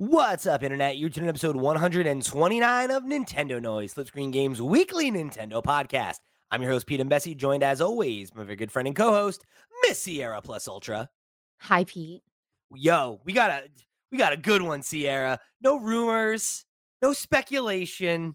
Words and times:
What's 0.00 0.46
up, 0.46 0.62
Internet? 0.62 0.96
You're 0.96 1.10
tuning 1.10 1.26
in 1.26 1.28
episode 1.28 1.56
129 1.56 2.90
of 2.90 3.02
Nintendo 3.02 3.60
Noise, 3.60 3.92
Flip 3.92 4.06
Screen 4.06 4.30
Games 4.30 4.62
weekly 4.62 5.10
Nintendo 5.12 5.62
podcast. 5.62 6.20
I'm 6.50 6.62
your 6.62 6.70
host, 6.70 6.86
Pete 6.86 7.02
Imbesi, 7.02 7.36
joined 7.36 7.62
as 7.62 7.82
always, 7.82 8.34
my 8.34 8.44
very 8.44 8.56
good 8.56 8.72
friend 8.72 8.88
and 8.88 8.96
co-host, 8.96 9.44
Miss 9.82 9.98
Sierra 9.98 10.40
Plus 10.40 10.68
Ultra. 10.68 11.10
Hi, 11.58 11.84
Pete. 11.84 12.22
Yo, 12.74 13.20
we 13.26 13.34
got 13.34 13.50
a 13.50 13.64
we 14.10 14.16
got 14.16 14.32
a 14.32 14.38
good 14.38 14.62
one, 14.62 14.80
Sierra. 14.80 15.38
No 15.60 15.78
rumors, 15.78 16.64
no 17.02 17.12
speculation, 17.12 18.34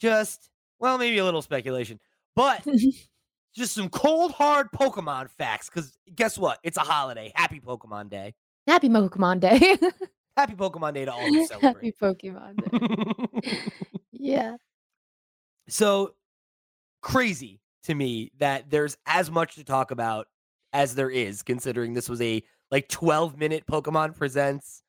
just 0.00 0.50
well, 0.80 0.98
maybe 0.98 1.18
a 1.18 1.24
little 1.24 1.42
speculation, 1.42 2.00
but 2.34 2.66
just 3.54 3.72
some 3.72 3.88
cold 3.88 4.32
hard 4.32 4.66
Pokemon 4.72 5.30
facts. 5.30 5.70
Because 5.70 5.96
guess 6.12 6.36
what? 6.36 6.58
It's 6.64 6.76
a 6.76 6.80
holiday. 6.80 7.30
Happy 7.36 7.60
Pokemon 7.60 8.10
Day. 8.10 8.34
Happy 8.66 8.88
Pokemon 8.88 9.38
Day. 9.38 9.78
Happy 10.36 10.54
Pokemon 10.54 10.94
Day 10.94 11.04
to 11.04 11.12
all 11.12 11.20
who 11.26 11.46
Happy. 11.60 11.92
Pokemon 11.92 12.56
Day. 13.42 13.58
yeah. 14.12 14.56
so 15.68 16.14
crazy 17.02 17.60
to 17.84 17.94
me 17.94 18.32
that 18.38 18.70
there's 18.70 18.96
as 19.06 19.30
much 19.30 19.54
to 19.56 19.64
talk 19.64 19.90
about 19.90 20.26
as 20.72 20.94
there 20.94 21.10
is, 21.10 21.42
considering 21.42 21.92
this 21.94 22.08
was 22.08 22.20
a 22.20 22.42
like 22.70 22.88
12 22.88 23.36
minute 23.38 23.64
Pokemon 23.70 24.16
Presents. 24.16 24.82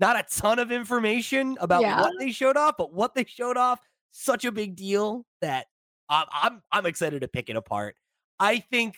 Not 0.00 0.18
a 0.18 0.24
ton 0.28 0.58
of 0.58 0.72
information 0.72 1.56
about 1.60 1.82
Yeah. 1.82 2.00
what 2.00 2.12
they 2.18 2.32
showed 2.32 2.56
off, 2.56 2.74
but 2.76 2.92
what 2.92 3.14
they 3.14 3.24
showed 3.24 3.56
off, 3.56 3.78
such 4.10 4.44
a 4.44 4.50
big 4.52 4.74
deal 4.76 5.24
that 5.40 5.66
I'm 6.08 6.26
I'm, 6.32 6.62
I'm 6.72 6.86
excited 6.86 7.20
to 7.20 7.28
pick 7.28 7.48
it 7.48 7.56
apart. 7.56 7.94
I 8.40 8.58
think 8.58 8.96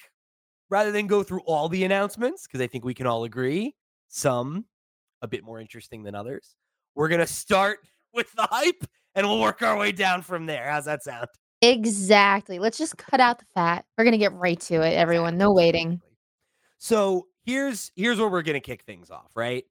rather 0.70 0.91
than 0.91 1.06
go 1.06 1.23
through 1.23 1.42
all 1.42 1.69
the 1.69 1.84
announcements, 1.84 2.47
because 2.47 2.61
I 2.62 2.67
think 2.67 2.84
we 2.84 2.95
can 2.95 3.06
all 3.06 3.25
agree, 3.25 3.75
some 4.08 4.64
a 5.25 5.28
bit 5.28 5.42
more 5.42 5.61
interesting 5.61 6.05
than 6.05 6.14
others. 6.14 6.55
We're 6.94 7.08
gonna 7.08 7.27
start 7.27 7.80
with 8.14 8.33
the 8.34 8.42
hype 8.50 8.84
and 9.14 9.27
we'll 9.27 9.41
work 9.41 9.62
our 9.62 9.77
way 9.77 9.92
down 9.92 10.22
from 10.22 10.47
there. 10.47 10.70
How's 10.70 10.84
that 10.84 11.03
sound? 11.03 11.27
Exactly. 11.62 12.58
Let's 12.58 12.78
just 12.78 12.97
cut 12.98 13.20
out 13.20 13.39
the 13.39 13.47
fat. 13.55 13.84
We're 13.97 14.05
gonna 14.05 14.19
get 14.19 14.33
right 14.34 14.61
to 14.61 14.83
it, 14.83 14.95
everyone. 14.95 15.39
No 15.39 15.52
waiting. 15.52 16.00
So 16.78 17.27
here's 17.45 17.91
here's 17.97 18.19
where 18.19 18.28
we're 18.28 18.42
gonna 18.42 18.61
kick 18.61 18.83
things 18.83 19.11
off, 19.11 19.33
right? 19.34 19.64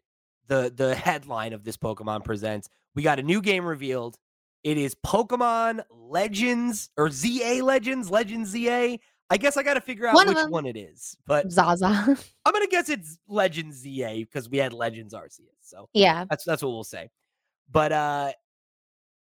The 0.47 0.73
the 0.75 0.95
headline 0.95 1.53
of 1.53 1.63
this 1.63 1.77
Pokemon 1.77 2.25
Presents. 2.25 2.67
We 2.95 3.03
got 3.03 3.19
a 3.19 3.23
new 3.23 3.41
game 3.41 3.65
revealed. 3.65 4.17
It 4.63 4.77
is 4.77 4.95
Pokemon 5.05 5.83
Legends 5.91 6.89
or 6.97 7.09
ZA 7.09 7.59
Legends, 7.61 8.09
Legends 8.09 8.49
ZA. 8.49 8.97
I 9.29 9.37
guess 9.37 9.57
I 9.57 9.63
got 9.63 9.75
to 9.75 9.81
figure 9.81 10.07
out 10.07 10.15
One 10.15 10.27
which 10.27 10.37
them. 10.37 10.51
one 10.51 10.65
it 10.65 10.77
is, 10.77 11.17
but 11.25 11.51
Zaza. 11.51 11.87
I'm 12.45 12.53
gonna 12.53 12.67
guess 12.67 12.89
it's 12.89 13.17
Legends 13.27 13.77
ZA 13.77 14.15
because 14.19 14.49
we 14.49 14.57
had 14.57 14.73
Legends 14.73 15.13
Arceus. 15.13 15.47
So 15.61 15.89
yeah. 15.93 16.25
that's 16.29 16.43
that's 16.43 16.61
what 16.61 16.69
we'll 16.69 16.83
say. 16.83 17.09
But 17.71 17.91
uh 17.91 18.31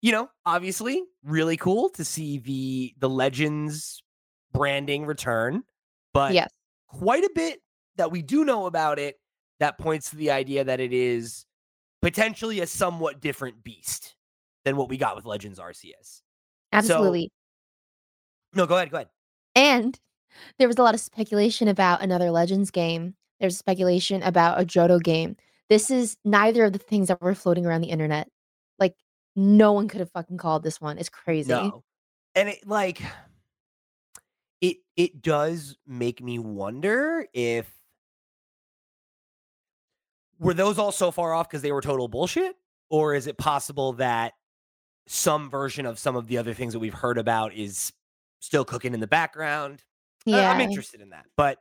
you 0.03 0.11
know, 0.11 0.29
obviously, 0.45 1.05
really 1.25 1.57
cool 1.57 1.89
to 1.91 2.05
see 2.05 2.39
the 2.39 2.95
the 2.99 3.09
Legends 3.09 4.03
branding 4.53 5.07
return, 5.07 5.63
but 6.13 6.35
Yes. 6.35 6.51
quite 6.89 7.25
a 7.25 7.31
bit 7.35 7.61
that 7.97 8.11
we 8.11 8.21
do 8.21 8.45
know 8.45 8.67
about 8.67 8.99
it 8.99 9.17
that 9.61 9.79
points 9.79 10.11
to 10.11 10.17
the 10.17 10.31
idea 10.33 10.65
that 10.65 10.81
it 10.81 10.93
is 10.93 11.47
potentially 12.03 12.61
a 12.61 12.67
somewhat 12.67 13.21
different 13.21 13.63
beast 13.63 14.17
than 14.65 14.77
what 14.77 14.89
we 14.89 14.97
got 14.97 15.15
with 15.15 15.25
Legends 15.25 15.59
Arceus. 15.61 16.23
Absolutely. 16.73 17.31
No, 18.55 18.67
go 18.67 18.77
ahead, 18.77 18.91
go 18.91 18.97
ahead. 18.99 19.09
And 19.55 19.99
there 20.59 20.69
was 20.69 20.79
a 20.79 20.83
lot 20.83 20.95
of 20.95 21.01
speculation 21.01 21.69
about 21.69 22.03
another 22.03 22.31
Legends 22.31 22.71
game. 22.71 23.15
There's 23.41 23.59
speculation 23.59 24.23
about 24.23 24.61
a 24.61 24.65
Johto 24.65 25.03
game. 25.03 25.37
This 25.69 25.91
is 25.91 26.17
neither 26.25 26.65
of 26.65 26.73
the 26.73 26.79
things 26.79 27.09
that 27.09 27.21
were 27.21 27.35
floating 27.35 27.67
around 27.67 27.81
the 27.81 27.91
internet. 27.91 28.29
Like 28.79 28.95
no 29.35 29.73
one 29.73 29.89
could 29.89 30.01
have 30.01 30.11
fucking 30.11 30.37
called 30.37 30.63
this 30.63 30.81
one. 30.81 30.99
It's 30.99 31.09
crazy. 31.09 31.51
No. 31.51 31.83
And 32.35 32.49
it 32.49 32.67
like 32.67 33.03
it 34.61 34.79
it 34.97 35.21
does 35.23 35.77
make 35.87 36.23
me 36.23 36.39
wonder 36.39 37.27
if 37.33 37.71
were 40.39 40.55
those 40.55 40.79
all 40.79 40.93
so 40.93 41.11
far 41.11 41.33
off 41.33 41.49
because 41.49 41.63
they 41.63 41.73
were 41.73 41.81
total 41.81 42.09
bullshit? 42.09 42.57
Or 42.91 43.15
is 43.15 43.27
it 43.27 43.39
possible 43.39 43.95
that 43.95 44.35
some 45.07 45.49
version 45.51 45.87
of 45.87 45.99
some 45.99 46.17
of 46.17 46.27
the 46.27 46.39
other 46.39 46.53
things 46.53 46.73
that 46.75 46.81
we've 46.81 46.93
heard 46.93 47.19
about 47.19 47.55
is 47.55 47.93
still 48.43 48.65
cooking 48.65 48.93
in 48.93 49.01
the 49.01 49.07
background? 49.07 49.83
I- 50.27 50.31
Yeah. 50.31 50.51
I'm 50.53 50.61
interested 50.61 51.01
in 51.01 51.11
that. 51.11 51.27
But 51.37 51.59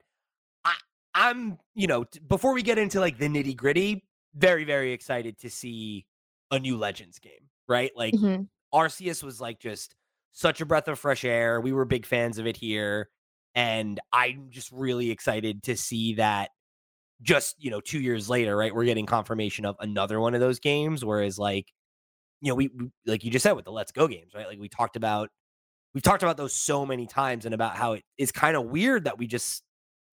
I 0.65 0.75
I'm, 1.13 1.57
you 1.75 1.87
know, 1.87 2.03
t- 2.05 2.19
before 2.19 2.53
we 2.53 2.61
get 2.63 2.77
into 2.77 2.99
like 2.99 3.17
the 3.17 3.27
nitty 3.27 3.55
gritty, 3.55 4.05
very, 4.33 4.63
very 4.63 4.91
excited 4.93 5.37
to 5.39 5.49
see 5.49 6.05
a 6.51 6.59
new 6.59 6.77
Legends 6.77 7.19
game, 7.19 7.49
right? 7.67 7.91
Like 7.95 8.13
Mhm. 8.15 8.47
Arceus 8.73 9.21
was 9.23 9.39
like 9.41 9.59
just 9.59 9.95
such 10.31 10.61
a 10.61 10.65
breath 10.65 10.87
of 10.87 10.97
fresh 10.99 11.25
air. 11.25 11.59
We 11.61 11.73
were 11.73 11.85
big 11.85 12.05
fans 12.05 12.37
of 12.37 12.47
it 12.47 12.55
here. 12.57 13.09
And 13.55 13.99
I'm 14.13 14.49
just 14.49 14.71
really 14.71 15.11
excited 15.11 15.63
to 15.63 15.75
see 15.75 16.13
that 16.15 16.51
just, 17.21 17.61
you 17.61 17.69
know, 17.69 17.81
two 17.81 17.99
years 17.99 18.29
later, 18.29 18.55
right? 18.55 18.73
We're 18.73 18.85
getting 18.85 19.05
confirmation 19.05 19.65
of 19.65 19.75
another 19.81 20.19
one 20.21 20.33
of 20.33 20.39
those 20.39 20.59
games. 20.61 21.03
Whereas, 21.03 21.37
like, 21.37 21.71
you 22.39 22.49
know, 22.49 22.55
we, 22.55 22.69
we 22.69 22.89
like 23.05 23.23
you 23.25 23.29
just 23.31 23.43
said 23.43 23.51
with 23.51 23.65
the 23.65 23.71
Let's 23.73 23.91
Go 23.91 24.07
games, 24.07 24.33
right? 24.33 24.47
Like 24.47 24.59
we 24.59 24.69
talked 24.69 24.95
about, 24.95 25.29
we've 25.93 26.03
talked 26.03 26.23
about 26.23 26.37
those 26.37 26.53
so 26.53 26.85
many 26.85 27.05
times 27.05 27.45
and 27.45 27.53
about 27.53 27.75
how 27.75 27.93
it 27.93 28.03
is 28.17 28.31
kind 28.31 28.55
of 28.55 28.65
weird 28.65 29.05
that 29.05 29.17
we 29.17 29.27
just, 29.27 29.63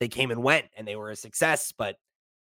they 0.00 0.08
came 0.08 0.30
and 0.30 0.42
went 0.42 0.66
and 0.76 0.86
they 0.86 0.96
were 0.96 1.10
a 1.10 1.16
success, 1.16 1.72
but 1.76 1.96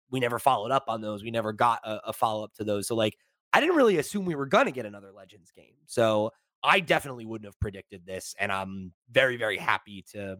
we 0.09 0.19
never 0.19 0.39
followed 0.39 0.71
up 0.71 0.85
on 0.87 1.01
those. 1.01 1.23
We 1.23 1.31
never 1.31 1.51
got 1.53 1.79
a, 1.83 2.09
a 2.09 2.13
follow 2.13 2.43
up 2.43 2.53
to 2.55 2.63
those. 2.63 2.87
So, 2.87 2.95
like, 2.95 3.17
I 3.53 3.59
didn't 3.59 3.75
really 3.75 3.97
assume 3.97 4.25
we 4.25 4.35
were 4.35 4.45
going 4.45 4.65
to 4.65 4.71
get 4.71 4.85
another 4.85 5.11
Legends 5.11 5.51
game. 5.51 5.73
So 5.85 6.31
I 6.63 6.79
definitely 6.79 7.25
wouldn't 7.25 7.45
have 7.45 7.59
predicted 7.59 8.05
this. 8.05 8.35
And 8.39 8.51
I'm 8.51 8.93
very, 9.11 9.37
very 9.37 9.57
happy 9.57 10.05
to, 10.13 10.37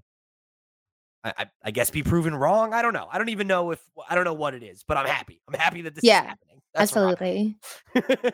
I, 1.23 1.33
I, 1.37 1.45
I 1.65 1.71
guess, 1.71 1.89
be 1.89 2.03
proven 2.03 2.35
wrong. 2.35 2.73
I 2.73 2.81
don't 2.81 2.93
know. 2.93 3.07
I 3.11 3.17
don't 3.17 3.29
even 3.29 3.47
know 3.47 3.71
if, 3.71 3.81
I 4.09 4.15
don't 4.15 4.23
know 4.23 4.33
what 4.33 4.53
it 4.53 4.63
is, 4.63 4.83
but 4.87 4.97
I'm 4.97 5.07
happy. 5.07 5.41
I'm 5.47 5.59
happy 5.59 5.81
that 5.81 5.95
this 5.95 6.03
Yeah, 6.03 6.21
is 6.21 6.27
happening. 6.27 6.61
That's 6.73 6.95
Absolutely. 6.95 7.57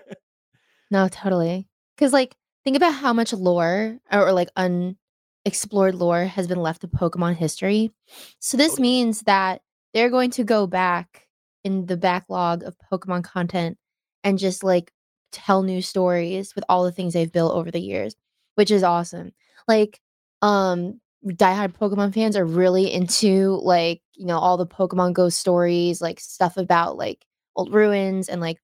No, 0.91 1.07
totally. 1.07 1.67
Because, 1.95 2.13
like, 2.13 2.35
think 2.63 2.77
about 2.77 2.93
how 2.93 3.13
much 3.13 3.33
lore 3.33 3.97
or, 4.11 4.27
or, 4.27 4.33
like 4.33 4.49
unexplored 4.55 5.95
lore 5.95 6.25
has 6.25 6.47
been 6.47 6.61
left 6.61 6.83
of 6.83 6.91
Pokemon 6.91 7.35
history. 7.35 7.91
So, 8.39 8.57
this 8.57 8.73
Totally. 8.73 8.87
means 8.87 9.21
that 9.21 9.61
they're 9.93 10.09
going 10.09 10.31
to 10.31 10.43
go 10.43 10.67
back 10.67 11.27
in 11.63 11.85
the 11.85 11.97
backlog 11.97 12.63
of 12.63 12.75
Pokemon 12.91 13.23
content 13.23 13.77
and 14.23 14.37
just 14.39 14.63
like 14.63 14.91
tell 15.31 15.63
new 15.63 15.81
stories 15.81 16.55
with 16.55 16.63
all 16.69 16.83
the 16.83 16.91
things 16.91 17.13
they've 17.13 17.31
built 17.31 17.53
over 17.53 17.71
the 17.71 17.79
years, 17.79 18.15
which 18.55 18.71
is 18.71 18.83
awesome. 18.83 19.31
Like, 19.67 19.99
um, 20.41 20.99
diehard 21.25 21.73
Pokemon 21.77 22.13
fans 22.13 22.35
are 22.35 22.45
really 22.45 22.91
into 22.91 23.59
like, 23.63 24.01
you 24.13 24.25
know, 24.25 24.37
all 24.37 24.57
the 24.57 24.67
Pokemon 24.67 25.13
Go 25.13 25.29
stories, 25.29 26.01
like 26.01 26.19
stuff 26.19 26.57
about 26.57 26.97
like 26.97 27.25
old 27.55 27.73
ruins 27.73 28.29
and 28.29 28.41
like, 28.41 28.57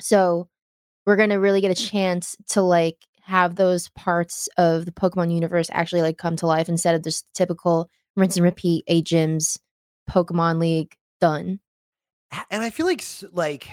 so 0.00 0.48
we're 1.06 1.16
going 1.16 1.30
to 1.30 1.36
really 1.36 1.60
get 1.60 1.70
a 1.70 1.74
chance 1.74 2.36
to 2.50 2.62
like 2.62 2.96
have 3.30 3.54
those 3.54 3.88
parts 3.90 4.48
of 4.58 4.84
the 4.84 4.92
Pokemon 4.92 5.32
universe 5.32 5.68
actually 5.72 6.02
like 6.02 6.18
come 6.18 6.34
to 6.36 6.46
life 6.46 6.68
instead 6.68 6.96
of 6.96 7.04
just 7.04 7.24
typical 7.32 7.88
rinse 8.16 8.36
and 8.36 8.44
repeat 8.44 8.82
a 8.88 9.02
gyms 9.02 9.56
Pokemon 10.10 10.58
League 10.58 10.96
done. 11.20 11.60
And 12.50 12.62
I 12.62 12.70
feel 12.70 12.86
like 12.86 13.04
like 13.32 13.68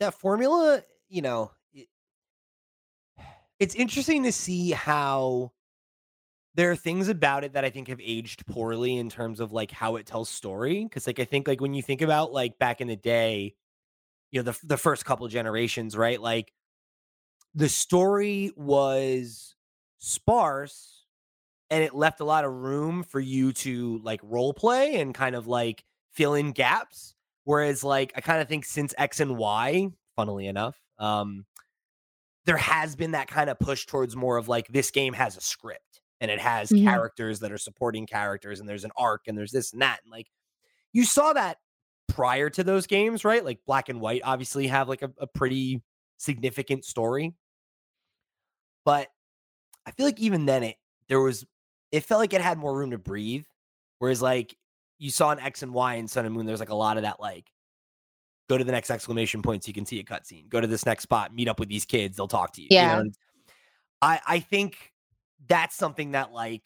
that 0.00 0.14
formula, 0.14 0.82
you 1.08 1.22
know, 1.22 1.52
it, 1.72 1.86
it's 3.60 3.76
interesting 3.76 4.24
to 4.24 4.32
see 4.32 4.72
how 4.72 5.52
there 6.54 6.72
are 6.72 6.76
things 6.76 7.08
about 7.08 7.44
it 7.44 7.52
that 7.52 7.64
I 7.64 7.70
think 7.70 7.86
have 7.86 8.00
aged 8.02 8.44
poorly 8.46 8.96
in 8.96 9.08
terms 9.08 9.38
of 9.38 9.52
like 9.52 9.70
how 9.70 9.94
it 9.94 10.06
tells 10.06 10.28
story. 10.28 10.82
Because 10.82 11.06
like 11.06 11.20
I 11.20 11.24
think 11.24 11.46
like 11.46 11.60
when 11.60 11.72
you 11.72 11.82
think 11.82 12.02
about 12.02 12.32
like 12.32 12.58
back 12.58 12.80
in 12.80 12.88
the 12.88 12.96
day, 12.96 13.54
you 14.32 14.42
know, 14.42 14.50
the 14.50 14.58
the 14.66 14.76
first 14.76 15.04
couple 15.04 15.28
generations, 15.28 15.96
right? 15.96 16.20
Like 16.20 16.52
the 17.54 17.68
story 17.68 18.52
was 18.56 19.54
sparse 19.98 21.04
and 21.70 21.82
it 21.82 21.94
left 21.94 22.20
a 22.20 22.24
lot 22.24 22.44
of 22.44 22.52
room 22.52 23.02
for 23.02 23.20
you 23.20 23.52
to 23.52 23.98
like 24.02 24.20
role 24.22 24.52
play 24.52 25.00
and 25.00 25.14
kind 25.14 25.34
of 25.34 25.46
like 25.46 25.84
fill 26.12 26.34
in 26.34 26.52
gaps. 26.52 27.14
Whereas 27.44 27.82
like 27.82 28.12
I 28.16 28.20
kind 28.20 28.40
of 28.40 28.48
think 28.48 28.64
since 28.64 28.94
X 28.98 29.20
and 29.20 29.36
Y, 29.36 29.88
funnily 30.16 30.46
enough, 30.46 30.76
um, 30.98 31.44
there 32.44 32.56
has 32.56 32.96
been 32.96 33.12
that 33.12 33.28
kind 33.28 33.48
of 33.50 33.58
push 33.58 33.86
towards 33.86 34.16
more 34.16 34.36
of 34.36 34.48
like 34.48 34.68
this 34.68 34.90
game 34.90 35.12
has 35.12 35.36
a 35.36 35.40
script 35.40 36.00
and 36.20 36.30
it 36.30 36.40
has 36.40 36.70
Mhm. 36.70 36.84
characters 36.84 37.40
that 37.40 37.52
are 37.52 37.58
supporting 37.58 38.06
characters 38.06 38.60
and 38.60 38.68
there's 38.68 38.84
an 38.84 38.92
arc 38.96 39.22
and 39.28 39.36
there's 39.38 39.52
this 39.52 39.72
and 39.72 39.82
that. 39.82 40.00
And 40.04 40.10
like 40.10 40.26
you 40.92 41.04
saw 41.04 41.32
that 41.32 41.58
prior 42.08 42.50
to 42.50 42.64
those 42.64 42.86
games, 42.86 43.24
right? 43.24 43.44
Like 43.44 43.60
black 43.66 43.88
and 43.88 44.00
white 44.00 44.22
obviously 44.24 44.66
have 44.68 44.88
like 44.88 45.02
a, 45.02 45.10
a 45.18 45.26
pretty 45.26 45.82
significant 46.18 46.84
story. 46.84 47.34
But 48.84 49.08
I 49.86 49.90
feel 49.92 50.06
like 50.06 50.20
even 50.20 50.46
then 50.46 50.62
it 50.62 50.76
there 51.08 51.20
was 51.20 51.44
it 51.90 52.04
felt 52.04 52.20
like 52.20 52.32
it 52.32 52.40
had 52.40 52.58
more 52.58 52.76
room 52.76 52.90
to 52.90 52.98
breathe. 52.98 53.44
Whereas 53.98 54.22
like 54.22 54.56
you 54.98 55.10
saw 55.10 55.30
an 55.30 55.40
X 55.40 55.62
and 55.62 55.72
Y 55.72 55.94
and 55.94 56.10
Sun 56.10 56.26
and 56.26 56.34
Moon, 56.34 56.46
there's 56.46 56.60
like 56.60 56.70
a 56.70 56.74
lot 56.74 56.96
of 56.96 57.02
that 57.02 57.20
like 57.20 57.50
go 58.48 58.58
to 58.58 58.64
the 58.64 58.72
next 58.72 58.90
exclamation 58.90 59.42
point 59.42 59.64
so 59.64 59.68
you 59.68 59.74
can 59.74 59.86
see 59.86 60.00
a 60.00 60.04
cutscene. 60.04 60.48
Go 60.48 60.60
to 60.60 60.66
this 60.66 60.86
next 60.86 61.04
spot, 61.04 61.34
meet 61.34 61.48
up 61.48 61.60
with 61.60 61.68
these 61.68 61.84
kids, 61.84 62.16
they'll 62.16 62.28
talk 62.28 62.52
to 62.54 62.62
you. 62.62 62.68
Yeah. 62.70 62.98
You 62.98 63.04
know? 63.04 63.10
I 64.00 64.20
I 64.26 64.40
think 64.40 64.92
that's 65.48 65.76
something 65.76 66.12
that 66.12 66.32
like 66.32 66.64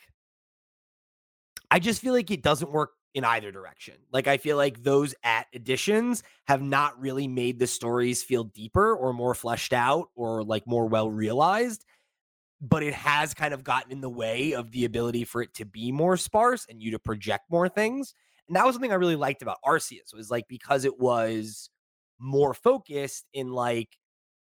I 1.71 1.79
just 1.79 2.01
feel 2.01 2.13
like 2.13 2.31
it 2.31 2.43
doesn't 2.43 2.71
work 2.71 2.93
in 3.15 3.25
either 3.25 3.51
direction. 3.51 3.95
Like 4.13 4.27
I 4.29 4.37
feel 4.37 4.57
like 4.57 4.83
those 4.83 5.15
at 5.25 5.47
additions 5.55 6.23
have 6.47 6.63
not 6.63 7.01
really 7.01 7.27
made 7.27 7.59
the 7.59 7.67
stories 7.67 8.23
feel 8.23 8.45
deeper 8.45 8.95
or 8.95 9.13
more 9.13 9.35
fleshed 9.35 9.73
out 9.73 10.11
or 10.15 10.45
like 10.45 10.67
more 10.67 10.87
well 10.87 11.11
realized. 11.11 11.85
But 12.61 12.83
it 12.83 12.95
has 12.95 13.35
kind 13.35 13.53
of 13.53 13.65
gotten 13.65 13.93
in 13.93 14.01
the 14.01 14.09
way 14.09 14.53
of 14.53 14.71
the 14.71 14.85
ability 14.87 15.25
for 15.25 15.43
it 15.43 15.53
to 15.55 15.65
be 15.67 15.93
more 15.93 16.17
sparse 16.17 16.67
and 16.69 16.83
you 16.83 16.91
to 16.93 16.99
project 16.99 17.51
more 17.51 17.69
things. 17.69 18.15
And 18.49 18.57
that 18.57 18.65
was 18.65 18.75
something 18.75 18.93
I 18.93 18.97
really 18.97 19.17
liked 19.17 19.43
about 19.43 19.59
Arceus 19.65 20.15
was 20.15 20.31
like 20.31 20.47
because 20.49 20.85
it 20.85 20.99
was 20.99 21.69
more 22.19 22.55
focused 22.55 23.27
in 23.35 23.53
like, 23.53 23.99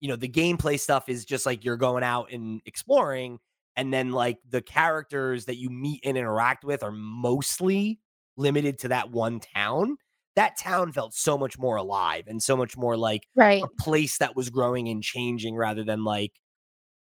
you 0.02 0.10
know, 0.10 0.16
the 0.16 0.30
gameplay 0.30 0.80
stuff 0.80 1.10
is 1.10 1.26
just 1.26 1.46
like 1.46 1.64
you're 1.66 1.78
going 1.78 2.04
out 2.04 2.32
and 2.32 2.62
exploring. 2.66 3.40
And 3.76 3.94
then 3.94 4.12
like 4.12 4.38
the 4.48 4.62
characters 4.62 5.46
that 5.46 5.58
you 5.58 5.70
meet 5.70 6.02
and 6.06 6.18
interact 6.18 6.64
with 6.64 6.84
are 6.84 6.92
mostly 6.92 8.00
limited 8.38 8.78
to 8.80 8.90
that 8.90 9.12
one 9.12 9.40
town. 9.40 9.98
That 10.36 10.58
town 10.58 10.92
felt 10.92 11.14
so 11.14 11.38
much 11.38 11.58
more 11.58 11.78
alive 11.78 12.26
and 12.28 12.44
so 12.44 12.56
much 12.58 12.78
more 12.78 12.98
like 12.98 13.28
Right. 13.36 13.64
a 13.64 13.68
place 13.82 14.18
that 14.20 14.36
was 14.36 14.50
growing 14.50 14.90
and 14.90 15.02
changing 15.02 15.56
rather 15.56 15.84
than 15.84 16.04
like 16.04 16.34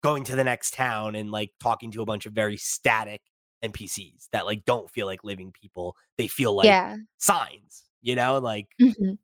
going 0.04 0.24
to 0.24 0.36
the 0.36 0.44
next 0.44 0.74
town 0.74 1.16
and 1.16 1.32
like 1.32 1.52
talking 1.60 1.90
to 1.92 2.02
a 2.02 2.06
bunch 2.06 2.26
of 2.26 2.34
very 2.34 2.58
static 2.58 3.22
NPCs 3.62 4.28
that 4.32 4.46
like 4.46 4.66
don't 4.66 4.90
feel 4.90 5.06
like 5.06 5.24
living 5.24 5.52
people. 5.52 5.96
They 6.18 6.28
feel 6.28 6.54
like 6.54 6.66
yeah. 6.66 6.96
signs, 7.18 7.84
you 8.02 8.16
know, 8.16 8.38
like 8.38 8.68
Mhm. 8.80 9.18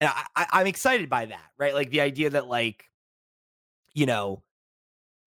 and 0.00 0.10
I, 0.10 0.24
I, 0.36 0.46
I'm 0.60 0.66
excited 0.66 1.08
by 1.08 1.26
that, 1.26 1.50
right? 1.58 1.74
Like 1.74 1.90
the 1.90 2.00
idea 2.00 2.30
that 2.30 2.46
like, 2.46 2.90
you 3.94 4.06
know, 4.06 4.42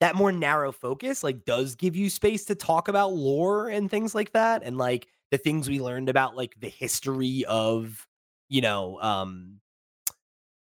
that 0.01 0.15
more 0.15 0.31
narrow 0.31 0.71
focus 0.71 1.23
like 1.23 1.45
does 1.45 1.75
give 1.75 1.95
you 1.95 2.09
space 2.09 2.45
to 2.45 2.55
talk 2.55 2.87
about 2.87 3.13
lore 3.13 3.69
and 3.69 3.91
things 3.91 4.15
like 4.15 4.33
that, 4.33 4.63
and 4.63 4.77
like 4.77 5.07
the 5.31 5.37
things 5.39 5.69
we 5.69 5.81
learned 5.81 6.09
about 6.09 6.35
like 6.37 6.59
the 6.59 6.69
history 6.69 7.45
of, 7.47 8.07
you 8.49 8.61
know, 8.61 9.01
um, 9.01 9.61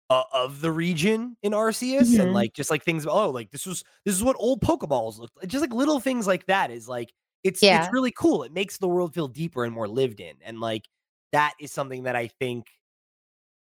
uh, 0.10 0.24
of 0.34 0.62
the 0.62 0.72
region 0.72 1.38
in 1.44 1.54
Arceus, 1.54 2.18
and 2.20 2.32
Mhm. 2.32 2.34
like 2.34 2.54
just 2.54 2.70
like 2.72 2.84
things. 2.84 3.06
Oh, 3.06 3.30
like 3.30 3.52
this 3.52 3.66
was 3.66 3.84
this 4.06 4.16
is 4.16 4.24
what 4.24 4.36
old 4.40 4.62
Pokeballs 4.62 5.20
looked 5.20 5.38
like. 5.38 5.48
Just 5.50 5.62
like 5.62 5.74
little 5.74 6.00
things 6.00 6.28
like 6.28 6.46
that 6.48 6.72
is 6.72 6.88
like 6.88 7.14
it's 7.44 7.62
Yeah. 7.62 7.70
it's 7.70 7.92
really 7.92 8.12
cool. 8.12 8.44
It 8.44 8.54
makes 8.54 8.78
the 8.78 8.88
world 8.88 9.14
feel 9.14 9.28
deeper 9.28 9.64
and 9.66 9.74
more 9.74 9.88
lived 9.88 10.20
in, 10.20 10.38
and 10.42 10.60
like 10.60 10.88
that 11.34 11.54
is 11.60 11.72
something 11.72 12.04
that 12.04 12.16
I 12.16 12.28
think 12.28 12.68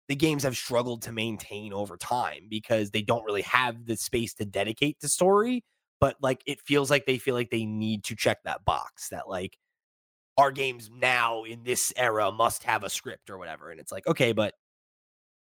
the 0.08 0.16
games 0.16 0.44
have 0.44 0.58
struggled 0.58 1.02
to 1.04 1.12
maintain 1.12 1.72
over 1.74 1.96
time 1.98 2.48
because 2.50 2.92
they 2.92 3.02
don't 3.02 3.24
really 3.24 3.44
have 3.44 3.86
the 3.86 3.96
space 3.96 4.34
to 4.36 4.46
dedicate 4.46 5.00
to 5.00 5.08
story. 5.08 5.64
But 6.00 6.18
like 6.22 6.42
it 6.46 6.60
feels 6.62 6.90
like 6.90 7.06
they 7.06 7.18
feel 7.18 7.36
like 7.36 7.52
they 7.52 7.66
need 7.66 8.04
to 8.06 8.16
check 8.16 8.40
that 8.44 8.66
box 8.66 9.10
that 9.10 9.30
like 9.30 9.58
our 10.38 10.52
games 10.52 10.90
now 10.92 11.44
in 11.44 11.64
this 11.64 11.94
era 11.98 12.32
must 12.32 12.64
have 12.64 12.84
a 12.84 12.90
script 12.90 13.30
or 13.30 13.38
whatever. 13.38 13.72
And 13.72 13.80
it's 13.80 13.92
like, 13.92 14.08
okay, 14.08 14.34
but 14.34 14.56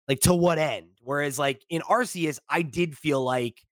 like 0.09 0.21
to 0.21 0.35
what 0.35 0.59
end? 0.59 0.89
Whereas 1.03 1.39
like 1.39 1.65
in 1.71 1.83
Arceus, 1.83 2.39
I 2.49 2.63
did 2.63 2.97
feel 2.97 3.23
like 3.23 3.63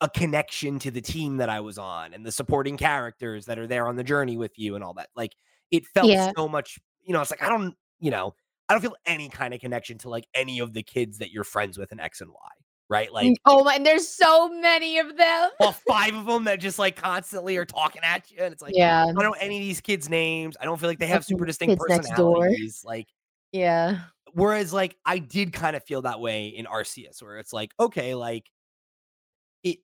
a 0.00 0.08
connection 0.08 0.78
to 0.78 0.90
the 0.90 1.00
team 1.00 1.38
that 1.38 1.48
I 1.48 1.60
was 1.60 1.76
on 1.78 2.14
and 2.14 2.24
the 2.24 2.30
supporting 2.32 2.76
characters 2.76 3.46
that 3.46 3.58
are 3.58 3.66
there 3.66 3.88
on 3.88 3.96
the 3.96 4.04
journey 4.04 4.36
with 4.36 4.56
you 4.56 4.74
and 4.76 4.84
all 4.84 4.94
that. 4.94 5.08
Like 5.16 5.32
it 5.70 5.86
felt 5.86 6.08
Yeah. 6.08 6.30
so 6.36 6.48
much, 6.48 6.78
you 7.02 7.12
know, 7.12 7.20
it's 7.20 7.30
like 7.30 7.42
I 7.42 7.48
don't, 7.48 7.74
you 7.98 8.10
know, 8.10 8.34
I 8.68 8.74
don't 8.74 8.80
feel 8.80 8.94
any 9.06 9.28
kind 9.28 9.54
of 9.54 9.60
connection 9.60 9.98
to 9.98 10.08
like 10.08 10.26
any 10.34 10.60
of 10.60 10.72
the 10.72 10.82
kids 10.82 11.18
that 11.18 11.30
you're 11.32 11.42
friends 11.44 11.78
with 11.78 11.90
in 11.90 11.98
X 11.98 12.20
and 12.20 12.30
Y, 12.30 12.36
right? 12.88 13.12
Like 13.12 13.34
oh 13.44 13.64
my, 13.64 13.74
and 13.74 13.84
there's 13.84 14.06
so 14.06 14.48
many 14.48 14.98
of 14.98 15.16
them. 15.16 15.50
all 15.58 15.72
five 15.72 16.14
of 16.14 16.26
them 16.26 16.44
that 16.44 16.60
just 16.60 16.78
like 16.78 16.94
constantly 16.94 17.56
are 17.56 17.64
talking 17.64 18.02
at 18.04 18.30
you. 18.30 18.38
And 18.40 18.52
it's 18.52 18.62
like, 18.62 18.74
yeah. 18.76 19.02
I 19.02 19.06
don't 19.12 19.22
know 19.22 19.34
any 19.40 19.56
of 19.56 19.62
these 19.62 19.80
kids' 19.80 20.08
names. 20.08 20.56
I 20.60 20.64
don't 20.64 20.78
feel 20.78 20.88
like 20.88 21.00
they 21.00 21.06
have 21.08 21.24
super 21.24 21.44
distinct 21.44 21.80
kids 21.88 22.08
personalities. 22.08 22.82
Like, 22.84 23.08
Yeah. 23.50 23.98
Whereas 24.34 24.72
like 24.72 24.96
I 25.04 25.18
did 25.18 25.52
kind 25.52 25.76
of 25.76 25.84
feel 25.84 26.02
that 26.02 26.20
way 26.20 26.48
in 26.48 26.66
Arceus, 26.66 27.22
where 27.22 27.38
it's 27.38 27.52
like, 27.52 27.72
okay, 27.80 28.14
like 28.14 28.50
it 29.62 29.78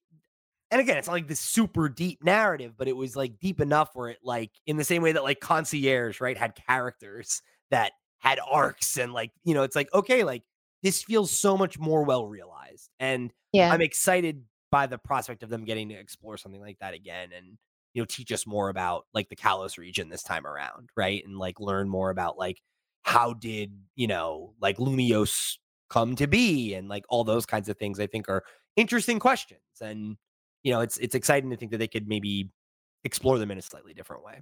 and 0.70 0.80
again, 0.80 0.98
it's 0.98 1.08
not 1.08 1.14
like 1.14 1.28
this 1.28 1.40
super 1.40 1.88
deep 1.88 2.24
narrative, 2.24 2.74
but 2.76 2.88
it 2.88 2.96
was 2.96 3.16
like 3.16 3.40
deep 3.40 3.60
enough 3.60 3.90
where 3.94 4.10
it 4.10 4.20
like 4.24 4.52
in 4.66 4.76
the 4.78 4.84
same 4.84 5.02
way 5.02 5.12
that 5.12 5.24
like 5.24 5.40
concierge, 5.40 6.20
right, 6.20 6.38
had 6.38 6.54
characters 6.56 7.42
that 7.70 7.92
had 8.20 8.40
arcs 8.50 8.98
and 8.98 9.12
like, 9.14 9.32
you 9.44 9.54
know, 9.54 9.62
it's 9.64 9.76
like, 9.76 9.92
okay, 9.94 10.24
like 10.24 10.44
this 10.82 11.02
feels 11.04 11.30
so 11.32 11.56
much 11.58 11.78
more 11.78 12.04
well 12.04 12.26
realized. 12.28 12.90
And 13.00 13.32
Yeah. 13.52 13.72
I'm 13.72 13.82
excited 13.82 14.44
by 14.70 14.86
the 14.86 14.98
prospect 14.98 15.42
of 15.42 15.50
them 15.50 15.64
getting 15.64 15.88
to 15.90 15.94
explore 15.96 16.36
something 16.38 16.60
like 16.60 16.78
that 16.80 16.94
again 16.94 17.30
and 17.32 17.58
you 17.94 18.02
know 18.02 18.06
teach 18.06 18.32
us 18.32 18.46
more 18.46 18.68
about 18.70 19.06
like 19.14 19.28
the 19.28 19.36
Kalos 19.36 19.78
region 19.78 20.08
this 20.08 20.22
time 20.24 20.46
around, 20.46 20.90
right? 20.96 21.24
And 21.24 21.38
like 21.38 21.60
learn 21.60 21.88
more 21.88 22.10
about 22.10 22.38
like 22.38 22.60
how 23.04 23.34
did, 23.34 23.72
you 23.94 24.06
know, 24.06 24.54
like 24.60 24.78
Lumiose 24.78 25.58
come 25.88 26.16
to 26.16 26.26
be 26.26 26.74
and 26.74 26.88
like 26.88 27.04
all 27.08 27.22
those 27.24 27.46
kinds 27.46 27.68
of 27.68 27.76
things 27.78 28.00
I 28.00 28.06
think 28.06 28.28
are 28.28 28.42
interesting 28.76 29.18
questions 29.18 29.60
and 29.80 30.16
you 30.64 30.72
know, 30.72 30.80
it's 30.80 30.96
it's 30.96 31.14
exciting 31.14 31.50
to 31.50 31.56
think 31.56 31.70
that 31.70 31.78
they 31.78 31.86
could 31.86 32.08
maybe 32.08 32.50
explore 33.04 33.38
them 33.38 33.50
in 33.50 33.58
a 33.58 33.62
slightly 33.62 33.94
different 33.94 34.24
way. 34.24 34.40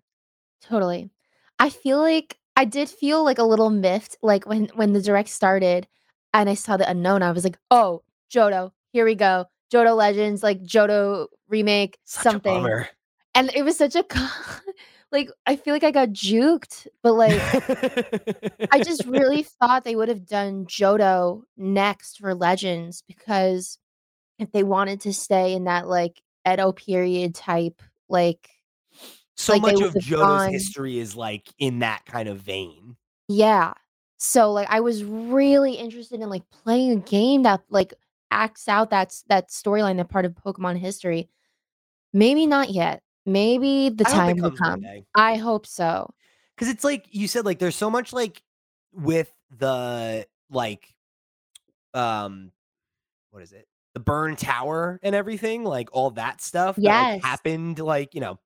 Totally. 0.62 1.10
I 1.58 1.68
feel 1.68 1.98
like 1.98 2.38
I 2.56 2.64
did 2.64 2.88
feel 2.88 3.24
like 3.24 3.38
a 3.38 3.44
little 3.44 3.70
miffed, 3.70 4.16
like 4.22 4.46
when 4.46 4.66
when 4.74 4.92
the 4.92 5.02
direct 5.02 5.28
started 5.28 5.86
and 6.32 6.48
I 6.48 6.54
saw 6.54 6.76
the 6.76 6.88
unknown, 6.88 7.22
I 7.22 7.32
was 7.32 7.44
like, 7.44 7.58
oh, 7.70 8.02
Johto, 8.32 8.70
here 8.92 9.04
we 9.04 9.16
go. 9.16 9.46
Johto 9.72 9.96
Legends, 9.96 10.42
like 10.42 10.62
Johto 10.62 11.26
remake, 11.48 11.98
Such 12.04 12.22
something. 12.22 12.84
And 13.34 13.50
it 13.54 13.64
was 13.64 13.76
such 13.76 13.96
a 13.96 14.04
like 15.12 15.30
I 15.46 15.56
feel 15.56 15.74
like 15.74 15.84
I 15.84 15.90
got 15.90 16.08
juked, 16.08 16.88
but 17.02 17.12
like 17.12 17.38
I 18.72 18.82
just 18.82 19.04
really 19.06 19.42
thought 19.42 19.84
they 19.84 19.94
would 19.94 20.08
have 20.08 20.26
done 20.26 20.64
Johto 20.64 21.42
next 21.56 22.18
for 22.18 22.34
Legends 22.34 23.02
because 23.06 23.78
if 24.38 24.50
they 24.50 24.62
wanted 24.62 25.02
to 25.02 25.12
stay 25.12 25.52
in 25.52 25.64
that 25.64 25.86
like 25.86 26.22
Edo 26.50 26.72
period 26.72 27.34
type, 27.34 27.82
like 28.08 28.48
so 29.36 29.52
like, 29.52 29.62
much 29.62 29.82
of 29.82 29.94
Johto's 29.94 30.08
gone- 30.08 30.52
history 30.52 30.98
is 30.98 31.14
like 31.14 31.48
in 31.58 31.80
that 31.80 32.04
kind 32.06 32.28
of 32.28 32.38
vein. 32.38 32.96
Yeah. 33.28 33.74
So 34.16 34.50
like 34.52 34.68
I 34.70 34.80
was 34.80 35.04
really 35.04 35.74
interested 35.74 36.20
in 36.20 36.28
like 36.30 36.48
playing 36.50 36.92
a 36.92 36.96
game 36.96 37.42
that 37.42 37.60
like 37.68 37.92
acts 38.30 38.66
out 38.66 38.88
that's 38.88 39.24
that 39.28 39.50
storyline, 39.50 39.98
that 39.98 40.08
part 40.08 40.24
of 40.24 40.32
Pokemon 40.32 40.78
history. 40.78 41.28
Maybe 42.14 42.46
not 42.46 42.70
yet. 42.70 43.02
Maybe 43.24 43.88
the 43.88 44.04
I 44.06 44.10
hope 44.10 44.30
it 44.30 44.34
time 44.34 44.36
will 44.42 44.50
come. 44.52 44.84
I 45.14 45.36
hope 45.36 45.66
so. 45.66 46.12
because 46.56 46.68
it's 46.72 46.84
like 46.84 47.06
you 47.10 47.28
said 47.28 47.44
like 47.44 47.58
there's 47.58 47.76
so 47.76 47.90
much 47.90 48.12
like 48.12 48.42
with 48.92 49.32
the 49.58 50.26
like 50.50 50.94
um 51.94 52.50
what 53.30 53.42
is 53.42 53.52
it 53.52 53.66
the 53.94 54.00
burn 54.00 54.36
tower 54.36 54.98
and 55.02 55.14
everything 55.14 55.64
like 55.64 55.88
all 55.92 56.10
that 56.10 56.40
stuff 56.40 56.76
that 56.76 57.12
like, 57.12 57.22
happened 57.22 57.78
like 57.78 58.14
you 58.14 58.20
know 58.20 58.38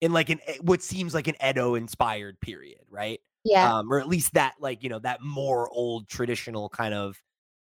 in 0.00 0.12
like 0.12 0.30
an 0.30 0.40
what 0.62 0.82
seems 0.82 1.14
like 1.14 1.26
an 1.28 1.34
edo 1.46 1.74
inspired 1.74 2.40
period 2.40 2.80
right 2.88 3.20
Yeah. 3.44 3.78
um 3.78 3.92
or 3.92 3.98
at 4.00 4.08
least 4.08 4.34
that 4.34 4.54
like 4.60 4.82
you 4.82 4.88
know 4.88 5.00
that 5.00 5.20
more 5.22 5.68
old 5.68 6.08
traditional 6.08 6.68
kind 6.68 6.94
of 6.94 7.20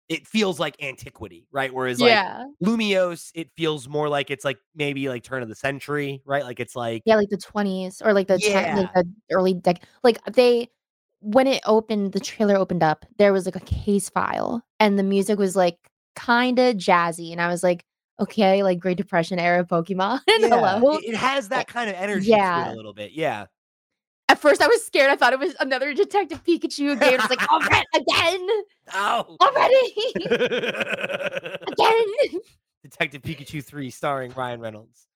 it 0.08 0.26
feels 0.26 0.60
like 0.60 0.76
antiquity 0.82 1.46
right 1.50 1.72
whereas 1.72 2.00
like 2.00 2.10
yeah. 2.10 2.44
lumiose 2.62 3.30
it 3.34 3.50
feels 3.56 3.88
more 3.88 4.08
like 4.08 4.30
it's 4.30 4.44
like 4.44 4.58
maybe 4.74 5.08
like 5.08 5.22
turn 5.22 5.42
of 5.42 5.48
the 5.48 5.54
century 5.54 6.20
right 6.26 6.44
like 6.44 6.60
it's 6.60 6.76
like 6.76 7.02
Yeah, 7.06 7.16
like 7.16 7.30
the 7.30 7.38
20s 7.38 8.04
or 8.04 8.12
like 8.12 8.28
the 8.28 8.38
10, 8.38 8.50
Yeah. 8.50 8.76
like 8.76 8.92
the 8.92 9.08
early 9.32 9.54
dec 9.54 9.78
like 10.02 10.22
they 10.32 10.68
when 11.24 11.46
it 11.46 11.62
opened, 11.64 12.12
the 12.12 12.20
trailer 12.20 12.54
opened 12.56 12.82
up, 12.82 13.06
there 13.16 13.32
was 13.32 13.46
like 13.46 13.56
a 13.56 13.60
case 13.60 14.10
file 14.10 14.62
and 14.78 14.98
the 14.98 15.02
music 15.02 15.38
was 15.38 15.56
like 15.56 15.78
kind 16.14 16.58
of 16.58 16.76
jazzy 16.76 17.32
and 17.32 17.40
I 17.40 17.48
was 17.48 17.62
like, 17.62 17.84
okay, 18.20 18.62
like 18.62 18.78
Great 18.78 18.98
Depression 18.98 19.38
era 19.38 19.64
Pokemon. 19.64 20.20
yeah, 20.28 20.48
Hello. 20.48 20.96
it, 20.98 21.04
it 21.04 21.16
has 21.16 21.48
that 21.48 21.66
kind 21.66 21.88
of 21.88 21.96
energy 21.96 22.26
to 22.26 22.32
it 22.34 22.36
yeah. 22.36 22.72
a 22.72 22.76
little 22.76 22.92
bit 22.92 23.12
yeah 23.12 23.46
At 24.28 24.38
first, 24.40 24.62
I 24.62 24.66
was 24.66 24.84
scared. 24.84 25.10
I 25.10 25.16
thought 25.16 25.32
it 25.34 25.38
was 25.38 25.54
another 25.60 25.92
Detective 25.92 26.42
Pikachu 26.44 26.98
game. 26.98 27.20
I 27.20 27.26
was 27.26 27.30
like, 27.30 27.70
man, 27.70 27.84
again, 27.94 28.48
Oh. 28.94 29.36
already, 29.40 29.94
again. 31.72 32.40
Detective 32.82 33.22
Pikachu 33.22 33.62
3 33.64 33.90
starring 33.90 34.32
Ryan 34.32 34.60
Reynolds. 34.60 35.06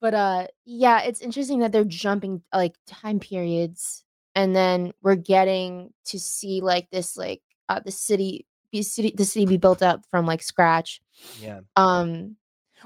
But 0.00 0.14
uh, 0.14 0.46
yeah, 0.64 1.02
it's 1.02 1.20
interesting 1.20 1.60
that 1.60 1.72
they're 1.72 1.84
jumping 1.84 2.42
like 2.54 2.74
time 2.86 3.18
periods, 3.18 4.04
and 4.34 4.54
then 4.54 4.92
we're 5.02 5.14
getting 5.16 5.92
to 6.06 6.20
see 6.20 6.60
like 6.60 6.88
this, 6.90 7.16
like 7.16 7.40
uh, 7.68 7.80
the 7.80 7.90
city, 7.90 8.46
be 8.70 8.82
city, 8.82 9.12
the 9.16 9.24
city 9.24 9.46
be 9.46 9.56
built 9.56 9.82
up 9.82 10.04
from 10.10 10.26
like 10.26 10.42
scratch. 10.42 11.00
Yeah. 11.40 11.60
Um, 11.76 12.36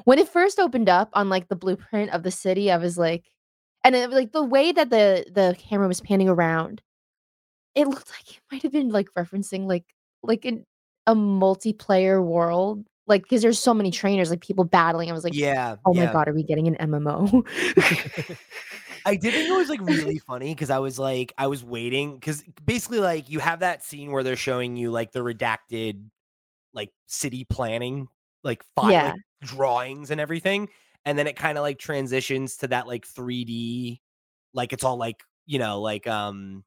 when 0.04 0.18
it 0.20 0.28
first 0.28 0.58
opened 0.60 0.88
up 0.88 1.10
on 1.12 1.28
like 1.28 1.48
the 1.48 1.56
blueprint 1.56 2.12
of 2.12 2.22
the 2.22 2.30
city, 2.30 2.70
I 2.70 2.76
was 2.76 2.96
like, 2.96 3.24
and 3.84 3.94
it, 3.96 4.10
like 4.10 4.32
the 4.32 4.44
way 4.44 4.72
that 4.72 4.90
the 4.90 5.24
the 5.32 5.56
camera 5.58 5.88
was 5.88 6.00
panning 6.00 6.28
around 6.28 6.82
it 7.76 7.86
looked 7.88 8.10
like 8.10 8.36
it 8.36 8.40
might 8.52 8.62
have 8.64 8.72
been, 8.72 8.90
like, 8.90 9.08
referencing, 9.18 9.66
like 9.68 9.84
like, 10.24 10.44
in 10.46 10.64
a 11.06 11.14
multiplayer 11.14 12.24
world, 12.24 12.84
like 13.06 13.22
because 13.24 13.42
there's 13.42 13.58
so 13.60 13.74
many 13.74 13.90
trainers, 13.92 14.30
like, 14.30 14.40
people 14.42 14.64
battling, 14.64 15.10
I 15.10 15.14
was 15.14 15.24
like, 15.24 15.36
Yeah, 15.36 15.76
"Oh 15.86 15.94
my 15.94 16.06
god, 16.08 16.28
are 16.28 16.34
we 16.34 16.44
getting 16.44 16.68
an 16.68 16.76
MMO?" 16.76 17.44
I 19.04 19.16
did 19.16 19.34
think 19.34 19.48
it 19.48 19.52
was, 19.54 19.68
like, 19.68 19.80
really 19.82 20.18
funny 20.26 20.54
because 20.54 20.70
I 20.70 20.78
was, 20.78 20.98
like 20.98 21.32
I 21.38 21.46
was 21.46 21.64
waiting 21.64 22.14
because 22.14 22.42
basically, 22.64 23.00
like, 23.00 23.30
you 23.30 23.38
have 23.40 23.60
that 23.60 23.82
scene 23.82 24.10
where 24.12 24.22
they're 24.22 24.36
showing 24.36 24.76
you, 24.76 24.90
like, 24.90 25.12
the 25.12 25.20
redacted, 25.20 26.04
like, 26.74 26.90
city 27.08 27.44
planning, 27.44 28.08
like, 28.44 28.64
fi 28.76 28.92
Yeah. 28.92 29.00
like, 29.00 29.16
drawings 29.42 30.10
and 30.10 30.20
everything, 30.20 30.68
and 31.04 31.18
then 31.18 31.26
it 31.26 31.36
kinda, 31.36 31.60
like, 31.62 31.78
transitions 31.78 32.56
to 32.58 32.68
that, 32.68 32.86
like, 32.86 33.06
3D, 33.06 34.02
like, 34.54 34.72
it's 34.72 34.84
all, 34.84 34.96
like, 34.98 35.22
you 35.46 35.58
know, 35.58 35.80
like, 35.80 36.06
um, 36.06 36.64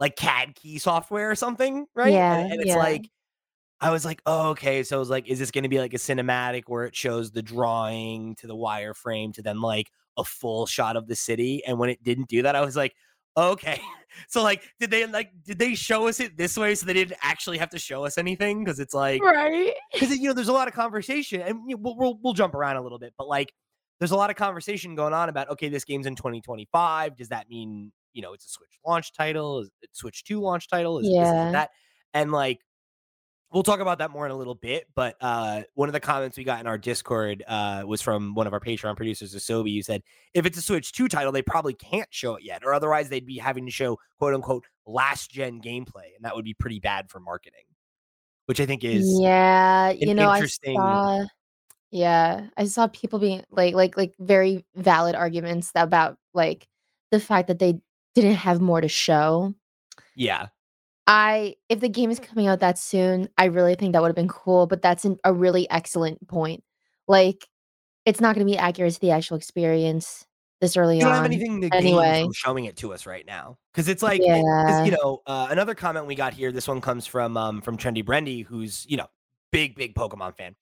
like, 0.00 0.16
CAD 0.16 0.54
key 0.56 0.78
software 0.78 1.30
or 1.30 1.36
something, 1.36 1.86
right? 1.94 2.24
Yeah, 2.24 2.30
And 2.30 2.46
and 2.50 2.62
it's 2.62 2.74
yeah. 2.74 2.76
like 2.76 3.10
I 3.80 3.90
was 3.90 4.04
like, 4.06 4.22
"Oh, 4.26 4.50
okay." 4.50 4.82
So 4.84 4.96
I 4.96 5.00
was 5.00 5.10
like, 5.10 5.28
"Is 5.28 5.38
this 5.38 5.50
gonna 5.50 5.68
be 5.68 5.78
like 5.80 5.94
a 5.94 5.98
cinematic 5.98 6.64
where 6.68 6.84
it 6.86 6.96
shows 6.96 7.32
the 7.32 7.42
drawing 7.42 8.34
to 8.36 8.46
the 8.46 8.56
wireframe 8.56 9.34
to 9.34 9.42
then, 9.42 9.60
like, 9.60 9.90
a 10.16 10.24
full 10.24 10.66
shot 10.66 10.96
of 10.96 11.06
the 11.08 11.16
city?" 11.16 11.64
And 11.66 11.78
when 11.78 11.90
it 11.90 12.02
didn't 12.02 12.28
do 12.28 12.42
that, 12.42 12.56
I 12.56 12.62
was 12.64 12.76
like, 12.76 12.96
"Okay." 13.36 13.80
So, 14.28 14.42
like, 14.42 14.64
did 14.80 14.90
they, 14.90 15.06
like 15.06 15.30
did 15.44 15.58
they 15.58 15.74
show 15.74 16.08
us 16.08 16.20
it 16.20 16.38
this 16.38 16.56
way 16.56 16.74
so 16.74 16.86
they 16.86 16.94
didn't 16.94 17.18
actually 17.22 17.58
have 17.58 17.68
to 17.70 17.78
show 17.78 18.06
us 18.06 18.16
anything? 18.16 18.64
Because 18.64 18.80
it's 18.80 18.94
like 18.94 19.20
right 19.20 19.74
because 19.92 20.16
you 20.18 20.28
know, 20.28 20.32
there's 20.34 20.48
a 20.48 20.52
lot 20.54 20.68
of 20.68 20.74
conversation, 20.74 21.42
and, 21.42 21.60
you 21.68 21.76
we'll 21.76 21.96
we'll 21.98 22.18
we'll 22.22 22.32
jump 22.34 22.54
around 22.54 22.76
a 22.76 22.82
little 22.82 22.98
bit, 22.98 23.14
but, 23.18 23.28
like, 23.28 23.52
there's 24.00 24.12
a 24.12 24.16
lot 24.16 24.30
of 24.30 24.36
conversation 24.36 24.94
going 24.94 25.12
on 25.14 25.28
about, 25.28 25.50
"Okay, 25.50 25.68
this 25.68 25.84
game's 25.84 26.06
in 26.06 26.16
2025. 26.16 27.16
Does 27.16 27.28
that 27.28 27.48
mean, 27.50 27.92
you 28.14 28.22
know, 28.22 28.32
it's 28.32 28.46
a 28.46 28.50
Switch 28.50 28.78
launch 28.86 29.12
title? 29.12 29.60
Is 29.60 29.70
it 29.82 29.90
Switch 29.94 30.24
2 30.24 30.40
launch 30.40 30.68
title? 30.68 30.98
Is 30.98 31.12
this, 31.18 31.32
is 31.34 31.42
it 31.44 31.48
Yeah. 31.48 31.52
that?" 31.52 31.70
And, 32.14 32.32
like 32.32 32.60
we'll 33.56 33.62
talk 33.62 33.80
about 33.80 33.96
that 33.98 34.10
more 34.10 34.26
in 34.26 34.32
a 34.32 34.36
little 34.36 34.54
bit, 34.54 34.86
but, 34.94 35.16
uh, 35.22 35.62
one 35.72 35.88
of 35.88 35.94
the 35.94 36.00
comments 36.00 36.36
we 36.36 36.44
got 36.44 36.60
in 36.60 36.66
our 36.66 36.76
Discord, 36.76 37.42
uh, 37.48 37.84
was 37.86 38.02
from 38.02 38.34
one 38.34 38.46
of 38.46 38.52
our 38.52 38.60
Patreon 38.60 38.96
producers, 38.96 39.34
Asobi, 39.34 39.74
who 39.74 39.82
said, 39.82 40.02
"If 40.34 40.44
it's 40.44 40.58
a 40.58 40.62
Switch 40.62 40.92
2 40.92 41.08
title, 41.08 41.32
they 41.32 41.40
probably 41.40 41.72
can't 41.72 42.12
show 42.12 42.34
it 42.36 42.44
yet, 42.44 42.62
or 42.64 42.74
otherwise 42.74 43.08
they'd 43.08 43.24
be 43.24 43.38
having 43.38 43.64
to 43.64 43.72
show, 43.72 43.98
quote, 44.18 44.34
unquote 44.34 44.66
last 44.84 45.30
gen 45.30 45.62
gameplay,' 45.62 46.14
and 46.14 46.22
that 46.24 46.36
would 46.36 46.44
be 46.44 46.52
pretty 46.52 46.80
bad 46.80 47.08
for 47.08 47.18
marketing." 47.18 47.64
Which 48.44 48.60
I 48.60 48.66
think 48.66 48.84
is 48.84 49.18
Yeah, 49.20 49.90
you 49.90 50.14
know, 50.14 50.28
I 50.28 50.34
interesting 50.36 50.76
saw 50.76 51.24
yeah, 51.92 52.48
I 52.58 52.66
saw 52.66 52.88
people 52.88 53.18
being 53.18 53.42
like 53.50 53.74
like 53.74 53.96
like, 53.96 54.14
very 54.18 54.66
valid 54.74 55.14
arguments 55.14 55.72
about, 55.74 56.18
like, 56.34 56.68
the 57.10 57.20
fact 57.20 57.48
that 57.48 57.58
they 57.58 57.80
didn't 58.14 58.34
have 58.34 58.60
more 58.60 58.82
to 58.82 58.88
show. 58.88 59.54
Yeah. 60.14 60.48
I 61.06 61.54
if 61.68 61.80
the 61.80 61.88
game 61.88 62.10
is 62.10 62.18
coming 62.20 62.46
out 62.48 62.60
that 62.60 62.78
soon, 62.78 63.28
I 63.38 63.46
really 63.46 63.74
think 63.76 63.92
that 63.92 64.02
would've 64.02 64.16
been 64.16 64.28
cool, 64.28 64.66
but 64.66 64.82
that's 64.82 65.04
an 65.04 65.18
a 65.24 65.32
really 65.32 65.68
excellent 65.70 66.26
point. 66.28 66.64
Like, 67.08 67.46
it's 68.06 68.20
not 68.20 68.34
gonna 68.36 68.46
be 68.46 68.58
accurate 68.58 68.94
to 68.94 69.00
the 69.00 69.12
actual 69.12 69.36
experience 69.38 70.26
this 70.60 70.76
early 70.76 70.96
You 70.98 71.04
don't 71.04 71.14
have 71.14 71.24
anything 71.26 71.60
to 71.62 71.70
gain 71.70 71.78
anyway. 71.78 72.22
from 72.24 72.32
showing 72.34 72.64
it 72.66 72.76
to 72.78 72.92
us 72.94 73.06
right 73.06 73.26
now 73.26 73.58
because 73.72 73.88
it's 73.88 74.02
like 74.02 74.20
'cause, 74.66 74.80
you 74.84 74.92
know, 74.92 75.22
uh, 75.26 75.48
another 75.50 75.74
comment 75.74 76.06
we 76.06 76.14
got 76.16 76.34
here, 76.34 76.52
this 76.52 76.68
one 76.68 76.80
comes 76.80 77.06
from, 77.06 77.36
um, 77.36 77.60
from 77.62 77.76
Trendy 77.78 78.04
Brendy, 78.04 78.44
who's, 78.44 78.86
you 78.88 78.96
know, 78.96 79.06
big, 79.52 79.76
big 79.76 79.94
Pokemon 79.94 80.36
fan. 80.36 80.56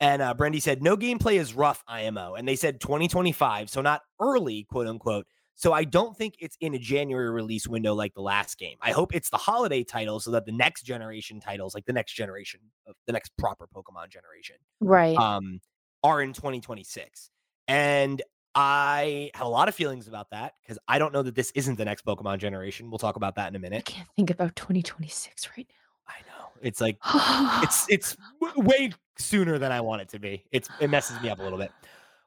And, 0.00 0.22
uh, 0.22 0.34
Brendy 0.34 0.60
said, 0.62 0.82
"No 0.82 0.96
gameplay 0.96 1.34
is 1.40 1.54
rough, 1.54 1.82
IMO," 1.88 2.34
and 2.36 2.48
they 2.48 2.56
said 2.56 2.80
2025, 2.80 3.70
so 3.70 3.82
not 3.82 4.02
"early," 4.20 4.64
quote, 4.64 4.86
unquote. 4.88 5.26
"So 5.54 5.72
I 5.72 5.84
don't 5.84 6.16
think 6.16 6.34
it's 6.38 6.56
in 6.60 6.74
a 6.74 6.78
January 6.78 7.30
release 7.30 7.66
window 7.66 7.94
like 7.94 8.14
the 8.14 8.22
last 8.22 8.58
game. 8.58 8.76
I 8.80 8.92
hope 8.92 9.14
it's 9.14 9.30
the 9.30 9.36
holiday 9.36 9.84
title 9.84 10.20
so 10.20 10.30
that 10.32 10.46
the 10.46 10.52
next 10.52 10.82
generation 10.82 11.40
titles, 11.40 11.74
like 11.74 11.84
the 11.86 11.92
next 11.92 12.12
generation 12.14 12.60
of 12.86 12.94
the 13.06 13.12
next 13.12 13.36
proper 13.36 13.66
Pokemon 13.66 14.10
generation, 14.10 14.56
Right. 14.80 15.16
um, 15.16 15.60
are 16.02 16.20
in 16.22 16.32
2026." 16.32 17.30
And 17.68 18.22
I 18.56 19.30
have 19.34 19.46
a 19.46 19.50
lot 19.50 19.68
of 19.68 19.74
feelings 19.74 20.06
about 20.06 20.30
that 20.30 20.54
because 20.62 20.78
I 20.86 20.98
don't 20.98 21.12
know 21.12 21.22
that 21.22 21.34
this 21.34 21.50
isn't 21.56 21.76
the 21.76 21.84
next 21.84 22.04
Pokemon 22.04 22.38
generation. 22.38 22.88
We'll 22.90 22.98
talk 22.98 23.16
about 23.16 23.34
that 23.36 23.48
in 23.48 23.56
a 23.56 23.58
minute. 23.58 23.78
I 23.88 23.90
can't 23.90 24.08
think 24.14 24.30
about 24.30 24.54
2026 24.54 25.48
right 25.56 25.66
now. 25.68 26.14
I 26.14 26.20
know. 26.28 26.50
It's 26.62 26.80
like 26.80 26.98
it's 27.64 27.86
it's 27.88 28.16
w 28.40 28.60
way 28.68 28.92
sooner 29.18 29.58
than 29.58 29.72
I 29.72 29.80
want 29.80 30.02
it 30.02 30.08
to 30.10 30.18
be. 30.20 30.44
It's 30.52 30.68
it 30.78 30.88
messes 30.90 31.20
me 31.20 31.30
up 31.30 31.40
a 31.40 31.42
little 31.42 31.58
bit. 31.58 31.72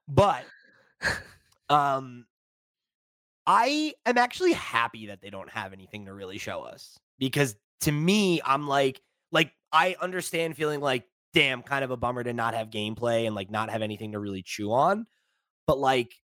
But 0.08 0.44
um 1.70 2.26
I 3.48 3.96
am 4.06 4.18
actually 4.18 4.54
happy 4.54 5.08
that 5.08 5.22
they 5.22 5.30
don't 5.32 5.50
have 5.50 5.74
anything 5.74 6.06
to 6.08 6.14
really 6.14 6.38
show 6.38 6.64
us, 6.64 7.00
because 7.20 7.56
to 7.82 7.92
me, 7.94 8.42
I'm 8.46 8.68
like 8.68 9.02
like, 9.32 9.54
I 9.74 9.96
understand 10.02 10.58
feeling 10.58 10.82
like, 10.82 11.06
"Damn, 11.34 11.64
kind 11.64 11.84
of 11.86 11.92
a 11.92 11.98
bummer 11.98 12.24
to 12.26 12.34
not 12.34 12.54
have 12.56 12.70
gameplay 12.70 13.26
and, 13.28 13.36
like, 13.36 13.52
not 13.52 13.70
have 13.70 13.82
anything 13.82 14.14
to 14.14 14.20
really 14.20 14.44
chew 14.44 14.74
on." 14.74 15.08
But, 15.68 15.80
like 15.80 16.20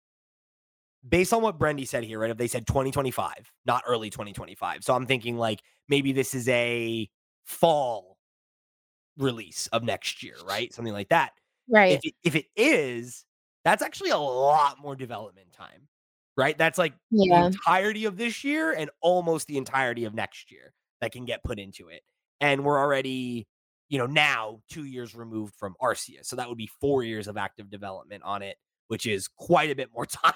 based 1.06 1.32
on 1.32 1.42
what 1.42 1.58
Brendy 1.58 1.86
said 1.86 2.04
here, 2.04 2.18
right, 2.18 2.30
if 2.30 2.36
they 2.36 2.48
said 2.48 2.66
2025, 2.66 3.52
not 3.64 3.82
early 3.86 4.10
2025. 4.10 4.82
So 4.84 4.94
I'm 4.94 5.06
thinking, 5.06 5.36
like, 5.38 5.62
maybe 5.88 6.12
this 6.12 6.34
is 6.34 6.48
a 6.48 7.08
fall 7.46 8.18
release 9.16 9.66
of 9.68 9.82
next 9.82 10.22
year, 10.22 10.36
right? 10.44 10.72
Something 10.72 10.92
like 10.92 11.08
that. 11.08 11.32
If 11.88 12.00
Right. 12.00 12.02
it 12.04 12.14
if 12.22 12.34
it 12.36 12.46
is, 12.56 13.24
that's 13.64 13.82
actually 13.82 14.10
a 14.10 14.18
lot 14.18 14.78
more 14.80 14.94
development 14.94 15.52
time, 15.52 15.88
right? 16.38 16.58
That's, 16.58 16.78
like, 16.78 16.94
the 17.22 17.30
Yeah. 17.30 17.38
entirety 17.38 18.06
of 18.06 18.16
this 18.18 18.44
year 18.44 18.72
and 18.72 18.90
almost 19.02 19.48
the 19.48 19.58
entirety 19.58 20.04
of 20.06 20.14
next 20.14 20.50
year 20.52 20.72
that 21.02 21.12
can 21.12 21.26
get 21.26 21.44
put 21.44 21.60
into 21.60 21.88
it. 21.90 22.02
And 22.40 22.64
we're 22.64 22.78
already, 22.80 23.48
you 23.90 23.98
know, 23.98 24.06
now 24.06 24.62
2 24.70 24.84
years 24.86 25.14
removed 25.16 25.54
from 25.56 25.76
Arceus, 25.82 26.26
so 26.26 26.36
that 26.36 26.48
would 26.48 26.58
be 26.58 26.68
4 26.80 27.04
years 27.04 27.28
of 27.28 27.36
active 27.38 27.70
development 27.70 28.24
on 28.24 28.42
it, 28.42 28.58
which 28.88 29.06
is 29.06 29.28
quite 29.28 29.70
a 29.70 29.76
bit 29.76 29.90
more 29.92 30.06
time 30.06 30.34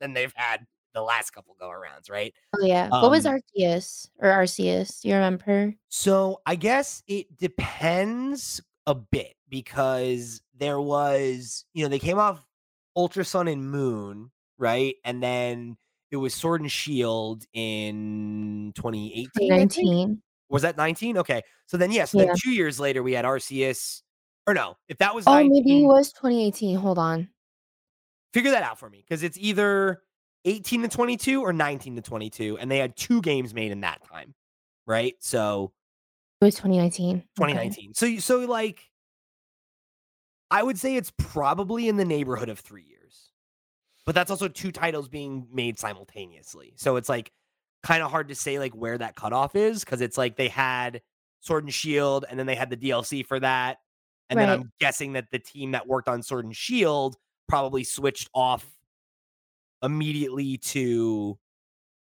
than 0.00 0.14
they've 0.14 0.34
had 0.36 0.66
the 0.94 1.02
last 1.02 1.32
couple 1.32 1.54
go-arounds, 1.60 2.10
right? 2.10 2.34
Oh, 2.56 2.64
yeah. 2.66 2.90
What 2.98 3.10
was 3.12 3.24
Um 3.24 3.26
Arceus 3.26 4.10
or 4.18 4.28
Arceus? 4.30 5.00
Do 5.02 5.08
you 5.08 5.14
remember? 5.14 5.74
So, 5.92 6.40
I 6.46 6.54
guess 6.54 7.02
it 7.08 7.36
depends 7.36 8.60
a 8.86 8.94
bit 8.94 9.34
because 9.48 10.40
there 10.54 10.80
was 10.80 11.64
you 11.74 11.82
know, 11.84 11.88
they 11.88 11.98
came 11.98 12.18
off 12.18 12.46
Ultra 12.96 13.24
Sun 13.24 13.48
and 13.48 13.68
Moon, 13.70 14.30
right? 14.60 14.94
And 15.04 15.20
then 15.22 15.76
it 16.12 16.16
was 16.16 16.34
Sword 16.34 16.60
and 16.60 16.70
Shield 16.70 17.44
in 17.52 18.72
2018, 18.76 19.52
I 19.52 19.56
think? 19.58 19.72
2019. 19.72 20.22
Was 20.48 20.62
that 20.62 20.76
19? 20.76 21.18
Okay. 21.18 21.42
So 21.66 21.76
then, 21.76 21.90
yeah, 21.92 22.04
so 22.04 22.18
then 22.18 22.28
Yeah. 22.28 22.34
2 22.36 22.50
years 22.52 22.78
later, 22.78 23.02
we 23.02 23.12
had 23.12 23.24
Arceus 23.24 24.02
or 24.46 24.54
no, 24.54 24.76
if 24.88 24.98
that 24.98 25.14
was 25.14 25.24
Oh, 25.26 25.42
maybe 25.44 25.84
it 25.84 25.86
was 25.86 26.12
2018, 26.12 26.76
hold 26.76 26.98
on. 26.98 27.28
Figure 28.32 28.50
that 28.50 28.62
out 28.62 28.78
for 28.78 28.90
me 28.90 29.04
because 29.06 29.22
it's 29.22 29.38
either 29.38 30.02
18 30.44 30.82
to 30.82 30.88
22 30.88 31.40
or 31.42 31.52
19 31.52 31.96
to 31.96 32.02
22, 32.02 32.58
and 32.58 32.70
they 32.70 32.78
had 32.78 32.96
2 32.96 33.20
games 33.22 33.54
made 33.54 33.70
in 33.72 33.80
that 33.82 34.02
time, 34.04 34.34
right? 34.86 35.14
So 35.20 35.72
It 36.40 36.46
was 36.46 36.54
2019. 36.56 37.16
Okay. 37.16 37.24
2019. 37.36 37.94
So 37.94 38.06
you 38.06 38.20
so, 38.20 38.40
like 38.40 38.90
I 40.50 40.62
would 40.62 40.78
say 40.78 40.96
it's 40.96 41.12
probably 41.16 41.88
in 41.88 41.96
the 41.96 42.04
neighborhood 42.04 42.48
of 42.48 42.58
3 42.58 42.82
years. 42.82 42.99
But 44.10 44.16
that's 44.16 44.32
also 44.32 44.48
2 44.48 44.72
titles 44.72 45.06
being 45.06 45.46
made 45.52 45.78
simultaneously. 45.78 46.72
So 46.74 46.96
it's, 46.96 47.08
like, 47.08 47.30
kinda 47.86 48.08
hard 48.08 48.26
to 48.30 48.34
say, 48.34 48.58
like, 48.58 48.74
where 48.74 48.98
that 48.98 49.14
cutoff 49.14 49.54
is 49.54 49.84
because 49.84 50.00
it's 50.00 50.18
like 50.18 50.34
they 50.34 50.48
had 50.48 51.00
Sword 51.38 51.62
and 51.62 51.72
Shield, 51.72 52.24
and 52.28 52.36
then 52.36 52.44
they 52.44 52.56
had 52.56 52.70
the 52.70 52.76
DLC 52.76 53.24
for 53.24 53.38
that, 53.38 53.78
and 54.28 54.36
then 54.36 54.48
I'm 54.48 54.72
guessing 54.80 55.12
that 55.12 55.30
the 55.30 55.38
team 55.38 55.70
that 55.70 55.86
worked 55.86 56.08
on 56.08 56.24
Sword 56.24 56.44
and 56.44 56.56
Shield 56.56 57.18
probably 57.48 57.84
switched 57.84 58.28
off 58.34 58.66
immediately 59.80 60.58
to 60.58 61.38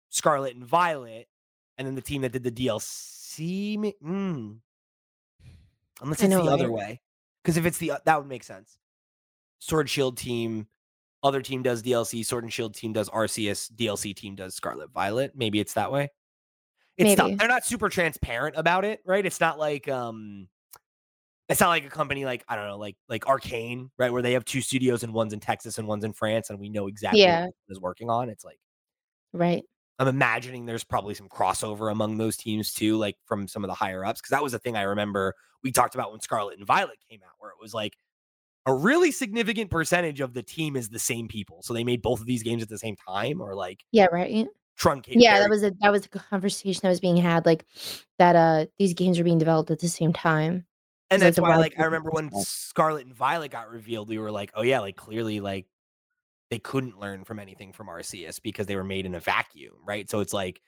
Scarlet 0.10 0.54
and 0.54 0.66
Violet, 0.66 1.30
and 1.78 1.88
then 1.88 1.96
the 1.96 2.02
team 2.02 2.24
that 2.24 2.34
did 2.34 2.44
the 2.44 2.52
DLC 2.52 3.94
mm. 4.04 4.58
Unless 6.02 6.22
I 6.22 6.26
it's 6.26 6.30
know, 6.30 6.44
the 6.44 6.52
other 6.52 6.74
way. 6.74 7.00
Because 7.42 7.56
if 7.56 7.66
it's 7.66 7.78
the 7.78 7.94
that 8.04 8.18
would 8.18 8.28
make 8.28 8.44
sense. 8.44 8.80
Sword 9.60 9.90
Shield 9.90 10.18
team, 10.18 10.68
other 11.26 11.42
team 11.42 11.62
does 11.64 11.84
DLC, 11.84 12.26
Sword 12.26 12.44
and 12.46 12.54
Shield 12.54 12.74
team 12.76 12.94
does 12.94 13.10
Arceus, 13.10 13.70
DLC 13.74 14.16
team 14.16 14.36
does 14.36 14.56
Scarlet 14.56 14.92
Violet. 14.92 15.34
Maybe 15.36 15.60
it's 15.60 15.74
that 15.74 15.92
way? 15.92 16.10
It's. 16.98 17.18
Maybe. 17.18 17.36
They're 17.36 17.48
not 17.50 17.66
super 17.66 17.90
transparent 17.90 18.56
about 18.58 18.86
it, 18.86 19.02
right? 19.06 19.26
It's 19.26 19.42
not 19.42 19.60
like, 19.60 19.90
um 19.90 20.48
it's 21.50 21.60
not 21.60 21.70
like 21.70 21.86
a 21.86 21.90
company 21.90 22.26
like, 22.26 22.44
I 22.48 22.56
don't 22.56 22.68
know, 22.68 22.78
like 22.78 22.96
like 23.10 23.24
Arkane, 23.26 23.90
right? 24.00 24.12
Where 24.12 24.22
they 24.22 24.34
have 24.34 24.46
2 24.46 24.62
studios 24.62 25.04
and 25.04 25.14
one's 25.14 25.34
in 25.34 25.40
Texas 25.40 25.78
and 25.78 25.88
one's 25.88 26.04
in 26.04 26.14
France, 26.14 26.50
and 26.50 26.60
we 26.60 26.70
know 26.70 26.88
exactly 26.88 27.22
what 27.22 27.28
Yeah. 27.28 27.48
is 27.70 27.80
working 27.80 28.10
on. 28.10 28.30
It's 28.30 28.46
like 28.46 28.60
Right. 29.34 29.64
I'm 30.00 30.08
imagining 30.08 30.66
there's 30.66 30.84
probably 30.84 31.14
some 31.14 31.30
crossover 31.30 31.92
among 31.92 32.18
those 32.18 32.36
teams 32.38 32.74
too, 32.74 32.98
like, 32.98 33.16
from 33.26 33.48
some 33.48 33.64
of 33.64 33.70
the 33.70 33.74
higher 33.76 34.04
ups, 34.06 34.20
because 34.22 34.32
that 34.32 34.44
was 34.44 34.52
the 34.54 34.60
thing 34.60 34.76
I 34.76 34.82
remember 34.84 35.34
we 35.64 35.72
talked 35.72 35.96
about 35.96 36.12
when 36.12 36.20
Scarlet 36.22 36.58
and 36.58 36.68
Violet 36.68 36.98
came 37.10 37.22
out, 37.24 37.34
where 37.40 37.52
it 37.52 37.58
was 37.62 37.74
like 37.74 37.96
a 38.66 38.74
really 38.74 39.12
significant 39.12 39.70
percentage 39.70 40.22
of 40.22 40.34
the 40.34 40.42
team 40.44 40.76
is 40.76 40.90
the 40.90 41.00
same 41.00 41.28
people. 41.28 41.62
So 41.62 41.74
they 41.74 41.84
made 41.84 42.02
both 42.02 42.20
of 42.20 42.26
these 42.26 42.44
games 42.44 42.64
at 42.64 42.70
the 42.70 42.78
same 42.78 42.96
time 43.08 43.42
or, 43.42 43.56
like 43.56 43.84
Yeah, 43.92 44.08
right. 44.12 44.48
truncated. 44.78 45.22
Yeah, 45.22 45.40
that 45.40 45.50
was 45.50 45.64
a 45.64 45.72
that 45.82 45.92
was 45.92 46.06
a 46.06 46.10
conversation 46.10 46.80
that 46.84 46.90
was 46.90 47.00
being 47.00 47.18
had, 47.18 47.46
like 47.46 47.66
that. 48.20 48.36
Uh, 48.36 48.66
these 48.80 48.94
games 48.94 49.18
were 49.18 49.24
being 49.24 49.38
developed 49.38 49.72
at 49.72 49.80
the 49.80 49.88
same 49.88 50.14
time. 50.14 50.66
and 51.12 51.22
that's 51.22 51.36
the 51.36 51.42
why 51.44 51.58
like 51.58 51.80
I 51.80 51.84
remember 51.84 52.10
when. 52.12 52.30
Scarlet 52.44 53.06
and 53.06 53.16
Violet 53.16 53.52
got 53.52 53.70
revealed, 53.70 54.10
we 54.10 54.18
were 54.18 54.32
like, 54.32 54.52
oh 54.56 54.64
yeah, 54.64 54.80
like 54.80 54.96
clearly 54.96 55.40
like 55.40 55.68
they 56.50 56.60
couldn't 56.60 57.00
learn 57.00 57.24
from 57.24 57.40
anything 57.40 57.72
from 57.74 57.88
Arceus 57.88 58.42
because 58.42 58.68
they 58.68 58.76
were 58.76 58.84
made 58.84 59.06
in 59.06 59.16
a 59.16 59.20
vacuum, 59.20 59.74
right? 59.86 60.10
So 60.10 60.20
it's 60.20 60.34
like 60.34 60.62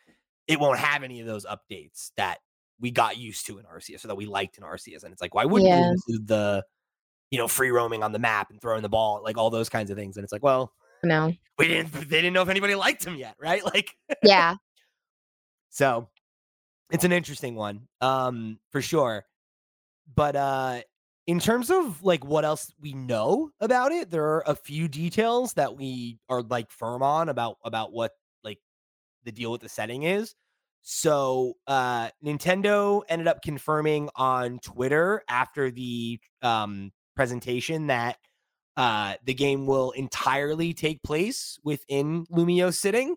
it 0.48 0.60
won't 0.60 0.80
have 0.80 1.04
any 1.04 1.20
of 1.20 1.28
those 1.28 1.46
updates 1.46 2.12
that 2.18 2.40
we 2.80 2.92
got 2.92 3.18
used 3.18 3.46
to 3.48 3.58
in 3.58 3.66
Arceus 3.66 4.06
or 4.06 4.08
that 4.08 4.16
we 4.16 4.26
liked 4.28 4.58
in 4.58 4.64
Arceus. 4.64 5.04
And 5.04 5.12
it's 5.12 5.22
like, 5.22 5.34
why 5.36 5.46
wouldn't 5.46 5.70
Yeah. 5.70 5.80
you 5.80 5.92
include 5.92 6.28
the 6.28 6.64
you 7.32 7.38
know 7.38 7.48
free 7.48 7.72
roaming 7.72 8.04
on 8.04 8.12
the 8.12 8.20
map 8.20 8.50
and 8.52 8.62
throwing 8.62 8.82
the 8.82 8.90
ball, 8.90 9.22
like 9.24 9.38
all 9.38 9.50
those 9.50 9.70
kinds 9.70 9.92
of 9.92 9.98
things? 9.98 10.18
And 10.18 10.24
it's 10.24 10.34
like, 10.34 10.44
well, 10.44 10.74
No, 11.04 11.34
we 11.58 11.68
didn't 11.68 11.92
they 11.92 12.22
didn't 12.22 12.34
know 12.34 12.42
if 12.42 12.50
anybody 12.50 12.76
liked 12.76 13.06
him 13.06 13.16
yet, 13.16 13.36
right? 13.40 13.64
Like 13.74 13.96
yeah, 14.24 14.56
so 15.70 16.10
it's 16.92 17.04
an 17.04 17.12
interesting 17.12 17.56
one, 17.56 17.88
um, 18.02 18.60
for 18.72 18.82
sure. 18.82 19.26
But 20.16 20.36
uh 20.36 20.82
in 21.28 21.42
terms 21.42 21.70
of 21.70 22.02
like 22.04 22.24
what 22.24 22.46
else 22.46 22.72
we 22.80 22.94
know 22.94 23.52
about 23.60 23.92
it, 23.92 24.10
there 24.10 24.24
are 24.24 24.44
a 24.48 24.56
few 24.56 24.88
details 24.88 25.54
that 25.54 25.76
we 25.76 26.20
are 26.30 26.42
like 26.42 26.72
firm 26.72 27.04
on 27.04 27.28
about 27.30 27.58
about 27.66 27.92
what 27.92 28.14
like 28.44 28.60
the 29.26 29.32
deal 29.34 29.52
with 29.52 29.62
the 29.62 29.70
setting 29.70 30.04
is. 30.04 30.34
So 30.82 31.58
uh 31.68 32.10
Nintendo 32.24 33.02
ended 33.10 33.28
up 33.28 33.42
confirming 33.42 34.10
on 34.16 34.60
Twitter 34.60 35.22
after 35.28 35.70
the 35.70 36.20
um 36.42 36.92
presentation 37.18 37.88
that 37.88 38.18
uh 38.78 39.16
the 39.26 39.34
game 39.34 39.66
will 39.66 39.92
entirely 39.92 40.74
take 40.74 41.02
place 41.04 41.58
within 41.64 42.26
Lumiose 42.28 42.76
City. 42.76 43.12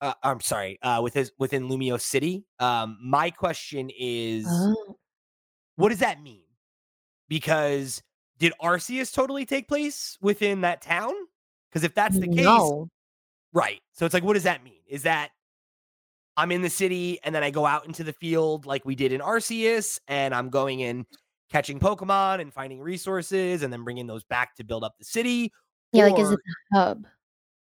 uh, 0.00 0.14
I'm 0.22 0.40
sorry, 0.40 0.78
uh, 0.82 1.00
with 1.02 1.14
his 1.14 1.32
within 1.38 1.68
Lumiose 1.68 2.02
City. 2.02 2.44
Um, 2.58 2.98
my 3.02 3.30
question 3.30 3.90
is, 3.98 4.46
oh, 4.48 4.96
what 5.76 5.90
does 5.90 6.00
that 6.00 6.22
mean? 6.22 6.44
Because 7.28 8.02
did 8.38 8.52
Arceus 8.62 9.12
totally 9.14 9.46
take 9.46 9.68
place 9.68 10.18
within 10.20 10.60
that 10.62 10.82
town? 10.82 11.12
Because 11.70 11.84
if 11.84 11.94
that's 11.94 12.18
the 12.18 12.28
case, 12.28 12.44
no, 12.44 12.88
right? 13.52 13.80
So 13.92 14.04
it's 14.04 14.12
like, 14.14 14.24
what 14.24 14.34
does 14.34 14.42
that 14.42 14.62
mean? 14.62 14.82
Is 14.88 15.04
that 15.04 15.30
I'm 16.36 16.52
in 16.52 16.62
the 16.62 16.70
city 16.70 17.18
and 17.24 17.34
then 17.34 17.42
I 17.42 17.50
go 17.50 17.64
out 17.64 17.86
into 17.86 18.04
the 18.04 18.12
field 18.12 18.66
like 18.66 18.84
we 18.84 18.94
did 18.94 19.12
in 19.12 19.20
Arceus, 19.20 20.00
and 20.06 20.34
I'm 20.34 20.50
going 20.50 20.80
in 20.80 21.06
catching 21.54 21.78
Pokemon 21.78 22.40
and 22.40 22.52
finding 22.52 22.80
resources, 22.80 23.62
and 23.62 23.72
then 23.72 23.84
bringing 23.84 24.08
those 24.08 24.24
back 24.24 24.56
to 24.56 24.64
build 24.64 24.82
up 24.82 24.96
the 24.98 25.04
city? 25.04 25.52
yeah, 25.92 26.06
like 26.06 26.18
is 26.18 26.32
it 26.32 26.40
a 26.72 26.76
hub? 26.76 27.06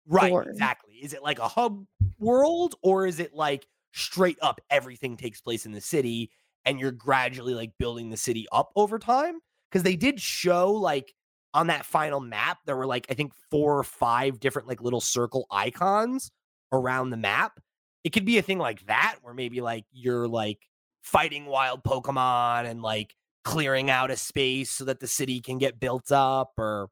Right, 0.06 0.30
Or- 0.30 0.42
exactly. 0.42 0.96
Is 0.96 1.14
it 1.14 1.22
like 1.22 1.38
a 1.38 1.48
hub 1.48 1.86
world 2.18 2.74
or 2.82 3.06
is 3.06 3.20
it 3.20 3.32
like 3.34 3.66
straight 3.92 4.36
up 4.42 4.60
everything 4.68 5.16
takes 5.16 5.40
place 5.40 5.64
in 5.64 5.72
the 5.72 5.80
city 5.80 6.30
and 6.66 6.78
you're 6.78 6.92
gradually 6.92 7.54
like 7.54 7.72
building 7.78 8.10
the 8.10 8.18
city 8.18 8.46
up 8.52 8.70
over 8.76 8.98
time? 8.98 9.38
Because 9.70 9.82
they 9.82 9.96
did 9.96 10.20
show 10.20 10.72
like 10.72 11.14
on 11.54 11.68
that 11.68 11.86
final 11.86 12.20
map, 12.20 12.58
there 12.66 12.76
were 12.76 12.86
like 12.86 13.06
I 13.08 13.14
think 13.14 13.32
four 13.50 13.78
or 13.78 13.84
five 13.84 14.40
different 14.40 14.68
like 14.68 14.82
little 14.82 15.00
circle 15.00 15.46
icons 15.50 16.30
around 16.70 17.08
the 17.10 17.16
map. 17.16 17.58
It 18.04 18.10
could 18.10 18.26
be 18.26 18.36
a 18.36 18.42
thing 18.42 18.58
like 18.58 18.84
that 18.86 19.16
where 19.22 19.32
maybe 19.32 19.62
like 19.62 19.86
you're 19.90 20.28
like 20.28 20.58
fighting 21.02 21.46
wild 21.46 21.82
Pokemon 21.82 22.66
and 22.68 22.82
like 22.82 23.14
clearing 23.44 23.90
out 23.90 24.10
a 24.10 24.16
space 24.16 24.70
so 24.70 24.84
that 24.84 25.00
the 25.00 25.06
city 25.06 25.40
can 25.40 25.58
get 25.58 25.80
built 25.80 26.12
up 26.12 26.52
or 26.58 26.88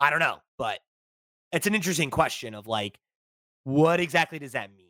I 0.00 0.10
don't 0.10 0.20
know, 0.20 0.38
but 0.58 0.80
it's 1.52 1.66
an 1.66 1.74
interesting 1.74 2.10
question 2.10 2.54
of 2.54 2.66
like 2.66 2.98
what 3.64 4.00
exactly 4.00 4.38
does 4.38 4.52
that 4.52 4.70
mean? 4.74 4.86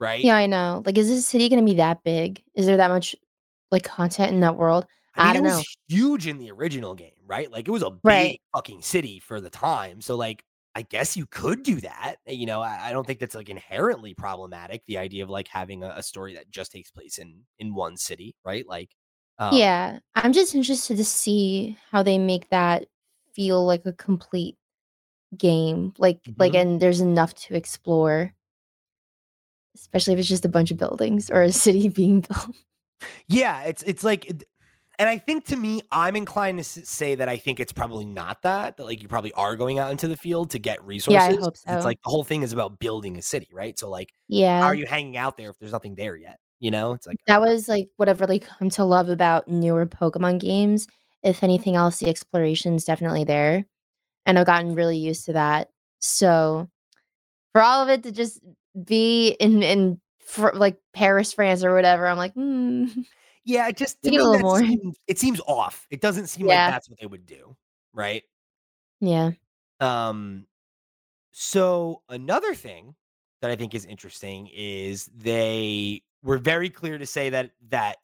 Right? 0.00 0.24
Yeah, 0.24 0.36
I 0.36 0.46
know. 0.46 0.82
Like, 0.84 0.98
is 0.98 1.08
this 1.08 1.26
city 1.26 1.48
gonna 1.48 1.62
be 1.62 1.74
that 1.74 2.02
big? 2.04 2.42
Is 2.54 2.66
there 2.66 2.76
that 2.76 2.88
much 2.90 3.14
like 3.70 3.84
content 3.84 4.32
in 4.32 4.40
that 4.40 4.56
world? 4.56 4.86
I, 5.14 5.20
mean, 5.20 5.30
I 5.30 5.32
don't 5.34 5.42
it 5.44 5.46
was 5.46 5.58
know. 5.58 5.64
huge 5.88 6.26
in 6.26 6.38
the 6.38 6.50
original 6.50 6.94
game, 6.94 7.12
right? 7.26 7.50
Like 7.50 7.68
it 7.68 7.70
was 7.70 7.82
a 7.82 7.90
big 7.90 8.00
Right. 8.04 8.40
fucking 8.54 8.82
city 8.82 9.20
for 9.20 9.40
the 9.40 9.50
time. 9.50 10.00
So 10.00 10.16
like 10.16 10.44
I 10.74 10.82
guess 10.82 11.16
you 11.18 11.26
could 11.26 11.62
do 11.62 11.80
that. 11.82 12.16
Eh, 12.26 12.32
you 12.32 12.46
know, 12.46 12.62
I, 12.62 12.88
I 12.88 12.92
don't 12.92 13.06
think 13.06 13.18
that's 13.20 13.34
like 13.34 13.50
inherently 13.50 14.14
problematic. 14.14 14.82
The 14.86 14.98
idea 14.98 15.22
of 15.22 15.30
like 15.30 15.48
having 15.48 15.84
a, 15.84 15.90
a 15.96 16.02
story 16.02 16.34
that 16.34 16.50
just 16.50 16.72
takes 16.72 16.90
place 16.90 17.18
in 17.18 17.42
in 17.58 17.74
one 17.74 17.96
city, 17.96 18.34
right? 18.44 18.66
Like, 18.66 18.90
um, 19.38 19.54
Yeah, 19.56 19.98
I'm 20.14 20.32
just 20.32 20.54
interested 20.54 20.96
to 20.96 21.04
see 21.04 21.78
how 21.90 22.02
they 22.02 22.18
make 22.18 22.48
that 22.50 22.86
feel 23.34 23.64
like 23.64 23.86
a 23.86 23.92
complete 23.92 24.56
game. 25.36 25.94
Like 25.98 26.20
like 26.38 26.54
Mhm. 26.54 26.60
and 26.60 26.80
there's 26.80 27.00
enough 27.00 27.34
to 27.46 27.54
explore. 27.56 28.34
Especially 29.74 30.12
if 30.14 30.18
it's 30.18 30.28
just 30.28 30.44
a 30.44 30.48
bunch 30.48 30.70
of 30.70 30.76
buildings 30.78 31.30
or 31.30 31.42
a 31.42 31.52
city 31.52 31.88
being 31.88 32.20
built. 32.20 32.54
Yeah, 33.28 33.62
it's 33.64 33.82
it's 33.82 34.04
like, 34.04 34.26
and 34.98 35.08
I 35.08 35.18
think 35.18 35.46
to 35.46 35.56
me, 35.56 35.82
I'm 35.90 36.16
inclined 36.16 36.58
to 36.58 36.64
say 36.64 37.14
that 37.16 37.28
I 37.28 37.36
think 37.36 37.60
it's 37.60 37.72
probably 37.72 38.04
not 38.04 38.42
that. 38.42 38.76
That 38.76 38.84
like 38.84 39.02
you 39.02 39.08
probably 39.08 39.32
are 39.32 39.56
going 39.56 39.78
out 39.78 39.90
into 39.90 40.08
the 40.08 40.16
field 40.16 40.50
to 40.50 40.58
get 40.58 40.82
resources. 40.84 41.28
Yeah, 41.28 41.38
I 41.38 41.40
hope 41.40 41.56
so. 41.56 41.72
It's 41.74 41.84
like 41.84 41.98
the 42.04 42.10
whole 42.10 42.24
thing 42.24 42.42
is 42.42 42.52
about 42.52 42.78
building 42.78 43.16
a 43.18 43.22
city, 43.22 43.48
right? 43.52 43.78
So 43.78 43.88
like, 43.90 44.12
yeah. 44.28 44.60
how 44.60 44.66
are 44.66 44.74
you 44.74 44.86
hanging 44.86 45.16
out 45.16 45.36
there 45.36 45.50
if 45.50 45.58
there's 45.58 45.72
nothing 45.72 45.94
there 45.94 46.16
yet? 46.16 46.38
You 46.62 46.70
know, 46.70 46.92
it's 46.92 47.08
like 47.08 47.16
That 47.26 47.40
was 47.40 47.68
like 47.68 47.88
what 47.96 48.08
I've 48.08 48.20
really 48.20 48.38
come 48.38 48.70
to 48.70 48.84
love 48.84 49.08
about 49.08 49.48
newer 49.48 49.84
Pokemon 49.84 50.38
games. 50.40 50.86
If 51.24 51.42
anything 51.42 51.74
else, 51.74 51.98
the 51.98 52.08
exploration's 52.08 52.84
definitely 52.84 53.24
there. 53.24 53.66
And 54.26 54.38
I've 54.38 54.46
gotten 54.46 54.76
really 54.76 54.96
used 54.96 55.24
to 55.26 55.32
that. 55.32 55.70
So 55.98 56.68
for 57.50 57.62
all 57.62 57.82
of 57.82 57.88
it 57.88 58.04
to 58.04 58.12
just 58.12 58.40
be 58.86 59.30
in 59.40 59.64
in 59.64 60.00
fr- 60.20 60.52
like 60.54 60.78
Paris, 60.94 61.32
France 61.32 61.64
or 61.64 61.74
whatever, 61.74 62.06
I'm 62.06 62.16
like, 62.16 62.32
hmm. 62.34 62.86
yeah, 63.44 63.66
it 63.66 63.76
just 63.76 63.98
it 64.04 64.14
a 64.14 64.22
little 64.22 64.38
more. 64.38 64.60
seems- 64.60 64.96
it 65.08 65.18
seems 65.18 65.40
off. 65.48 65.88
It 65.90 66.00
doesn't 66.00 66.28
seem 66.28 66.46
Yeah. 66.46 66.66
like 66.66 66.74
that's 66.74 66.88
what 66.88 67.00
they 67.00 67.06
would 67.06 67.26
do, 67.26 67.56
right? 67.92 68.22
Yeah. 69.00 69.32
Um, 69.80 70.46
so 71.32 72.02
another 72.08 72.54
thing 72.54 72.94
that 73.40 73.50
I 73.50 73.56
think 73.56 73.74
is 73.74 73.84
interesting 73.84 74.48
is 74.54 75.10
they 75.12 76.02
were 76.22 76.38
very 76.38 76.70
clear 76.70 76.98
to 76.98 77.06
say 77.06 77.30
that 77.30 77.52
that 77.68 77.98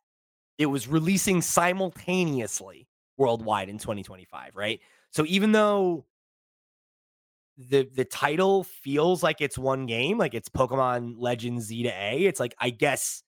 it 0.58 0.66
was 0.66 0.88
releasing 0.88 1.40
simultaneously 1.42 2.88
worldwide 3.16 3.68
in 3.68 3.78
2025, 3.78 4.56
right? 4.56 4.80
So 5.10 5.24
even 5.26 5.52
though 5.52 6.06
the 7.56 7.88
the 7.94 8.04
title 8.04 8.62
feels 8.64 9.22
like 9.22 9.40
it's 9.40 9.58
one 9.58 9.86
game, 9.86 10.18
like 10.18 10.34
it's 10.34 10.48
Pokemon 10.48 11.14
Legends 11.18 11.66
Z 11.66 11.82
to 11.84 11.88
A, 11.90 12.24
it's 12.24 12.40
like 12.40 12.54
I 12.58 12.70
guess 12.70 13.22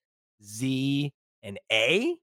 Z 0.45 1.13
and 1.43 1.59
A 1.73 2.17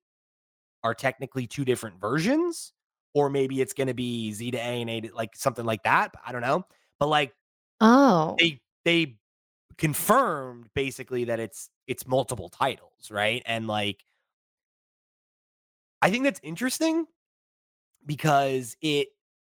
are 0.84 0.94
technically 0.96 1.48
two 1.48 1.66
different 1.66 2.00
versions, 2.00 2.74
or 3.14 3.30
maybe 3.30 3.62
it's 3.62 3.74
going 3.74 3.88
to 3.88 3.94
be 3.94 4.32
Z 4.34 4.52
to 4.52 4.58
A 4.58 4.82
and 4.82 4.90
A 4.90 5.02
to 5.02 5.14
like 5.16 5.36
something 5.36 5.66
like 5.66 5.84
that. 5.84 6.14
I 6.26 6.32
don't 6.32 6.42
know, 6.42 6.66
but 7.00 7.08
like 7.08 7.34
Oh. 7.82 8.36
they 8.40 8.62
they 8.86 9.18
confirmed 9.78 10.68
basically 10.74 11.26
that 11.26 11.40
it's 11.40 11.70
it's 11.88 12.08
multiple 12.08 12.50
titles, 12.50 13.12
right? 13.12 13.44
And 13.46 13.68
like 13.68 14.04
I 16.02 16.12
think 16.12 16.24
that's 16.24 16.40
interesting 16.44 17.06
because 18.06 18.76
it 18.82 19.10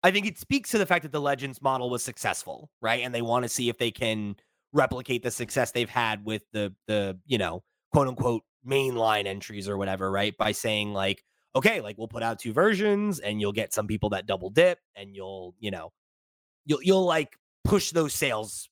I 0.03 0.11
think 0.11 0.25
it 0.25 0.37
speaks 0.37 0.71
to 0.71 0.77
the 0.77 0.85
fact 0.85 1.03
that 1.03 1.11
the 1.11 1.21
Legends 1.21 1.61
model 1.61 1.89
was 1.89 2.03
successful, 2.03 2.71
right? 2.81 3.03
And 3.03 3.13
they 3.13 3.21
want 3.21 3.43
to 3.43 3.49
see 3.49 3.69
if 3.69 3.77
they 3.77 3.91
can 3.91 4.35
replicate 4.73 5.21
the 5.23 5.31
success 5.31 5.71
they've 5.71 5.89
had 5.89 6.25
with 6.25 6.43
the 6.53 6.73
the, 6.87 7.19
you 7.25 7.37
know, 7.37 7.63
quote 7.91 8.07
unquote 8.07 8.43
mainline 8.67 9.25
entries 9.27 9.67
or 9.69 9.77
whatever, 9.77 10.11
right? 10.11 10.35
By 10.37 10.53
saying 10.53 10.93
like, 10.93 11.23
okay, 11.55 11.81
like 11.81 11.97
we'll 11.97 12.07
put 12.07 12.23
out 12.23 12.39
two 12.39 12.53
versions 12.53 13.19
and 13.19 13.39
you'll 13.41 13.51
get 13.51 13.73
some 13.73 13.87
people 13.87 14.09
that 14.09 14.25
double 14.25 14.49
dip 14.49 14.79
and 14.95 15.15
you'll, 15.15 15.55
you 15.59 15.71
know, 15.71 15.91
you'll 16.65 16.81
you'll 16.83 17.05
like 17.05 17.37
push 17.63 17.91
those 17.91 18.13
sales 18.13 18.69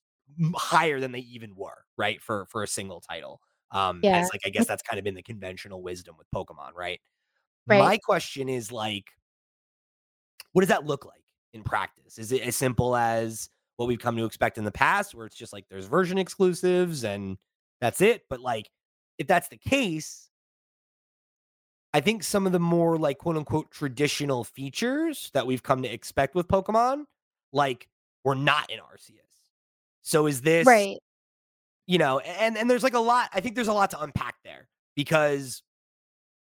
higher 0.56 1.00
than 1.00 1.12
they 1.12 1.20
even 1.20 1.54
were, 1.56 1.84
right? 1.96 2.20
For 2.22 2.46
for 2.46 2.62
a 2.62 2.66
single 2.68 3.00
title. 3.00 3.40
Um 3.72 4.00
Yeah. 4.02 4.18
as 4.18 4.30
like 4.32 4.42
I 4.46 4.50
guess 4.50 4.66
that's 4.66 4.82
kind 4.82 4.98
of 4.98 5.04
been 5.04 5.14
the 5.14 5.22
conventional 5.22 5.82
wisdom 5.82 6.16
with 6.18 6.26
Pokemon, 6.34 6.74
right? 6.74 7.00
Right. 7.66 7.78
My 7.78 7.98
question 7.98 8.48
is 8.48 8.72
like 8.72 9.06
what 10.52 10.62
does 10.62 10.68
that 10.68 10.84
look 10.86 11.04
like 11.04 11.22
in 11.52 11.62
practice? 11.62 12.18
Is 12.18 12.32
it 12.32 12.42
as 12.42 12.56
simple 12.56 12.96
as 12.96 13.48
what 13.76 13.86
we've 13.86 13.98
come 14.00 14.16
to 14.16 14.24
expect 14.24 14.58
in 14.58 14.64
the 14.64 14.72
past 14.72 15.14
where 15.14 15.26
it's 15.26 15.36
just 15.36 15.52
like 15.52 15.66
there's 15.70 15.86
version 15.86 16.18
exclusives 16.18 17.04
and 17.04 17.38
that's 17.80 18.00
it? 18.00 18.22
But 18.28 18.40
like 18.40 18.70
if 19.18 19.26
that's 19.26 19.48
the 19.48 19.58
case, 19.58 20.30
I 21.92 22.00
think 22.00 22.22
some 22.22 22.46
of 22.46 22.52
the 22.52 22.60
more 22.60 22.98
like 22.98 23.18
quote 23.18 23.36
unquote 23.36 23.70
traditional 23.70 24.44
features 24.44 25.30
that 25.34 25.46
we've 25.46 25.62
come 25.62 25.82
to 25.82 25.88
expect 25.92 26.34
with 26.34 26.48
Pokemon, 26.48 27.04
like 27.52 27.88
were 28.24 28.34
not 28.36 28.70
in 28.70 28.78
Arceus. 28.78 29.29
So 30.02 30.26
is 30.26 30.40
this 30.42 30.66
Right. 30.66 30.98
you 31.86 31.98
know, 31.98 32.18
and 32.20 32.56
and 32.56 32.70
there's 32.70 32.82
like 32.82 32.94
a 32.94 33.00
lot. 33.00 33.30
I 33.32 33.40
think 33.40 33.54
there's 33.54 33.68
a 33.68 33.72
lot 33.72 33.90
to 33.90 34.00
unpack 34.00 34.36
there 34.44 34.68
because 34.96 35.62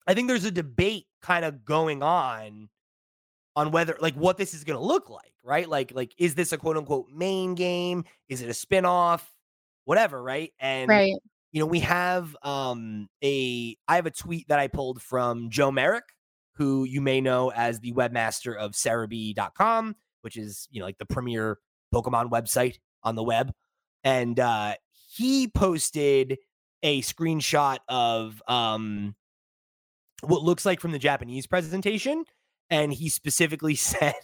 I 0.07 0.13
think 0.13 0.27
there's 0.27 0.45
a 0.45 0.51
debate 0.51 1.07
kind 1.21 1.45
of 1.45 1.65
going 1.65 2.03
on 2.03 2.69
on 3.55 3.71
whether 3.71 3.97
like 3.99 4.15
what 4.15 4.37
this 4.37 4.53
is 4.53 4.63
going 4.63 4.77
to 4.77 4.85
look 4.85 5.09
like, 5.09 5.33
right? 5.43 5.67
Like 5.67 5.91
like 5.93 6.13
is 6.17 6.35
this 6.35 6.51
a 6.51 6.57
quote 6.57 6.77
unquote 6.77 7.07
main 7.13 7.55
game? 7.55 8.03
Is 8.29 8.41
it 8.41 8.49
a 8.49 8.53
spin-off? 8.53 9.31
whatever, 9.85 10.21
right? 10.21 10.51
And 10.59 10.89
Right. 10.89 11.13
you 11.51 11.59
know, 11.59 11.67
we 11.67 11.79
have 11.81 12.35
um 12.41 13.07
a 13.23 13.77
I 13.87 13.95
have 13.95 14.07
a 14.07 14.11
tweet 14.11 14.47
that 14.49 14.57
I 14.59 14.67
pulled 14.67 14.99
from 15.01 15.51
Joe 15.51 15.71
Merrick, 15.71 16.05
who 16.55 16.83
you 16.85 17.01
may 17.01 17.21
know 17.21 17.51
as 17.51 17.79
the 17.79 17.93
webmaster 17.93 18.57
of 18.57 18.71
Serebii.com, 18.71 19.95
which 20.21 20.37
is, 20.37 20.67
you 20.71 20.79
know, 20.79 20.87
like 20.87 20.97
the 20.97 21.05
premier 21.05 21.59
Pokemon 21.93 22.31
website 22.31 22.77
on 23.05 23.15
the 23.15 23.23
web. 23.23 23.53
And 24.03 24.39
uh 24.39 24.75
he 25.07 25.47
posted 25.47 26.37
a 26.83 27.01
screenshot 27.01 27.77
of 27.87 28.41
um 28.47 29.15
what 30.21 30.43
looks 30.43 30.65
like 30.65 30.79
from 30.79 30.91
the 30.91 30.99
Japanese 30.99 31.47
presentation. 31.47 32.25
And 32.69 32.91
he 32.91 33.09
specifically 33.09 33.75
said, 33.75 34.15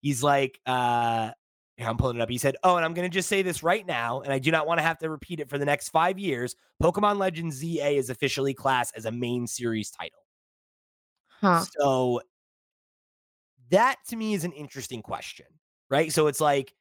he's 0.00 0.22
like, 0.22 0.60
uh, 0.66 1.30
here, 1.76 1.88
I'm 1.88 1.98
pulling 1.98 2.16
it 2.16 2.22
up. 2.22 2.30
He 2.30 2.38
said, 2.38 2.56
Oh, 2.62 2.76
and 2.76 2.84
I'm 2.84 2.94
going 2.94 3.08
to 3.08 3.14
just 3.14 3.28
say 3.28 3.42
this 3.42 3.62
right 3.62 3.86
now, 3.86 4.22
and 4.22 4.32
I 4.32 4.38
do 4.38 4.50
not 4.50 4.66
want 4.66 4.78
to 4.78 4.82
have 4.82 4.98
to 4.98 5.10
repeat 5.10 5.40
it 5.40 5.48
for 5.50 5.58
the 5.58 5.64
next 5.64 5.90
five 5.90 6.18
years. 6.18 6.56
Pokemon 6.82 7.18
Legends 7.18 7.56
ZA 7.56 7.90
is 7.90 8.08
officially 8.08 8.54
classed 8.54 8.94
as 8.96 9.04
a 9.04 9.12
main 9.12 9.46
series 9.46 9.90
title. 9.90 10.24
Huh. 11.28 11.64
So 11.78 12.22
that 13.70 13.96
to 14.08 14.16
me 14.16 14.32
is 14.32 14.44
an 14.44 14.52
interesting 14.52 15.02
question, 15.02 15.46
right? 15.90 16.10
So 16.12 16.28
it's 16.28 16.40
like, 16.40 16.74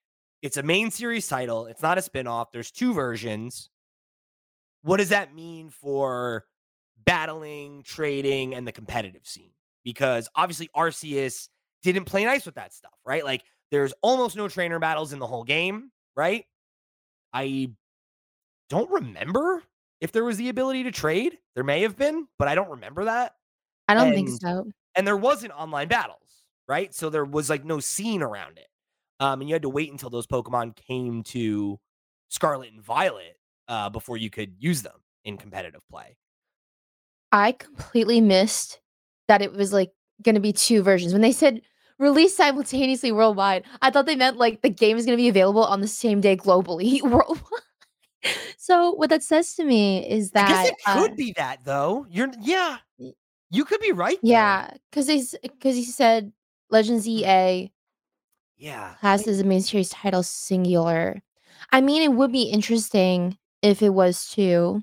it's 0.46 0.58
a 0.58 0.64
main 0.64 0.92
series 0.92 1.28
title, 1.28 1.66
it's 1.66 1.82
not 1.82 1.98
a 1.98 2.02
spinoff. 2.02 2.52
There's 2.54 2.70
two 2.70 2.94
versions. 2.94 3.72
What 4.84 4.98
does 4.98 5.10
that 5.10 5.34
mean 5.34 5.72
for 5.72 6.46
battling, 7.04 7.82
trading, 7.82 8.54
and 8.54 8.68
the 8.68 8.72
competitive 8.72 9.26
scene? 9.26 9.50
Because 9.84 10.30
obviously 10.36 10.70
Arceus 10.76 11.50
didn't 11.82 12.06
play 12.06 12.26
nice 12.26 12.46
with 12.46 12.54
that 12.56 12.76
stuff, 12.76 12.94
right? 13.04 13.26
Like 13.26 13.42
there's 13.72 13.92
almost 14.04 14.36
no 14.36 14.48
trainer 14.48 14.78
battles 14.78 15.14
in 15.14 15.18
the 15.20 15.26
whole 15.26 15.44
game, 15.44 15.90
right? 16.16 16.46
I 17.34 17.72
don't 18.70 18.92
remember 18.92 19.64
if 20.00 20.12
there 20.12 20.24
was 20.24 20.38
the 20.38 20.50
ability 20.50 20.84
to 20.84 20.92
trade. 20.92 21.40
There 21.56 21.64
may 21.64 21.82
have 21.82 21.98
been, 21.98 22.28
but 22.38 22.48
I 22.48 22.54
don't 22.54 22.70
remember 22.70 23.06
that. 23.06 23.34
I 23.88 23.96
don't 23.96 24.14
think 24.14 24.30
so. 24.40 24.70
And 24.94 25.08
there 25.08 25.18
wasn't 25.18 25.54
online 25.54 25.88
battles, 25.88 26.46
right? 26.68 26.94
So 26.94 27.10
there 27.10 27.26
was 27.26 27.50
like 27.50 27.66
no 27.66 27.80
scene 27.80 28.22
around 28.22 28.60
it. 28.60 28.68
Um, 29.20 29.42
and 29.42 29.50
you 29.50 29.56
had 29.56 29.62
to 29.62 29.70
wait 29.70 29.92
until 29.92 30.10
those 30.10 30.28
Pokemon 30.28 30.76
came 30.76 31.24
to 31.24 31.80
Scarlet 32.30 32.72
and 32.74 32.82
Violet 32.82 33.38
uh, 33.68 33.90
before 33.90 34.18
you 34.18 34.30
could 34.30 34.56
use 34.60 34.82
them 34.82 35.02
in 35.24 35.38
competitive 35.38 35.82
play. 35.90 36.18
I 37.32 37.54
completely 37.54 38.22
missed 38.22 38.80
that 39.28 39.42
it 39.42 39.54
was 39.54 39.74
like 39.74 39.92
going 40.22 40.36
to 40.36 40.42
be 40.42 40.54
two 40.54 40.84
versions. 40.84 41.14
When 41.14 41.22
they 41.22 41.32
said 41.32 41.62
release 42.00 42.36
simultaneously 42.36 43.12
worldwide, 43.12 43.64
I 43.82 43.90
thought 43.90 44.06
they 44.06 44.16
meant 44.16 44.38
like 44.38 44.62
the 44.62 44.70
game 44.70 44.98
is 44.98 45.06
going 45.06 45.18
to 45.18 45.22
be 45.22 45.30
available 45.30 45.64
on 45.64 45.82
the 45.82 45.88
same 45.88 46.22
day 46.22 46.38
globally 46.38 47.02
worldwide. 47.04 47.62
so 48.58 48.92
what 48.92 49.10
that 49.10 49.24
says 49.24 49.54
to 49.56 49.64
me 49.64 50.08
is 50.10 50.32
that 50.32 50.50
I 50.50 50.64
guess 50.64 50.70
it 50.70 50.76
could 50.86 51.12
uh, 51.12 51.16
be 51.16 51.34
that 51.38 51.60
though. 51.64 52.06
You're 52.10 52.32
yeah, 52.42 52.78
you 53.50 53.66
could 53.66 53.82
be 53.82 53.92
right. 53.92 54.18
yeah, 54.22 54.72
because 54.90 55.08
they 55.08 55.24
because 55.42 55.76
he 55.76 55.84
said 55.84 56.32
Legends 56.70 57.06
ZA 57.06 57.70
yeah. 58.58 58.96
class 59.00 59.28
is 59.28 59.40
a 59.40 59.44
main 59.44 59.62
series 59.62 59.90
title 59.90 60.24
singular. 60.24 61.22
I 61.72 61.82
mean, 61.82 62.02
it 62.02 62.14
would 62.14 62.32
be 62.32 62.44
interesting 62.44 63.38
if 63.62 63.82
it 63.82 63.90
was 63.90 64.28
two, 64.30 64.82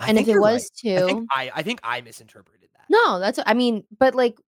I 0.00 0.08
and 0.08 0.18
if 0.18 0.28
it 0.28 0.38
was 0.38 0.70
right. 0.84 0.96
I 0.96 0.98
two, 1.00 1.06
think 1.06 1.28
I, 1.30 1.50
I 1.54 1.62
think 1.62 1.80
I 1.82 2.00
misinterpreted 2.00 2.68
that. 2.74 2.86
No, 2.88 3.18
that's 3.18 3.38
I 3.44 3.54
mean, 3.54 3.84
but 3.98 4.14
like 4.14 4.38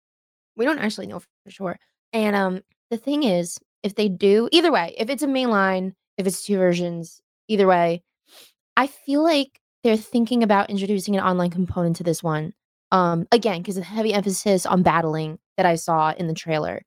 we 0.57 0.65
don't 0.65 0.79
actually 0.79 1.07
know 1.07 1.21
for 1.21 1.51
sure. 1.51 1.79
And 2.13 2.35
um 2.35 2.63
the 2.91 2.97
thing 2.97 3.23
is, 3.23 3.59
if 3.83 3.95
they 3.95 4.09
do 4.09 4.49
either 4.53 4.73
way, 4.73 4.95
if 4.99 5.11
it's 5.11 5.23
a 5.23 5.29
main 5.29 5.51
line, 5.51 5.95
if 6.17 6.27
it's 6.27 6.45
two 6.45 6.57
versions, 6.57 7.21
either 7.49 7.67
way, 7.67 8.03
I 8.77 8.87
feel 8.87 9.23
like 9.23 9.61
they're 9.83 9.97
thinking 9.97 10.43
about 10.43 10.71
introducing 10.71 11.17
an 11.17 11.25
online 11.25 11.51
component 11.51 11.97
to 11.97 12.05
this 12.05 12.23
one. 12.23 12.55
Um 12.91 13.27
again, 13.31 13.61
because 13.61 13.77
of 13.77 13.83
the 13.83 13.89
heavy 13.89 14.15
emphasis 14.15 14.67
on 14.67 14.83
battling 14.83 15.39
that 15.57 15.67
I 15.67 15.77
saw 15.77 16.13
in 16.13 16.27
the 16.27 16.35
trailer. 16.35 16.83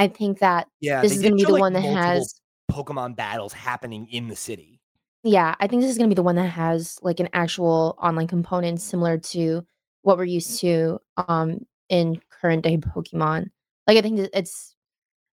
I 0.00 0.08
think 0.08 0.38
that 0.38 0.66
Yeah, 0.80 1.02
this 1.02 1.12
is 1.12 1.22
gonna 1.22 1.36
be 1.36 1.44
the 1.44 1.52
like, 1.52 1.60
one 1.60 1.74
that 1.74 1.82
has 1.82 2.40
Pokemon 2.72 3.16
battles 3.16 3.52
happening 3.52 4.08
in 4.10 4.28
the 4.28 4.36
city. 4.36 4.80
yeah, 5.22 5.54
I 5.60 5.66
think 5.66 5.82
this 5.82 5.90
is 5.90 5.98
gonna 5.98 6.08
be 6.08 6.14
the 6.14 6.22
one 6.22 6.36
that 6.36 6.46
has 6.48 6.98
like 7.02 7.20
an 7.20 7.28
actual 7.34 7.98
online 8.02 8.26
component 8.26 8.80
similar 8.80 9.18
to 9.18 9.62
what 10.00 10.16
we're 10.16 10.24
used 10.24 10.58
to 10.60 10.98
um 11.28 11.66
in 11.90 12.18
current 12.30 12.62
day 12.62 12.78
Pokemon. 12.78 13.50
Like 13.86 13.98
I 13.98 14.00
think 14.00 14.30
it's 14.32 14.74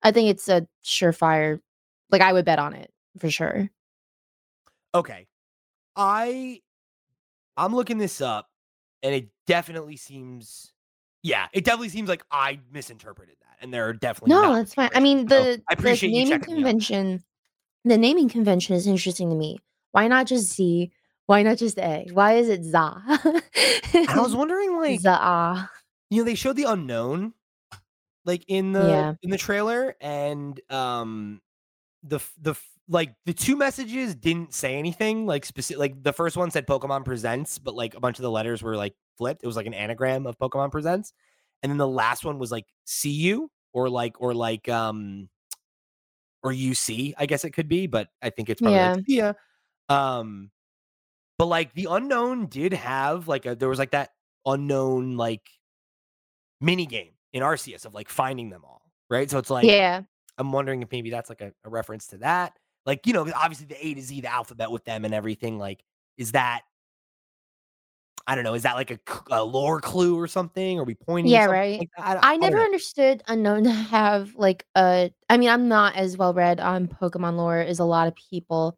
I 0.04 0.12
think 0.12 0.30
it's 0.30 0.50
a 0.50 0.68
surefire 0.84 1.62
like 2.12 2.22
I 2.22 2.34
would 2.34 2.44
bet 2.44 2.60
on 2.60 2.74
it 2.74 2.92
for 3.20 3.30
sure. 3.30 3.70
Okay. 4.94 5.28
I 5.96 6.62
I'm 7.56 7.74
looking 7.74 8.00
this 8.00 8.20
up 8.20 8.50
and 9.02 9.16
it 9.16 9.30
definitely 9.46 9.96
seems 9.96 10.74
yeah, 11.24 11.48
it 11.54 11.64
definitely 11.64 11.90
seems 11.90 12.10
like 12.10 12.24
I 12.32 12.60
misinterpreted 12.70 13.36
that. 13.40 13.47
And 13.62 13.74
there 13.74 13.88
are 13.88 13.94
definitely 13.94 14.36
No, 14.36 14.54
that's 14.56 14.74
fine. 14.74 14.90
I 14.94 15.00
mean 15.00 15.28
So, 15.28 15.44
the 15.44 15.62
I 15.70 15.74
appreciate 15.74 16.10
you 16.10 16.26
naming 16.26 16.30
checking 16.40 16.54
me 16.56 16.60
on 16.60 16.64
that. 16.64 16.70
convention 16.70 17.24
the 17.86 17.98
naming 17.98 18.28
convention 18.30 18.76
is 18.76 18.86
interesting 18.88 19.30
to 19.30 19.36
me. 19.36 19.58
Why 19.92 20.08
not 20.08 20.28
just 20.28 20.54
Z? 20.56 20.92
Why 21.28 21.42
not 21.44 21.58
just 21.58 21.78
A? 21.80 22.08
Why 22.12 22.34
is 22.34 22.50
it 22.50 22.64
Za? 22.64 23.02
I 23.08 24.14
was 24.18 24.36
wondering 24.36 24.76
like 24.78 25.00
Za. 25.00 25.70
you 26.10 26.20
know 26.22 26.26
they 26.26 26.36
showed 26.36 26.56
the 26.58 26.64
unknown 26.66 27.34
like 28.26 28.44
in 28.48 28.74
the 28.74 28.88
Yeah. 28.88 29.14
in 29.24 29.30
the 29.30 29.38
trailer 29.38 29.96
and 30.02 30.60
um 30.70 31.42
the 32.04 32.20
the 32.42 32.56
like 32.90 33.14
the 33.26 33.34
two 33.34 33.56
messages 33.58 34.16
didn't 34.16 34.54
say 34.54 34.76
anything 34.76 35.26
like 35.26 35.46
specific 35.46 35.80
like 35.80 36.04
the 36.04 36.14
first 36.14 36.38
one 36.38 36.52
said 36.52 36.66
pokemon 36.68 37.04
presents 37.06 37.58
but 37.58 37.74
like 37.76 37.96
a 37.96 38.00
bunch 38.00 38.18
of 38.20 38.24
the 38.24 38.32
letters 38.32 38.62
were 38.64 38.78
like 38.78 38.94
flipped 39.18 39.44
it 39.44 39.48
was 39.48 39.56
like 39.58 39.66
an 39.66 39.74
anagram 39.74 40.26
of 40.26 40.38
pokemon 40.38 40.72
presents 40.72 41.12
and 41.64 41.72
then 41.72 41.78
the 41.78 41.88
last 41.88 42.26
one 42.26 42.40
was 42.40 42.52
like 42.52 42.66
see 42.86 43.12
you 43.12 43.50
or 43.74 43.90
like 43.90 44.20
or 44.20 44.34
like 44.34 44.68
um 44.70 45.30
or 46.44 46.52
you 46.52 46.74
see 46.74 47.14
i 47.18 47.26
guess 47.26 47.44
it 47.44 47.52
could 47.52 47.68
be 47.68 47.88
but 47.88 48.08
i 48.22 48.30
think 48.30 48.50
it's 48.50 48.62
probably 48.62 48.80
like 48.80 49.04
yeah 49.08 49.34
um 49.90 50.52
but 51.38 51.46
like 51.46 51.74
the 51.74 51.88
unknown 51.90 52.48
did 52.48 52.74
have 52.74 53.28
like 53.28 53.46
a 53.46 53.56
there 53.56 53.70
was 53.70 53.80
like 53.80 53.92
that 53.92 54.12
unknown 54.46 55.18
like 55.18 55.42
mini 56.62 56.86
game 56.86 57.12
in 57.34 57.44
Arceus 57.44 57.86
of 57.86 57.94
like 57.94 58.10
finding 58.10 58.50
them 58.50 58.64
all, 58.64 58.82
right? 59.10 59.30
So 59.30 59.38
it's 59.38 59.50
like 59.50 59.66
yeah. 59.66 60.02
I'm 60.38 60.52
wondering 60.52 60.82
if 60.82 60.92
maybe 60.92 61.10
that's 61.10 61.30
like 61.30 61.42
a, 61.42 61.52
a 61.64 61.70
reference 61.70 62.08
to 62.08 62.18
that. 62.20 62.54
Like, 62.86 63.06
you 63.06 63.14
know, 63.14 63.28
obviously 63.36 63.66
the 63.66 63.86
A 63.86 63.94
to 63.96 64.02
Z, 64.02 64.22
the 64.22 64.32
alphabet 64.32 64.72
with 64.72 64.86
them 64.86 65.04
and 65.04 65.14
everything. 65.14 65.58
Like, 65.58 65.84
is 66.18 66.32
that 66.34 66.62
I 68.28 68.36
don't 68.36 68.44
know, 68.44 68.56
is 68.56 68.64
that 68.64 68.76
like 68.76 69.00
a 69.32 69.44
lore 69.44 69.80
clue 69.80 70.20
or 70.20 70.28
something? 70.28 70.78
Are 70.80 70.84
we 70.84 70.96
pointing? 70.96 71.28
to 71.28 71.32
Yeah, 71.32 71.46
something 71.46 71.60
right. 71.60 71.80
Like 71.80 71.90
that? 71.98 72.24
I, 72.24 72.34
I 72.34 72.38
never 72.38 72.58
know. 72.58 72.64
understood 72.64 73.24
unknown 73.28 73.64
to 73.64 73.72
have 73.72 74.36
like 74.36 74.66
a. 74.76 75.12
I 75.30 75.38
mean, 75.38 75.48
I'm 75.50 75.70
not 75.70 75.96
as 75.96 76.18
well 76.18 76.34
read 76.34 76.60
on 76.60 76.88
Pokemon 76.88 77.38
lore 77.38 77.60
as 77.60 77.80
a 77.80 77.86
lot 77.86 78.10
of 78.10 78.16
people. 78.16 78.78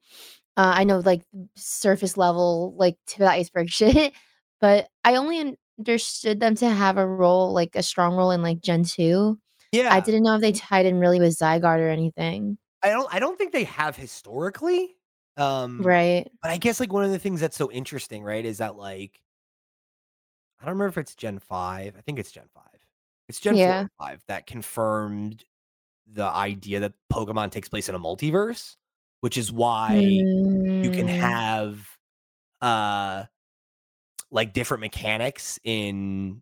Uh, 0.55 0.73
I 0.75 0.83
know 0.83 0.99
like 0.99 1.23
surface 1.55 2.15
level, 2.15 2.75
like 2.77 2.97
tip 3.07 3.21
of 3.21 3.25
the 3.25 3.31
iceberg 3.31 3.69
shit, 3.71 4.13
but 4.61 4.87
I 5.03 5.15
only 5.15 5.57
understood 5.79 6.39
them 6.39 6.53
to 6.55 6.69
have 6.69 6.97
a 6.97 7.07
role, 7.07 7.51
like 7.51 7.75
a 7.75 7.81
strong 7.81 8.15
role 8.15 8.29
in 8.29 8.43
like 8.43 8.61
Gen 8.61 8.83
two. 8.83 9.39
Yeah, 9.71 9.91
I 9.91 9.99
didn't 9.99 10.23
know 10.23 10.35
if 10.35 10.41
they 10.41 10.51
tied 10.51 10.85
in 10.85 10.99
really 10.99 11.19
with 11.19 11.37
Zygarde 11.37 11.79
or 11.79 11.89
anything. 11.89 12.59
I 12.83 12.89
don't. 12.89 13.11
I 13.11 13.17
don't 13.17 13.37
think 13.37 13.51
they 13.51 13.63
have 13.63 13.95
historically. 13.95 14.95
Um, 15.37 15.81
Right. 15.81 16.29
But 16.41 16.51
I 16.51 16.57
guess 16.57 16.79
like 16.79 16.93
one 16.93 17.03
of 17.03 17.11
the 17.11 17.19
things 17.19 17.39
that's 17.39 17.57
so 17.57 17.71
interesting, 17.71 18.23
right, 18.23 18.45
is 18.45 18.59
that 18.59 18.75
like 18.75 19.19
I 20.59 20.65
don't 20.65 20.73
remember 20.73 20.87
if 20.89 20.97
it's 20.97 21.15
Gen 21.15 21.39
5. 21.39 21.95
I 21.97 22.01
think 22.01 22.19
it's 22.19 22.31
Gen 22.31 22.47
5. 22.53 22.63
It's 23.29 23.39
Gen 23.39 23.57
4 23.57 23.73
Yeah. 23.75 23.83
or 23.83 24.05
5 24.05 24.23
that 24.27 24.45
confirmed 24.47 25.43
the 26.07 26.25
idea 26.25 26.79
that 26.81 26.93
Pokemon 27.11 27.51
takes 27.51 27.69
place 27.69 27.89
in 27.89 27.95
a 27.95 27.99
multiverse, 27.99 28.75
which 29.21 29.37
is 29.37 29.51
why 29.51 30.25
you 30.81 30.91
can 30.91 31.07
Mm, 31.07 31.09
have 31.09 31.97
uh 32.61 33.25
like 34.31 34.53
different 34.53 34.81
mechanics 34.81 35.59
in 35.63 36.41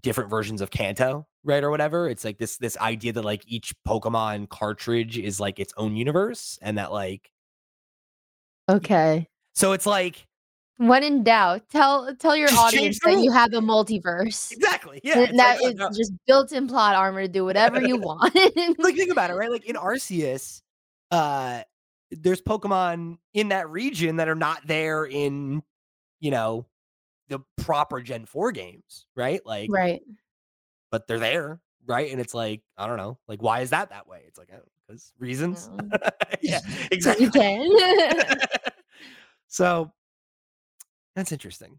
different 0.00 0.30
versions 0.30 0.60
of 0.62 0.70
Kanto, 0.70 1.26
right? 1.44 1.64
Or 1.64 1.70
whatever. 1.70 2.08
It's 2.08 2.24
like 2.24 2.38
this 2.38 2.58
this 2.58 2.78
idea 2.78 3.12
that 3.14 3.24
like 3.24 3.44
each 3.46 3.74
Pokemon 3.86 4.48
cartridge 4.50 5.18
is 5.18 5.40
like 5.40 5.60
its 5.60 5.74
own 5.76 5.96
universe 5.96 6.58
and 6.62 6.78
that 6.78 6.92
like 6.92 7.30
Okay. 8.68 9.28
so 9.54 9.72
it's 9.72 9.86
like 9.86 10.26
When 10.78 11.02
in 11.02 11.24
doubt, 11.24 11.68
tell 11.70 12.14
tell 12.16 12.36
your 12.36 12.48
Just 12.48 12.60
audience 12.60 13.00
that 13.04 13.18
you 13.20 13.32
have 13.32 13.52
a 13.52 13.60
multiverse. 13.60 14.52
exactly. 14.52 15.00
Yeah. 15.02 15.18
It's 15.20 15.36
that 15.36 15.60
like, 15.60 15.74
is 15.74 15.80
oh, 15.80 15.88
no. 15.88 15.90
just 15.90 16.12
built-in 16.26 16.68
plot 16.68 16.94
armor 16.94 17.22
to 17.22 17.28
do 17.28 17.44
whatever 17.44 17.80
you 17.80 17.96
want. 17.96 18.32
like 18.78 18.94
think 18.94 19.10
about 19.10 19.30
it, 19.30 19.34
right? 19.34 19.50
Like 19.50 19.66
in 19.66 19.74
Arceus, 19.74 20.62
uh 21.10 21.62
there's 22.12 22.40
Pokemon 22.40 23.18
in 23.34 23.48
that 23.48 23.68
region 23.68 24.16
that 24.16 24.28
are 24.28 24.36
not 24.36 24.66
there 24.66 25.04
in, 25.04 25.62
you 26.20 26.30
know, 26.30 26.64
the 27.28 27.40
proper 27.58 28.00
Gen 28.00 28.24
4 28.24 28.52
games, 28.52 29.06
right? 29.14 29.44
Like, 29.44 29.68
right. 29.70 30.00
but 30.90 31.06
they're 31.06 31.18
there, 31.18 31.60
right? 31.86 32.10
And 32.10 32.20
it's 32.20 32.32
like, 32.34 32.62
I 32.78 32.86
don't 32.86 32.96
know, 32.96 33.18
like 33.26 33.42
why 33.42 33.60
is 33.60 33.70
that 33.70 33.90
that 33.90 34.06
way? 34.06 34.22
It's 34.28 34.38
like, 34.38 34.48
because 34.86 35.12
reasons. 35.18 35.68
No. 35.76 35.98
yeah, 36.40 36.60
exactly. 36.92 37.26
you 37.26 37.30
can. 37.32 37.68
so 39.48 39.92
that's 41.18 41.32
interesting. 41.32 41.78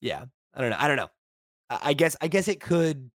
Yeah. 0.00 0.24
I 0.54 0.60
don't 0.60 0.70
know. 0.70 0.76
I 0.78 0.88
don't 0.88 0.96
know. 0.96 1.10
I, 1.68 1.78
I 1.84 1.92
guess 1.94 2.16
I 2.20 2.28
guess 2.28 2.48
it 2.48 2.60
could 2.60 3.10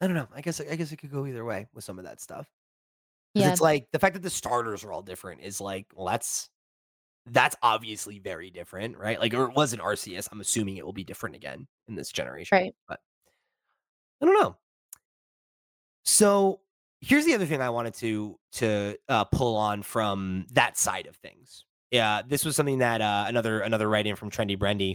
I 0.00 0.06
don't 0.06 0.16
know. 0.16 0.28
I 0.34 0.40
guess 0.40 0.60
I 0.60 0.76
guess 0.76 0.92
it 0.92 0.96
could 0.96 1.12
go 1.12 1.26
either 1.26 1.44
way 1.44 1.66
with 1.74 1.84
some 1.84 1.98
of 1.98 2.04
that 2.04 2.20
stuff. 2.20 2.46
Yeah. 3.34 3.50
it's 3.52 3.60
like 3.60 3.86
the 3.92 3.98
fact 3.98 4.14
that 4.14 4.22
the 4.22 4.30
starters 4.30 4.84
are 4.84 4.92
all 4.92 5.02
different 5.02 5.42
is 5.42 5.60
like, 5.60 5.86
well, 5.94 6.06
that's 6.06 6.48
that's 7.26 7.56
obviously 7.62 8.18
very 8.18 8.50
different, 8.50 8.96
right? 8.96 9.20
Like, 9.20 9.34
or 9.34 9.44
it 9.44 9.54
was 9.54 9.72
an 9.72 9.80
Arceus. 9.80 10.28
I'm 10.32 10.40
assuming 10.40 10.76
it 10.76 10.84
will 10.84 10.94
be 10.94 11.04
different 11.04 11.36
again 11.36 11.66
in 11.86 11.94
this 11.94 12.10
generation. 12.10 12.56
Right. 12.56 12.74
But 12.88 13.00
I 14.22 14.26
don't 14.26 14.40
know. 14.40 14.56
So 16.04 16.60
here's 17.00 17.26
the 17.26 17.34
other 17.34 17.46
thing 17.46 17.60
I 17.60 17.70
wanted 17.70 17.94
to 17.94 18.38
to 18.52 18.96
uh, 19.08 19.24
pull 19.24 19.56
on 19.56 19.82
from 19.82 20.46
that 20.52 20.78
side 20.78 21.06
of 21.06 21.16
things. 21.16 21.64
Yeah, 21.90 22.22
this 22.26 22.44
was 22.44 22.56
something 22.56 22.78
that 22.78 23.00
uh, 23.00 23.24
another 23.28 23.60
another 23.60 23.88
write 23.88 24.06
in 24.06 24.16
from 24.16 24.30
Trendy 24.30 24.58
Brendy. 24.58 24.94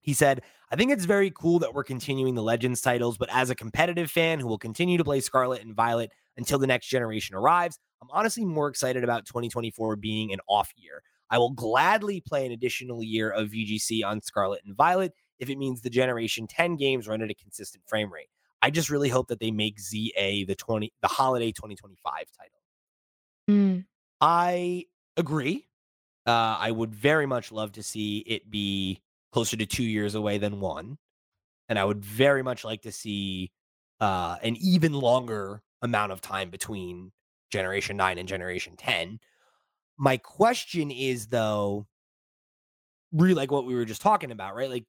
He 0.00 0.12
said, 0.12 0.42
I 0.70 0.76
think 0.76 0.92
it's 0.92 1.06
very 1.06 1.30
cool 1.30 1.60
that 1.60 1.72
we're 1.72 1.84
continuing 1.84 2.34
the 2.34 2.42
Legends 2.42 2.82
titles, 2.82 3.16
but 3.16 3.30
as 3.32 3.48
a 3.48 3.54
competitive 3.54 4.10
fan 4.10 4.38
who 4.38 4.46
will 4.46 4.58
continue 4.58 4.98
to 4.98 5.04
play 5.04 5.20
Scarlet 5.20 5.62
and 5.62 5.74
Violet 5.74 6.10
until 6.36 6.58
the 6.58 6.66
next 6.66 6.88
generation 6.88 7.34
arrives, 7.34 7.78
I'm 8.02 8.08
honestly 8.10 8.44
more 8.44 8.68
excited 8.68 9.02
about 9.02 9.24
2024 9.24 9.96
being 9.96 10.32
an 10.32 10.40
off 10.46 10.70
year. 10.76 11.02
I 11.30 11.38
will 11.38 11.50
gladly 11.50 12.20
play 12.20 12.44
an 12.44 12.52
additional 12.52 13.02
year 13.02 13.30
of 13.30 13.48
VGC 13.48 14.04
on 14.04 14.20
Scarlet 14.20 14.60
and 14.66 14.76
Violet 14.76 15.12
if 15.38 15.48
it 15.48 15.56
means 15.56 15.80
the 15.80 15.90
Generation 15.90 16.46
10 16.46 16.76
games 16.76 17.08
run 17.08 17.22
at 17.22 17.30
a 17.30 17.34
consistent 17.34 17.84
frame 17.86 18.12
rate. 18.12 18.28
I 18.60 18.70
just 18.70 18.90
really 18.90 19.08
hope 19.08 19.28
that 19.28 19.40
they 19.40 19.50
make 19.50 19.80
ZA 19.80 20.44
the 20.46 20.54
20 20.56 20.92
the 21.02 21.08
holiday 21.08 21.50
2025 21.50 22.12
title. 22.38 22.58
Mm, 23.50 23.84
I 24.20 24.84
agree. 25.16 25.66
Uh, 26.26 26.56
I 26.58 26.70
would 26.70 26.94
very 26.94 27.26
much 27.26 27.52
love 27.52 27.72
to 27.72 27.82
see 27.82 28.18
it 28.26 28.50
be 28.50 29.00
closer 29.32 29.56
to 29.56 29.66
two 29.66 29.84
years 29.84 30.14
away 30.14 30.38
than 30.38 30.60
one. 30.60 30.96
And 31.68 31.78
I 31.78 31.84
would 31.84 32.04
very 32.04 32.42
much 32.42 32.64
like 32.64 32.82
to 32.82 32.92
see 32.92 33.52
uh, 34.00 34.36
an 34.42 34.56
even 34.56 34.92
longer 34.92 35.62
amount 35.82 36.12
of 36.12 36.20
time 36.20 36.50
between 36.50 37.12
Generation 37.50 37.96
9 37.96 38.18
and 38.18 38.28
Generation 38.28 38.76
10. 38.76 39.18
My 39.96 40.16
question 40.16 40.90
is, 40.90 41.26
though, 41.28 41.86
really 43.12 43.34
like 43.34 43.50
what 43.50 43.66
we 43.66 43.74
were 43.74 43.84
just 43.84 44.02
talking 44.02 44.30
about, 44.30 44.54
right? 44.54 44.70
Like, 44.70 44.84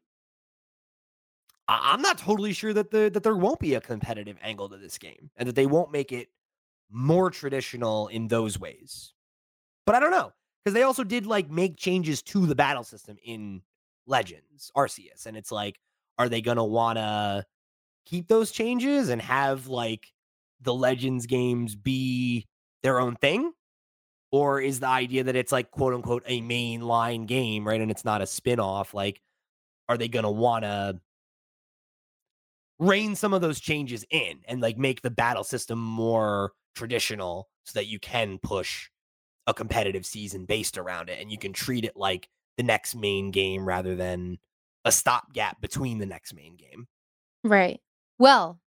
I- 1.67 1.93
I'm 1.93 2.01
not 2.01 2.17
totally 2.17 2.53
sure 2.53 2.73
that 2.73 2.91
the 2.91 3.09
that 3.09 3.23
there 3.23 3.35
won't 3.35 3.59
be 3.59 3.73
a 3.75 3.81
competitive 3.81 4.37
angle 4.41 4.69
to 4.69 4.77
this 4.77 4.97
game 4.97 5.31
and 5.35 5.47
that 5.47 5.55
they 5.55 5.65
won't 5.65 5.91
make 5.91 6.11
it 6.11 6.29
more 6.89 7.29
traditional 7.31 8.07
in 8.07 8.27
those 8.27 8.59
ways. 8.59 9.13
But 9.85 9.95
I 9.95 9.99
don't 9.99 10.11
know 10.11 10.33
because 10.65 10.73
they 10.73 10.83
also 10.83 11.05
did 11.05 11.27
like 11.27 11.51
make 11.51 11.77
changes 11.77 12.23
to 12.23 12.47
the 12.47 12.55
battle 12.55 12.83
system 12.83 13.17
in 13.23 13.61
Legends 14.07 14.71
Arceus, 14.75 15.27
and 15.27 15.37
it's 15.37 15.51
like, 15.51 15.79
are 16.17 16.29
they 16.29 16.41
gonna 16.41 16.65
wanna 16.65 17.45
keep 18.05 18.27
those 18.27 18.51
changes 18.51 19.09
and 19.09 19.21
have 19.21 19.67
like 19.67 20.07
the 20.61 20.73
Legends 20.73 21.27
games 21.27 21.75
be 21.75 22.47
their 22.83 22.99
own 22.99 23.15
thing? 23.17 23.53
Or 24.31 24.61
is 24.61 24.79
the 24.81 24.87
idea 24.87 25.23
that 25.25 25.35
it's 25.37 25.51
like 25.53 25.71
quote 25.71 25.93
unquote 25.93 26.23
a 26.27 26.41
mainline 26.41 27.27
game, 27.27 27.67
right? 27.67 27.81
And 27.81 27.91
it's 27.91 28.05
not 28.05 28.21
a 28.21 28.27
spin-off, 28.27 28.93
like, 28.93 29.21
are 29.89 29.97
they 29.97 30.09
gonna 30.09 30.31
wanna 30.31 31.01
rein 32.79 33.15
some 33.15 33.33
of 33.33 33.41
those 33.41 33.59
changes 33.59 34.05
in 34.09 34.39
and 34.47 34.61
like 34.61 34.77
make 34.77 35.01
the 35.01 35.09
battle 35.11 35.43
system 35.43 35.79
more 35.79 36.51
traditional 36.75 37.47
so 37.63 37.79
that 37.79 37.87
you 37.87 37.99
can 37.99 38.37
push 38.37 38.89
a 39.47 39.53
competitive 39.53 40.05
season 40.05 40.45
based 40.45 40.77
around 40.77 41.09
it 41.09 41.19
and 41.19 41.31
you 41.31 41.37
can 41.37 41.53
treat 41.53 41.85
it 41.85 41.95
like 41.95 42.29
the 42.57 42.63
next 42.63 42.95
main 42.95 43.31
game 43.31 43.65
rather 43.67 43.95
than 43.95 44.37
a 44.85 44.91
stopgap 44.91 45.59
between 45.61 45.97
the 45.97 46.05
next 46.05 46.33
main 46.33 46.55
game. 46.55 46.87
right. 47.43 47.81
Well, 48.17 48.59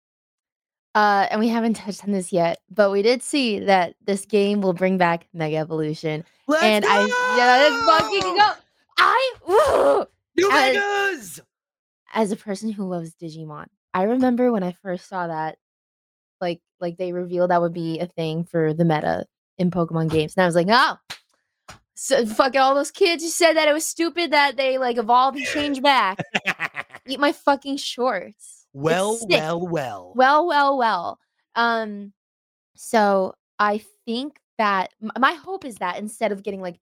uh, 0.95 1.27
and 1.31 1.41
we 1.41 1.49
haven't 1.49 1.75
touched 1.75 2.05
on 2.05 2.13
this 2.13 2.33
yet, 2.33 2.59
but 2.71 2.91
we 2.91 3.03
did 3.03 3.23
see 3.23 3.61
that 3.61 3.95
this 4.05 4.27
game 4.27 4.61
will 4.61 4.73
bring 4.73 4.99
back 4.99 5.29
Mega 5.33 5.57
Evolution. 5.57 6.25
Let's 6.47 6.65
and 6.65 6.85
I 6.85 7.07
yeah, 7.37 7.71
let's 7.71 8.03
fucking 8.03 8.37
go. 8.37 8.51
I 8.99 9.33
woo! 9.47 10.07
New 10.37 10.51
as- 10.51 10.75
Megas! 10.75 11.41
as 12.15 12.33
a 12.33 12.37
person 12.37 12.73
who 12.73 12.89
loves 12.89 13.15
Digimon, 13.15 13.67
I 13.95 14.05
remember 14.05 14.51
when 14.51 14.63
I 14.63 14.73
first 14.73 15.09
saw 15.09 15.29
that, 15.29 15.57
like 16.41 16.61
like 16.81 16.97
they 16.97 17.13
revealed 17.13 17.51
that 17.51 17.63
would 17.63 17.75
be 17.75 18.01
a 18.01 18.07
thing 18.07 18.45
for 18.45 18.75
the 18.75 18.85
meta 18.85 19.25
in 19.59 19.71
Pokemon 19.71 20.11
games, 20.11 20.35
and 20.37 20.45
I 20.45 20.47
was 20.47 20.55
like, 20.55 20.69
oh, 20.71 20.97
so 21.95 22.25
fucking 22.25 22.61
all 22.61 22.77
those 22.77 22.93
kids 22.93 23.25
who 23.25 23.29
said 23.29 23.55
that 23.55 23.67
it 23.67 23.73
was 23.73 23.85
stupid 23.85 24.31
that 24.31 24.57
they 24.57 24.79
like 24.79 24.99
evolved 24.99 25.37
and 25.37 25.47
changed 25.47 25.83
back. 25.83 26.19
Eat 27.07 27.19
my 27.19 27.33
fucking 27.33 27.77
shorts. 27.77 28.67
Well, 28.73 29.19
well, 29.29 29.67
well. 29.67 30.13
well, 30.15 30.47
well, 30.47 30.79
well. 30.79 31.19
Um, 31.57 32.13
so 32.77 33.35
I 33.59 33.83
think 34.05 34.39
that 34.59 34.91
my 35.19 35.33
hope 35.33 35.65
is 35.65 35.77
that 35.77 35.99
instead 35.99 36.31
of 36.31 36.45
getting 36.45 36.61
like 36.61 36.79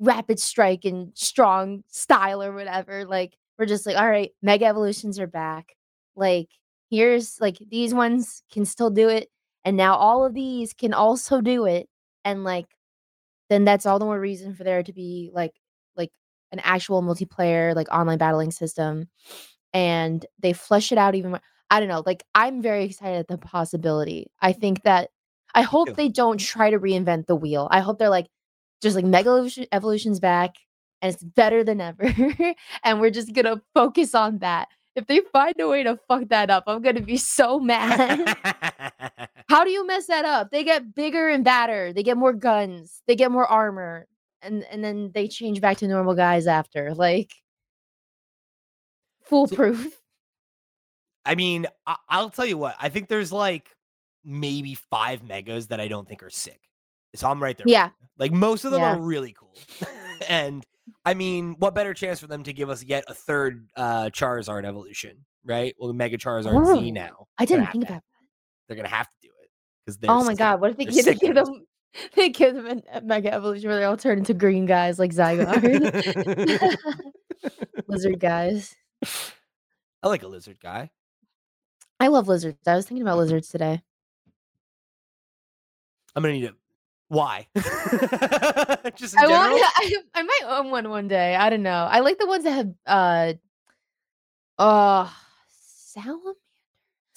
rapid 0.00 0.40
strike 0.40 0.84
and 0.84 1.12
strong 1.14 1.84
style 1.86 2.42
or 2.42 2.52
whatever, 2.52 3.04
like 3.04 3.36
we're 3.58 3.66
just 3.66 3.86
like, 3.86 3.96
all 3.96 4.08
right, 4.08 4.32
mega 4.42 4.66
evolutions 4.66 5.20
are 5.20 5.28
back. 5.28 5.76
Like 6.16 6.48
here's 6.90 7.40
like 7.40 7.58
these 7.70 7.94
ones 7.94 8.42
can 8.50 8.64
still 8.64 8.90
do 8.90 9.08
it, 9.08 9.30
and 9.64 9.76
now 9.76 9.94
all 9.94 10.24
of 10.24 10.34
these 10.34 10.72
can 10.72 10.92
also 10.92 11.40
do 11.40 11.66
it, 11.66 11.88
and 12.26 12.44
like 12.44 12.66
then 13.48 13.64
that's 13.64 13.86
all 13.86 13.98
the 13.98 14.04
more 14.04 14.20
reason 14.20 14.54
for 14.54 14.64
there 14.64 14.82
to 14.82 14.92
be 14.92 15.30
like 15.32 15.52
like 15.96 16.10
an 16.52 16.60
actual 16.64 17.02
multiplayer 17.02 17.74
like 17.74 17.88
online 17.90 18.18
battling 18.18 18.50
system 18.50 19.08
and 19.72 20.26
they 20.40 20.52
flesh 20.52 20.92
it 20.92 20.98
out 20.98 21.14
even 21.14 21.30
more 21.30 21.40
i 21.70 21.80
don't 21.80 21.88
know 21.88 22.02
like 22.04 22.24
i'm 22.34 22.60
very 22.60 22.84
excited 22.84 23.18
at 23.18 23.28
the 23.28 23.38
possibility. 23.38 24.26
I 24.42 24.52
think 24.52 24.82
that 24.82 25.10
i 25.54 25.62
hope 25.62 25.94
they 25.94 26.08
don't 26.08 26.38
try 26.38 26.70
to 26.70 26.78
reinvent 26.78 27.26
the 27.26 27.36
wheel. 27.36 27.68
I 27.70 27.80
hope 27.80 27.98
they're 27.98 28.10
like 28.10 28.28
just 28.82 28.96
like 28.96 29.04
mega 29.04 29.30
evolution 29.30 29.66
evolution's 29.72 30.20
back 30.20 30.56
and 31.00 31.12
it's 31.14 31.22
better 31.22 31.62
than 31.64 31.80
ever 31.80 32.12
and 32.84 33.00
we're 33.00 33.10
just 33.10 33.32
gonna 33.32 33.62
focus 33.74 34.14
on 34.14 34.38
that 34.38 34.68
if 34.96 35.06
they 35.06 35.20
find 35.32 35.54
a 35.60 35.68
way 35.68 35.82
to 35.82 35.98
fuck 36.08 36.28
that 36.28 36.50
up 36.50 36.64
i'm 36.66 36.82
gonna 36.82 37.00
be 37.00 37.16
so 37.16 37.60
mad 37.60 38.36
how 39.48 39.62
do 39.64 39.70
you 39.70 39.86
mess 39.86 40.06
that 40.06 40.24
up? 40.24 40.50
They 40.50 40.64
get 40.64 40.94
bigger 40.94 41.28
and 41.28 41.44
badder. 41.44 41.92
They 41.92 42.02
get 42.02 42.16
more 42.16 42.32
guns. 42.32 43.00
They 43.06 43.14
get 43.14 43.30
more 43.30 43.46
armor. 43.46 44.08
And 44.42 44.64
and 44.64 44.82
then 44.82 45.12
they 45.14 45.28
change 45.28 45.60
back 45.60 45.76
to 45.78 45.88
normal 45.88 46.14
guys 46.14 46.46
after. 46.48 46.94
Like 46.94 47.32
foolproof. 49.22 49.96
I 51.24 51.34
mean, 51.34 51.66
I- 51.86 51.96
I'll 52.08 52.30
tell 52.30 52.46
you 52.46 52.58
what. 52.58 52.76
I 52.80 52.88
think 52.88 53.08
there's 53.08 53.32
like 53.32 53.70
maybe 54.24 54.74
five 54.74 55.22
megas 55.22 55.68
that 55.68 55.80
I 55.80 55.88
don't 55.88 56.08
think 56.08 56.22
are 56.22 56.30
sick. 56.30 56.60
So 57.14 57.28
I'm 57.28 57.42
right 57.42 57.56
there. 57.56 57.66
Yeah. 57.68 57.90
Like 58.18 58.32
most 58.32 58.64
of 58.64 58.72
them 58.72 58.80
Yeah. 58.80 58.96
are 58.96 59.00
really 59.00 59.32
cool. 59.38 59.54
and 60.28 60.64
I 61.04 61.14
mean, 61.14 61.56
what 61.58 61.74
better 61.74 61.94
chance 61.94 62.20
for 62.20 62.26
them 62.26 62.42
to 62.44 62.52
give 62.52 62.70
us 62.70 62.82
yet 62.82 63.04
a 63.08 63.14
third 63.14 63.68
uh 63.76 64.06
Charizard 64.06 64.64
evolution, 64.64 65.24
right? 65.44 65.74
Well, 65.78 65.88
the 65.88 65.94
Mega 65.94 66.18
Charizard 66.18 66.54
Ooh, 66.54 66.80
Z 66.80 66.90
now. 66.90 67.26
I 67.38 67.44
didn't 67.44 67.66
think 67.66 67.84
about 67.84 67.94
that. 67.94 68.02
They're 68.68 68.76
gonna 68.76 68.88
have 68.88 69.08
to 69.08 69.16
do 69.22 69.28
it 69.42 69.50
because 69.84 69.98
Oh 70.08 70.24
my 70.24 70.34
god, 70.34 70.60
what 70.60 70.70
if 70.70 70.76
they 70.76 70.84
give, 71.14 71.34
them 71.34 71.66
they 72.14 72.28
give 72.28 72.54
them 72.54 72.82
a 72.92 73.00
mega 73.00 73.32
evolution 73.32 73.68
where 73.68 73.78
they 73.78 73.84
all 73.84 73.96
turn 73.96 74.18
into 74.18 74.34
green 74.34 74.66
guys 74.66 74.98
like 74.98 75.12
Zygarde. 75.12 76.76
Lizard 77.88 78.20
guys. 78.20 78.74
I 80.02 80.08
like 80.08 80.22
a 80.22 80.28
lizard 80.28 80.58
guy. 80.60 80.90
I 81.98 82.08
love 82.08 82.28
lizards. 82.28 82.58
I 82.66 82.76
was 82.76 82.86
thinking 82.86 83.02
about 83.02 83.18
lizards 83.18 83.48
today. 83.48 83.82
I'm 86.14 86.22
gonna 86.22 86.34
need 86.34 86.44
it. 86.44 86.54
Why? 87.08 87.46
Just 87.54 89.14
in 89.14 89.20
I 89.20 89.26
general. 89.26 89.30
want 89.30 89.72
I, 89.76 89.96
I 90.14 90.22
might 90.22 90.40
own 90.46 90.70
one 90.70 90.88
one 90.90 91.08
day. 91.08 91.36
I 91.36 91.50
don't 91.50 91.62
know. 91.62 91.86
I 91.90 92.00
like 92.00 92.18
the 92.18 92.26
ones 92.26 92.44
that 92.44 92.50
have 92.52 92.74
uh 92.86 93.32
uh 94.58 95.10
salam 95.48 96.20
ones 96.24 96.36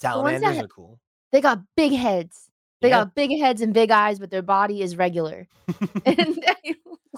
Salamanders 0.00 0.58
are 0.58 0.68
cool. 0.68 1.00
They 1.32 1.40
got 1.40 1.60
big 1.76 1.92
heads. 1.92 2.48
They 2.80 2.88
Yeah. 2.88 3.00
got 3.00 3.14
big 3.14 3.38
heads 3.38 3.60
and 3.60 3.74
big 3.74 3.90
eyes, 3.90 4.18
but 4.18 4.30
their 4.30 4.42
body 4.42 4.80
is 4.82 4.96
regular. 4.96 5.46
and 6.04 6.44
I 6.46 6.74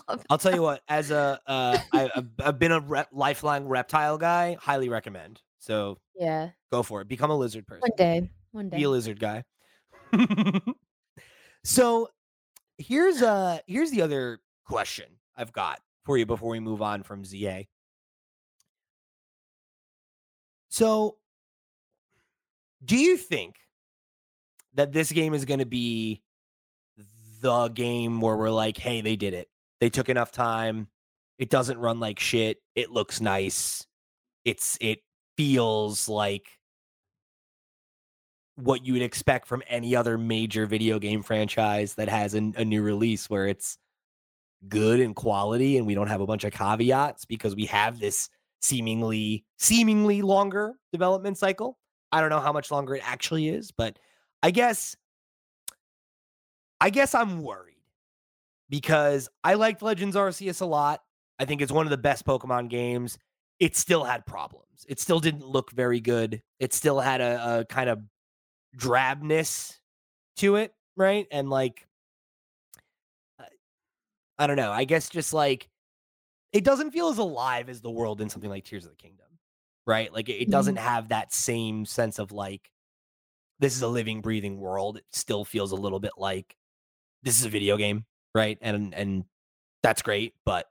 love 0.08 0.24
I'll 0.28 0.38
tell 0.38 0.54
you 0.54 0.62
what. 0.62 0.82
As 0.88 1.10
a, 1.10 1.40
uh, 1.46 1.78
I, 1.92 2.10
I've, 2.14 2.28
I've 2.42 2.58
been 2.58 2.72
a 2.72 2.80
rep, 2.80 3.08
lifelong 3.12 3.66
reptile 3.66 4.18
guy. 4.18 4.56
Highly 4.60 4.88
recommend. 4.88 5.40
So 5.58 5.98
Yeah. 6.14 6.50
go 6.70 6.82
for 6.82 7.00
it. 7.00 7.08
Become 7.08 7.30
a 7.30 7.36
lizard 7.36 7.66
person. 7.66 7.82
One 7.82 7.96
day. 7.96 8.30
One 8.50 8.68
day. 8.68 8.78
Be 8.78 8.82
a 8.84 8.90
lizard 8.90 9.20
guy. 9.20 9.44
so 11.64 12.08
here's 12.82 13.22
uh 13.22 13.58
here's 13.66 13.90
the 13.90 14.02
other 14.02 14.40
question 14.66 15.06
I've 15.36 15.52
got 15.52 15.80
for 16.04 16.18
you 16.18 16.26
before 16.26 16.50
we 16.50 16.60
move 16.60 16.82
on 16.82 17.02
from 17.02 17.24
ZA. 17.24 17.64
So 20.68 21.16
do 22.84 22.96
you 22.96 23.16
think 23.16 23.56
that 24.74 24.92
this 24.92 25.12
game 25.12 25.34
is 25.34 25.44
going 25.44 25.60
to 25.60 25.66
be 25.66 26.22
the 27.40 27.68
game 27.68 28.20
where 28.20 28.36
we're 28.36 28.50
like, 28.50 28.78
hey, 28.78 29.00
they 29.00 29.16
did 29.16 29.34
it. 29.34 29.48
They 29.80 29.90
took 29.90 30.08
enough 30.08 30.32
time. 30.32 30.88
It 31.38 31.50
doesn't 31.50 31.78
run 31.78 32.00
like 32.00 32.18
shit. 32.18 32.58
It 32.74 32.90
looks 32.90 33.20
nice. 33.20 33.86
It's 34.44 34.78
it 34.80 35.00
feels 35.36 36.08
like 36.08 36.46
what 38.56 38.84
you 38.84 38.92
would 38.92 39.02
expect 39.02 39.46
from 39.46 39.62
any 39.66 39.96
other 39.96 40.18
major 40.18 40.66
video 40.66 40.98
game 40.98 41.22
franchise 41.22 41.94
that 41.94 42.08
has 42.08 42.34
a, 42.34 42.40
new 42.40 42.82
release 42.82 43.30
where 43.30 43.46
it's 43.46 43.78
good 44.68 45.00
and 45.00 45.16
quality 45.16 45.78
and 45.78 45.86
we 45.86 45.94
don't 45.94 46.08
have 46.08 46.20
a 46.20 46.26
bunch 46.26 46.44
of 46.44 46.52
caveats 46.52 47.24
because 47.24 47.56
we 47.56 47.66
have 47.66 47.98
this 47.98 48.28
seemingly 48.60 49.44
seemingly 49.58 50.22
longer 50.22 50.74
development 50.92 51.38
cycle. 51.38 51.78
I 52.12 52.20
don't 52.20 52.30
know 52.30 52.40
how 52.40 52.52
much 52.52 52.70
longer 52.70 52.94
it 52.94 53.02
actually 53.04 53.48
is, 53.48 53.72
but 53.72 53.98
I 54.42 54.50
guess 54.50 54.96
I 56.80 56.90
guess 56.90 57.14
I'm 57.14 57.42
worried 57.42 57.76
because 58.68 59.28
I 59.42 59.54
liked 59.54 59.82
Legends 59.82 60.16
Arceus 60.16 60.60
a 60.60 60.66
lot. 60.66 61.00
I 61.38 61.44
think 61.44 61.62
it's 61.62 61.72
one 61.72 61.86
of 61.86 61.90
the 61.90 61.98
best 61.98 62.24
Pokemon 62.24 62.68
games. 62.68 63.18
It 63.58 63.76
still 63.76 64.04
had 64.04 64.26
problems. 64.26 64.66
It 64.88 65.00
still 65.00 65.20
didn't 65.20 65.46
look 65.46 65.70
very 65.70 66.00
good. 66.00 66.42
It 66.58 66.72
still 66.72 67.00
had 67.00 67.20
a, 67.20 67.60
a 67.60 67.64
kind 67.64 67.88
of 67.88 68.00
drabness 68.76 69.80
to 70.36 70.56
it, 70.56 70.74
right? 70.96 71.26
And 71.32 71.50
like 71.50 71.88
I 74.38 74.46
don't 74.46 74.56
know. 74.56 74.72
I 74.72 74.84
guess 74.84 75.08
just 75.08 75.32
like 75.32 75.68
it 76.52 76.64
doesn't 76.64 76.92
feel 76.92 77.08
as 77.08 77.18
alive 77.18 77.70
as 77.70 77.82
the 77.82 77.90
world 77.90 78.20
in 78.22 78.30
something 78.30 78.50
like 78.50 78.64
Tears 78.64 78.84
of 78.86 78.92
the 78.92 78.96
Kingdom, 78.96 79.38
right? 79.86 80.12
Like 80.12 80.28
it, 80.28 80.50
doesn't 80.50 80.76
Mhm. 80.76 80.78
have 80.78 81.10
that 81.10 81.32
same 81.32 81.86
sense 81.86 82.18
of 82.18 82.32
like 82.32 82.70
this 83.60 83.76
is 83.76 83.82
a 83.82 83.88
living, 83.88 84.22
breathing 84.22 84.58
world. 84.60 84.98
It 84.98 85.06
still 85.12 85.44
feels 85.44 85.72
a 85.72 85.76
little 85.76 86.00
bit 86.00 86.12
like 86.18 86.56
this 87.22 87.38
is 87.40 87.46
a 87.46 87.50
video 87.50 87.76
game, 87.76 88.06
right? 88.34 88.58
And 88.62 88.94
and 88.94 89.26
that's 89.82 90.02
great, 90.02 90.34
but 90.44 90.68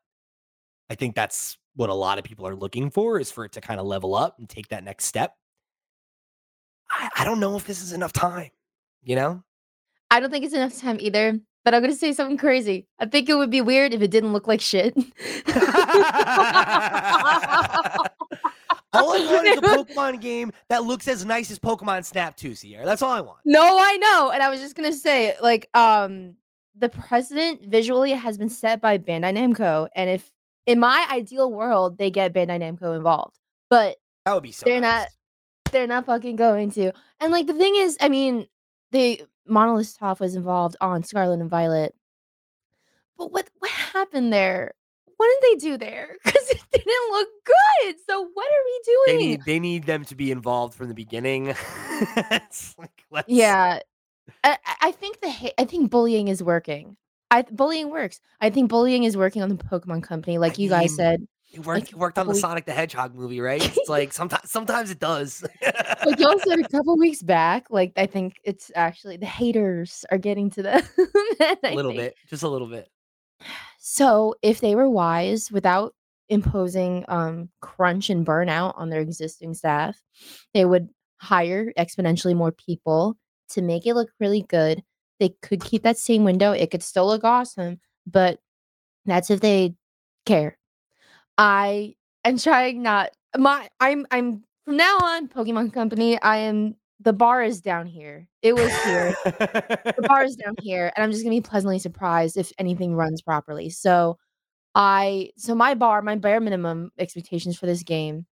I 0.90 0.96
think 0.96 1.16
that's 1.16 1.58
what 1.76 1.90
a 1.90 1.94
lot 1.96 2.20
of 2.20 2.26
people 2.26 2.48
are 2.48 2.56
looking 2.56 2.92
for 2.92 3.20
is 3.20 3.32
for 3.32 3.46
it 3.46 3.54
to 3.54 3.62
kind 3.62 3.80
of 3.80 3.88
level 3.88 4.16
up 4.16 4.40
and 4.40 4.50
take 4.50 4.70
that 4.70 4.84
next 4.84 5.06
step. 5.06 5.36
I, 7.02 7.10
I 7.22 7.26
don't 7.26 7.40
know 7.40 7.56
if 7.58 7.66
this 7.66 7.82
is 7.82 7.94
enough 7.94 8.14
time, 8.14 8.50
you 9.04 9.16
know? 9.16 9.44
I 10.12 10.20
don't 10.20 10.30
think 10.30 10.46
it's 10.46 10.54
enough 10.54 10.78
time 10.80 10.98
either, 11.00 11.40
but 11.66 11.74
I'm 11.74 11.82
gonna 11.82 11.96
say 11.96 12.14
something 12.14 12.38
crazy. 12.38 12.88
I 13.00 13.06
think 13.06 13.28
it 13.30 13.36
would 13.36 13.50
be 13.50 13.62
weird 13.62 13.94
if 13.94 14.02
it 14.02 14.12
didn't 14.12 14.34
look 14.34 14.48
like 14.48 14.62
shit. 14.62 14.94
all 18.94 19.14
I 19.14 19.26
want 19.34 19.48
is 19.48 19.58
a 19.58 19.62
Pokemon 19.62 20.22
game 20.22 20.52
that 20.70 20.84
looks 20.84 21.08
as 21.08 21.26
nice 21.26 21.50
as 21.50 21.60
Pokemon 21.60 22.06
Snap 22.06 22.36
2, 22.36 22.56
Sierra. 22.56 22.86
That's 22.86 23.02
all 23.02 23.12
I 23.12 23.22
want. 23.22 23.40
No, 23.46 23.62
I 23.80 23.98
know. 23.98 24.32
And 24.34 24.44
I 24.44 24.50
was 24.50 24.60
just 24.60 24.76
gonna 24.76 24.94
say, 24.94 25.36
like, 25.42 25.70
um, 25.74 26.36
the 26.78 26.90
president 26.90 27.66
visually 27.68 28.12
has 28.12 28.38
been 28.38 28.50
set 28.50 28.82
by 28.82 28.98
Bandai 28.98 29.34
Namco, 29.38 29.88
and 29.96 30.10
if 30.10 30.30
in 30.66 30.80
my 30.80 31.08
ideal 31.12 31.52
world 31.52 31.98
they 31.98 32.12
get 32.12 32.34
Bandai 32.34 32.60
Namco 32.60 32.96
involved, 32.96 33.38
but 33.70 33.98
That 34.26 34.34
would 34.34 34.44
be 34.44 34.52
so 34.52 34.66
They're 34.66 34.82
nice. 34.82 35.02
not- 35.04 35.08
they're 35.72 35.88
not 35.88 36.06
fucking 36.06 36.36
going 36.36 36.72
to. 36.72 36.92
And 37.20 37.32
like 37.32 37.48
the 37.48 37.54
thing 37.54 37.76
is, 37.76 37.98
I 38.02 38.10
mean, 38.10 38.48
they 38.92 39.24
Monolith 39.48 39.88
Soft 39.88 40.22
was 40.22 40.36
involved 40.36 40.76
on 40.82 41.04
Scarlet 41.04 41.40
and 41.40 41.50
Violet, 41.50 41.96
but 43.18 43.32
what 43.32 43.50
what 43.60 43.72
happened 43.72 44.32
there? 44.32 44.74
What 45.18 45.30
did 45.42 45.52
they 45.52 45.70
do 45.70 45.78
there? 45.78 46.18
Because 46.26 46.50
it 46.50 46.62
didn't 46.72 47.12
look 47.12 47.28
good. 47.46 47.96
So 48.10 48.28
what 48.34 48.46
are 48.48 48.64
we 48.66 48.82
They 49.06 49.18
doing? 49.18 49.30
need 49.30 49.42
they 49.46 49.60
need 49.60 49.84
them 49.86 50.06
to 50.06 50.16
be 50.16 50.32
involved 50.32 50.74
from 50.74 50.88
the 50.88 50.94
beginning. 50.94 51.48
it's 52.16 52.76
like 52.78 53.26
Yeah, 53.28 53.80
I, 54.44 54.58
I- 54.82 54.92
think 54.92 55.22
the 55.22 55.54
I 55.60 55.66
think 55.66 55.92
bullying 55.92 56.28
is 56.28 56.42
working. 56.44 56.98
I 57.30 57.44
bullying 57.44 57.90
works. 57.90 58.20
I 58.42 58.50
think 58.50 58.70
bullying 58.70 59.04
is 59.04 59.16
working 59.16 59.42
on 59.42 59.50
the 59.50 59.56
Pokemon 59.56 60.04
Company, 60.04 60.38
like 60.38 60.54
I 60.60 60.62
you 60.62 60.70
guys 60.70 60.96
said. 60.96 61.26
It 61.52 61.66
worked, 61.66 61.92
like, 61.92 62.00
worked 62.00 62.18
on 62.18 62.28
the 62.28 62.36
Sonic 62.36 62.66
the 62.66 62.72
Hedgehog 62.72 63.14
movie, 63.14 63.42
right? 63.42 63.62
It's 63.64 63.90
like 63.90 64.14
sometimes 64.14 64.50
sometimes 64.50 64.90
it 64.90 65.00
does. 65.00 65.44
Like 66.06 66.20
y'all 66.20 66.40
said 66.40 66.60
a 66.60 66.68
couple 66.70 66.98
weeks 66.98 67.22
back, 67.22 67.66
like 67.70 67.92
I 67.98 68.06
think 68.06 68.40
it's 68.44 68.72
actually 68.74 69.18
the 69.18 69.26
haters 69.26 70.06
are 70.12 70.18
getting 70.18 70.50
to 70.52 70.64
them. 70.64 70.82
a 71.64 71.76
little 71.76 71.94
bit, 71.94 72.16
just 72.30 72.44
a 72.44 72.48
little 72.48 72.68
bit. 72.68 72.90
So 73.80 74.36
if 74.42 74.62
they 74.62 74.76
were 74.76 74.90
wise 74.90 75.52
without 75.52 75.94
imposing 76.30 77.04
um 77.10 77.50
crunch 77.60 78.10
and 78.10 78.26
burnout 78.26 78.78
on 78.78 78.90
their 78.90 79.02
existing 79.02 79.54
staff, 79.54 80.02
they 80.54 80.64
would 80.64 80.88
hire 81.18 81.74
exponentially 81.78 82.36
more 82.36 82.54
people 82.54 83.18
to 83.50 83.62
make 83.62 83.86
it 83.86 83.94
look 83.94 84.10
really 84.22 84.44
good. 84.44 84.84
They 85.20 85.36
could 85.42 85.62
keep 85.62 85.84
that 85.84 85.98
same 85.98 86.24
window. 86.24 86.54
It 86.54 86.72
could 86.72 86.82
still 86.82 87.08
look 87.08 87.26
awesome, 87.26 87.82
but 88.08 88.40
that's 89.06 89.30
if 89.30 89.42
they 89.42 89.76
care. 90.26 90.58
I 91.42 91.96
am 92.24 92.38
trying 92.38 92.84
not 92.84 93.10
my 93.36 93.68
I'm 93.80 94.06
I'm 94.12 94.44
from 94.64 94.78
now 94.78 94.96
on 95.02 95.28
Pokemon 95.28 95.74
Company, 95.74 96.22
I 96.22 96.38
am 96.38 96.76
the 97.00 97.14
bar 97.14 97.42
is 97.42 97.62
down 97.62 97.88
here. 97.88 98.28
It 98.44 98.54
was 98.54 98.72
here 98.84 99.16
the 99.26 100.06
bar 100.08 100.24
is 100.24 100.36
down 100.36 100.54
here 100.62 100.92
and 100.96 101.04
i'm 101.04 101.12
just 101.12 101.24
gonna 101.24 101.36
be 101.36 101.42
pleasantly 101.42 101.80
surprised 101.80 102.38
if 102.38 102.52
anything 102.58 102.96
runs 102.96 103.22
properly 103.22 103.70
so 103.70 104.18
i 104.74 105.30
so 105.38 105.54
my 105.54 105.76
bar 105.76 106.02
my 106.02 106.16
bare 106.16 106.40
minimum 106.40 106.92
expectations 106.98 107.58
for 107.58 107.68
this 107.68 107.84
game 107.84 108.26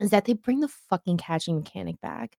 is 0.00 0.10
that 0.10 0.24
they 0.24 0.32
bring 0.32 0.60
the 0.60 0.68
fucking 0.88 1.18
catching 1.18 1.56
mechanic 1.56 2.00
back 2.00 2.36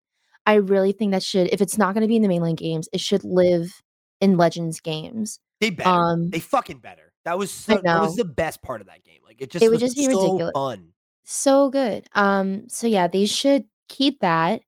i 0.47 0.55
really 0.55 0.93
think 0.93 1.11
that 1.11 1.21
should 1.21 1.47
if 1.53 1.61
it's 1.61 1.77
not 1.77 1.93
going 1.93 2.01
to 2.01 2.07
be 2.07 2.15
in 2.15 2.23
the 2.23 2.27
mainline 2.27 2.57
games 2.57 2.89
it 2.91 2.99
should 2.99 3.23
live 3.23 3.83
in 4.19 4.35
legends 4.35 4.79
games 4.79 5.39
they 5.61 5.69
better. 5.69 5.89
um 5.89 6.29
they 6.29 6.39
fucking 6.39 6.79
better. 6.79 7.13
That 7.25 7.37
was 7.37 7.51
so, 7.51 7.79
that 7.83 8.01
was 8.01 8.15
the 8.15 8.23
best 8.25 8.61
part 8.61 8.81
of 8.81 8.87
that 8.87 9.03
game. 9.03 9.19
Like 9.25 9.41
it 9.41 9.49
just 9.51 9.63
It 9.63 9.69
would 9.69 9.81
was 9.81 9.93
just 9.93 9.97
be 9.97 10.05
so 10.05 10.21
ridiculous. 10.21 10.51
fun. 10.53 10.89
so 11.23 11.69
good 11.71 12.07
um 12.13 12.69
so 12.69 12.85
yeah 12.87 13.07
they 13.07 13.25
should 13.25 13.65
keep 13.89 14.19
that 14.19 14.61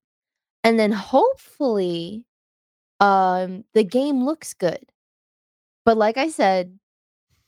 and 0.64 0.80
then 0.80 0.92
hopefully 0.92 2.26
um 3.00 3.64
the 3.76 3.84
game 3.84 4.26
looks 4.26 4.56
good 4.56 4.84
but 5.86 5.98
like 5.98 6.18
i 6.18 6.28
said 6.30 6.78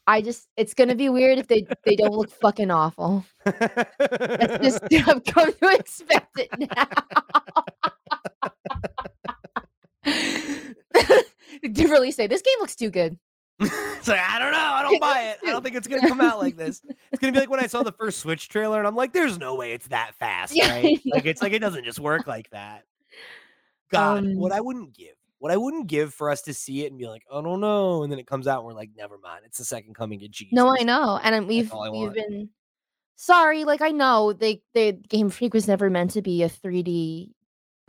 i 0.05 0.21
just 0.21 0.47
it's 0.57 0.75
gonna 0.75 0.93
be 0.93 1.09
weird 1.09 1.39
if 1.39 1.47
they 1.47 1.65
they 1.85 1.95
don't 1.95 2.13
look 2.13 2.29
fucking 2.29 2.69
awful 2.69 3.25
that's 3.45 4.63
just 4.63 4.79
i've 5.07 5.23
come 5.25 5.51
to 5.53 5.67
expect 5.73 6.37
it 6.37 6.49
now 6.59 6.87
differently 11.71 12.11
say 12.11 12.27
this 12.27 12.41
game 12.43 12.53
looks 12.59 12.75
too 12.75 12.89
good 12.91 13.17
it's 13.59 14.07
like 14.07 14.19
I 14.19 14.39
don't 14.39 14.51
know. 14.51 14.57
I 14.57 14.81
don't 14.83 14.99
buy 15.01 15.21
it. 15.23 15.39
I 15.45 15.51
don't 15.51 15.63
think 15.63 15.75
it's 15.75 15.87
gonna 15.87 16.07
come 16.07 16.21
out 16.21 16.39
like 16.39 16.55
this. 16.55 16.81
It's 17.11 17.19
gonna 17.19 17.33
be 17.33 17.39
like 17.39 17.49
when 17.49 17.59
I 17.59 17.67
saw 17.67 17.83
the 17.83 17.91
first 17.91 18.19
Switch 18.19 18.49
trailer, 18.49 18.77
and 18.77 18.87
I'm 18.87 18.95
like, 18.95 19.13
"There's 19.13 19.39
no 19.39 19.55
way 19.55 19.73
it's 19.73 19.87
that 19.87 20.13
fast." 20.15 20.55
Yeah, 20.55 20.69
right? 20.71 20.99
Like 21.05 21.25
it's 21.25 21.41
like 21.41 21.53
it 21.53 21.59
doesn't 21.59 21.83
just 21.83 21.99
work 21.99 22.27
like 22.27 22.49
that. 22.51 22.85
God, 23.91 24.25
what 24.35 24.51
Um, 24.51 24.57
I 24.57 24.61
wouldn't 24.61 24.93
give, 24.93 25.15
what 25.39 25.51
I 25.51 25.57
wouldn't 25.57 25.87
give 25.87 26.13
for 26.13 26.29
us 26.29 26.43
to 26.43 26.53
see 26.53 26.85
it 26.85 26.91
and 26.91 26.99
be 26.99 27.07
like, 27.07 27.23
"I 27.33 27.41
don't 27.41 27.59
know," 27.59 28.03
and 28.03 28.11
then 28.11 28.19
it 28.19 28.27
comes 28.27 28.47
out, 28.47 28.59
and 28.59 28.67
we're 28.67 28.73
like, 28.73 28.91
"Never 28.95 29.17
mind, 29.17 29.41
it's 29.45 29.57
the 29.57 29.65
second 29.65 29.95
coming 29.95 30.23
of 30.23 30.31
Jesus." 30.31 30.53
no 30.53 30.69
i 30.79 30.83
know 30.83 31.19
and 31.23 31.47
we've 31.47 31.71
we've 31.91 32.13
been 32.13 32.49
sorry 33.15 33.65
like 33.65 33.81
i 33.81 33.89
know 33.91 34.31
they 34.31 34.61
they 34.73 34.93
game 34.93 35.29
freak 35.29 35.53
was 35.53 35.67
never 35.67 35.89
meant 35.89 36.11
to 36.11 36.21
be 36.21 36.43
a 36.43 36.49
3d 36.49 37.31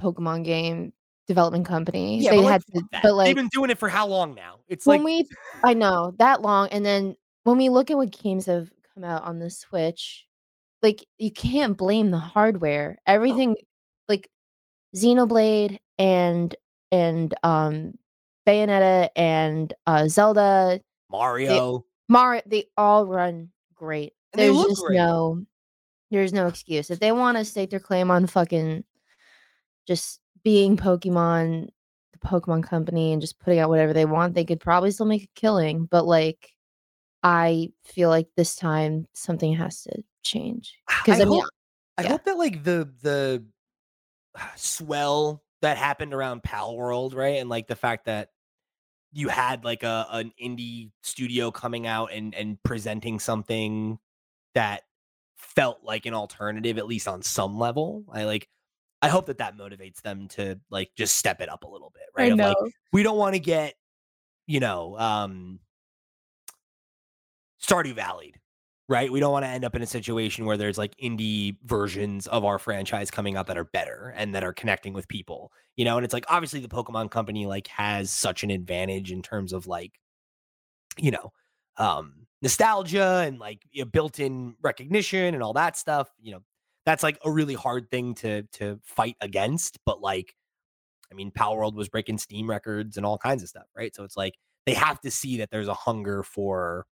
pokemon 0.00 0.44
game 0.44 0.92
development 1.30 1.64
company 1.64 2.18
Yeah, 2.18 2.32
they 2.32 2.38
but, 2.38 2.42
like, 2.42 2.52
had 2.52 2.66
to 2.74 2.82
that. 2.90 3.02
but 3.04 3.14
like 3.14 3.26
they've 3.26 3.36
been 3.36 3.48
doing 3.52 3.70
it 3.70 3.78
for 3.78 3.88
how 3.88 4.06
long 4.06 4.34
now? 4.34 4.58
It's 4.66 4.84
when 4.84 5.04
like 5.04 5.06
we 5.06 5.28
I 5.64 5.74
know 5.74 6.12
that 6.18 6.42
long, 6.42 6.68
and 6.70 6.84
then 6.84 7.14
when 7.44 7.56
we 7.56 7.68
look 7.68 7.90
at 7.90 7.96
what 7.96 8.10
games 8.10 8.46
have 8.46 8.70
come 8.94 9.04
out 9.04 9.22
on 9.22 9.38
the 9.38 9.48
Switch, 9.48 10.26
like 10.82 11.06
you 11.18 11.30
can't 11.30 11.76
blame 11.76 12.10
the 12.10 12.18
hardware. 12.18 12.98
Everything, 13.06 13.54
like 14.08 14.28
Xenoblade 14.96 15.78
and 15.98 16.54
and 16.90 17.32
um 17.44 17.94
Bayonetta 18.46 19.10
and 19.14 19.72
uh 19.86 20.08
Zelda, 20.08 20.80
Mario. 21.10 21.84
Mario, 22.08 22.42
they 22.46 22.64
all 22.76 23.06
run 23.06 23.50
great. 23.76 24.14
And 24.32 24.40
they 24.40 24.46
There's 24.48 24.64
just 24.66 24.82
great. 24.82 24.96
no, 24.96 25.44
there's 26.10 26.32
no 26.32 26.48
excuse 26.48 26.90
if 26.90 26.98
they 26.98 27.12
want 27.12 27.38
to 27.38 27.44
stake 27.44 27.70
their 27.70 27.78
claim 27.78 28.10
on 28.10 28.26
fucking 28.26 28.82
just 29.86 30.20
being 30.42 30.76
Pokemon, 30.76 31.68
the 32.12 32.18
Pokemon 32.26 32.64
Company, 32.64 33.12
and 33.12 33.20
just 33.20 33.38
putting 33.38 33.58
out 33.58 33.68
whatever 33.68 33.92
they 33.92 34.04
want. 34.04 34.34
They 34.34 34.44
could 34.44 34.60
probably 34.60 34.90
still 34.90 35.06
make 35.06 35.24
a 35.24 35.40
killing, 35.40 35.86
but 35.86 36.06
like, 36.06 36.52
I 37.22 37.70
feel 37.84 38.08
like 38.08 38.28
this 38.36 38.56
time 38.56 39.06
something 39.12 39.54
has 39.54 39.82
to 39.82 40.02
change 40.22 40.74
because 41.04 41.20
I 41.20 41.22
I, 41.22 41.26
mean, 41.26 41.40
hope- 41.40 41.50
I 41.98 42.02
hope 42.04 42.24
that 42.24 42.38
like 42.38 42.64
the 42.64 42.88
the 43.02 43.44
swell 44.56 45.42
that 45.62 45.76
happened 45.76 46.14
around 46.14 46.42
Palworld, 46.42 47.14
right? 47.14 47.38
And 47.38 47.50
like 47.50 47.66
the 47.66 47.76
fact 47.76 48.06
that 48.06 48.30
you 49.12 49.28
had 49.28 49.64
like 49.64 49.82
a 49.82 50.06
an 50.10 50.32
indie 50.42 50.90
studio 51.02 51.50
coming 51.50 51.86
out 51.86 52.12
and 52.12 52.34
and 52.34 52.62
presenting 52.62 53.18
something 53.18 53.98
that 54.54 54.82
felt 55.36 55.80
like 55.82 56.06
an 56.06 56.14
alternative 56.14 56.78
at 56.78 56.86
least 56.86 57.08
on 57.08 57.22
some 57.22 57.58
level. 57.58 58.04
I 58.12 58.24
like 58.24 58.48
I 59.02 59.08
hope 59.08 59.26
that 59.26 59.38
that 59.38 59.56
motivates 59.56 60.02
them 60.02 60.28
to 60.28 60.58
like 60.70 60.90
just 60.96 61.16
step 61.16 61.40
it 61.40 61.48
up 61.48 61.64
a 61.64 61.68
little 61.68 61.90
bit, 61.94 62.04
right? 62.16 62.28
I 62.28 62.32
Of, 62.32 62.36
know. 62.38 62.48
like 62.48 62.72
we 62.92 63.02
don't 63.02 63.16
want 63.18 63.34
to 63.34 63.40
get 63.40 63.74
you 64.46 64.60
know 64.60 64.98
um 64.98 65.60
Stardew 67.62 67.94
Valley, 67.94 68.34
right? 68.88 69.10
We 69.12 69.20
don't 69.20 69.32
want 69.32 69.44
to 69.44 69.48
end 69.48 69.64
up 69.64 69.74
in 69.76 69.82
a 69.82 69.86
situation 69.86 70.44
where 70.46 70.56
there's 70.56 70.78
like 70.78 70.96
indie 70.96 71.56
versions 71.64 72.26
of 72.26 72.44
our 72.44 72.58
franchise 72.58 73.10
coming 73.10 73.36
out 73.36 73.46
that 73.48 73.58
are 73.58 73.64
better 73.64 74.12
and 74.16 74.34
that 74.34 74.44
are 74.44 74.52
connecting 74.52 74.92
with 74.92 75.06
people, 75.08 75.52
you 75.76 75.84
know? 75.84 75.96
And 75.96 76.04
it's 76.04 76.14
like 76.14 76.24
obviously 76.28 76.60
the 76.60 76.68
Pokemon 76.68 77.10
company 77.10 77.46
like 77.46 77.66
has 77.68 78.10
such 78.10 78.42
an 78.44 78.50
advantage 78.50 79.12
in 79.12 79.22
terms 79.22 79.52
of 79.52 79.66
like, 79.66 79.92
you 80.98 81.10
know, 81.10 81.32
um, 81.76 82.26
nostalgia 82.42 83.22
and 83.26 83.38
like 83.38 83.62
you 83.70 83.82
know, 83.84 83.90
built-in 83.90 84.56
recognition 84.62 85.34
and 85.34 85.42
all 85.42 85.52
that 85.52 85.76
stuff. 85.76 86.08
You 86.20 86.32
know, 86.32 86.42
that's 86.86 87.02
like 87.02 87.18
a 87.24 87.30
really 87.30 87.54
hard 87.54 87.90
thing 87.90 88.14
to 88.16 88.42
to 88.54 88.80
fight 88.84 89.16
against. 89.20 89.78
But 89.84 90.00
like, 90.00 90.34
I 91.10 91.14
mean, 91.14 91.30
Palworld 91.30 91.74
was 91.74 91.88
breaking 91.88 92.18
Steam 92.18 92.48
records 92.48 92.96
and 92.96 93.04
all 93.04 93.18
kinds 93.18 93.42
of 93.42 93.48
stuff, 93.48 93.66
right? 93.76 93.94
So 93.94 94.04
it's 94.04 94.16
like 94.16 94.34
they 94.66 94.74
have 94.74 95.00
to 95.02 95.10
see 95.10 95.38
that 95.38 95.50
there's 95.50 95.68
a 95.68 95.74
hunger 95.74 96.22
for 96.22 96.86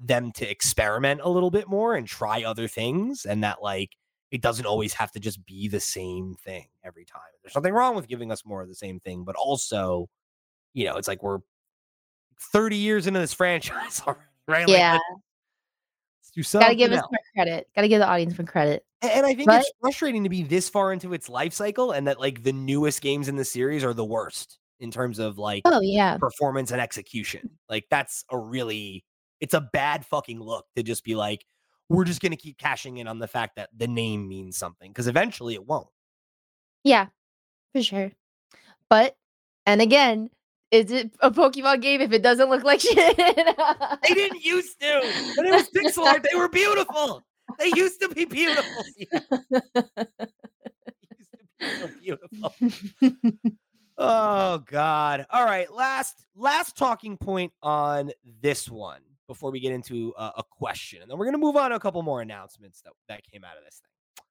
them 0.00 0.32
to 0.32 0.50
experiment 0.50 1.20
a 1.22 1.28
little 1.28 1.50
bit 1.50 1.68
more 1.68 1.94
and 1.94 2.06
try 2.06 2.42
other 2.42 2.68
things, 2.68 3.24
and 3.24 3.44
that 3.44 3.62
like 3.62 3.90
it 4.32 4.40
doesn't 4.40 4.66
always 4.66 4.94
have 4.94 5.12
to 5.12 5.20
just 5.20 5.44
be 5.44 5.68
the 5.68 5.78
same 5.78 6.34
thing 6.42 6.66
every 6.82 7.04
time. 7.04 7.20
There's 7.42 7.54
nothing 7.54 7.74
wrong 7.74 7.94
with 7.94 8.08
giving 8.08 8.32
us 8.32 8.46
more 8.46 8.62
of 8.62 8.68
the 8.68 8.74
same 8.74 8.98
thing, 8.98 9.24
but 9.24 9.36
also, 9.36 10.08
you 10.72 10.86
know, 10.86 10.96
it's 10.96 11.06
like 11.06 11.22
we're 11.22 11.40
30 12.52 12.76
years 12.76 13.06
into 13.06 13.20
this 13.20 13.34
franchise 13.34 14.00
already, 14.06 14.22
right? 14.48 14.68
Yeah. 14.68 14.92
Like, 14.94 15.02
let's 15.10 15.31
do 16.34 16.42
something. 16.42 16.66
Gotta 16.66 16.76
give 16.76 16.92
us 16.92 17.02
more 17.10 17.20
credit. 17.34 17.68
Gotta 17.74 17.88
give 17.88 18.00
the 18.00 18.08
audience 18.08 18.38
more 18.38 18.46
credit. 18.46 18.84
A- 19.02 19.16
And 19.16 19.26
I 19.26 19.34
think 19.34 19.46
But- 19.48 19.60
it's 19.62 19.72
frustrating 19.80 20.22
to 20.24 20.28
be 20.30 20.42
this 20.42 20.68
far 20.68 20.92
into 20.92 21.12
its 21.12 21.28
life 21.28 21.52
cycle 21.52 21.92
and 21.92 22.06
that 22.06 22.18
like 22.20 22.42
the 22.42 22.52
newest 22.52 23.00
games 23.02 23.28
in 23.28 23.36
the 23.36 23.44
series 23.44 23.84
are 23.84 23.94
the 23.94 24.04
worst 24.04 24.58
in 24.80 24.90
terms 24.90 25.18
of 25.18 25.38
like 25.38 25.62
Oh 25.64 25.80
yeah. 25.80 26.16
performance 26.18 26.70
and 26.70 26.80
execution. 26.80 27.50
Like 27.68 27.84
that's 27.90 28.24
a 28.30 28.38
really 28.38 29.04
it's 29.40 29.54
a 29.54 29.60
bad 29.60 30.06
fucking 30.06 30.40
look 30.40 30.66
to 30.76 30.82
just 30.82 31.04
be 31.04 31.14
like 31.14 31.44
we're 31.88 32.04
just 32.04 32.20
to 32.30 32.36
keep 32.36 32.56
cashing 32.58 32.96
in 32.98 33.06
on 33.06 33.18
the 33.18 33.28
fact 33.28 33.56
that 33.56 33.68
the 33.76 33.88
name 33.88 34.26
means 34.28 34.56
something 34.56 34.90
because 34.90 35.08
eventually 35.08 35.54
it 35.54 35.66
won't. 35.66 35.88
Yeah. 36.84 37.08
For 37.72 37.82
sure. 37.82 38.12
But 38.88 39.16
and 39.66 39.80
again, 39.82 40.30
is 40.72 40.90
it 40.90 41.14
a 41.20 41.30
Pokemon 41.30 41.82
game 41.82 42.00
if 42.00 42.12
it 42.12 42.22
doesn't 42.22 42.48
look 42.48 42.64
like 42.64 42.80
shit? 42.80 43.16
They 43.16 44.14
didn't 44.14 44.42
used 44.42 44.80
to. 44.80 45.00
When 45.36 45.46
it 45.46 45.52
was 45.52 45.68
pixel 45.68 46.06
art, 46.06 46.26
they 46.28 46.36
were 46.36 46.48
beautiful. 46.48 47.22
They 47.58 47.70
used 47.76 48.00
to 48.00 48.08
be 48.08 48.24
beautiful. 48.24 48.84
Yeah, 51.64 51.68
used 51.68 51.82
to 51.82 51.88
be 51.88 52.00
beautiful. 52.00 53.38
Oh 53.98 54.58
God! 54.66 55.26
All 55.30 55.44
right, 55.44 55.72
last 55.72 56.24
last 56.34 56.76
talking 56.76 57.16
point 57.16 57.52
on 57.62 58.10
this 58.40 58.68
one 58.68 59.00
before 59.28 59.52
we 59.52 59.60
get 59.60 59.70
into 59.70 60.12
a, 60.18 60.32
a 60.38 60.42
question, 60.50 61.02
and 61.02 61.10
then 61.10 61.18
we're 61.18 61.26
gonna 61.26 61.38
move 61.38 61.56
on 61.56 61.70
to 61.70 61.76
a 61.76 61.80
couple 61.80 62.02
more 62.02 62.20
announcements 62.20 62.80
that 62.80 62.94
that 63.08 63.22
came 63.30 63.44
out 63.44 63.56
of 63.56 63.64
this 63.64 63.80
thing. 63.80 64.24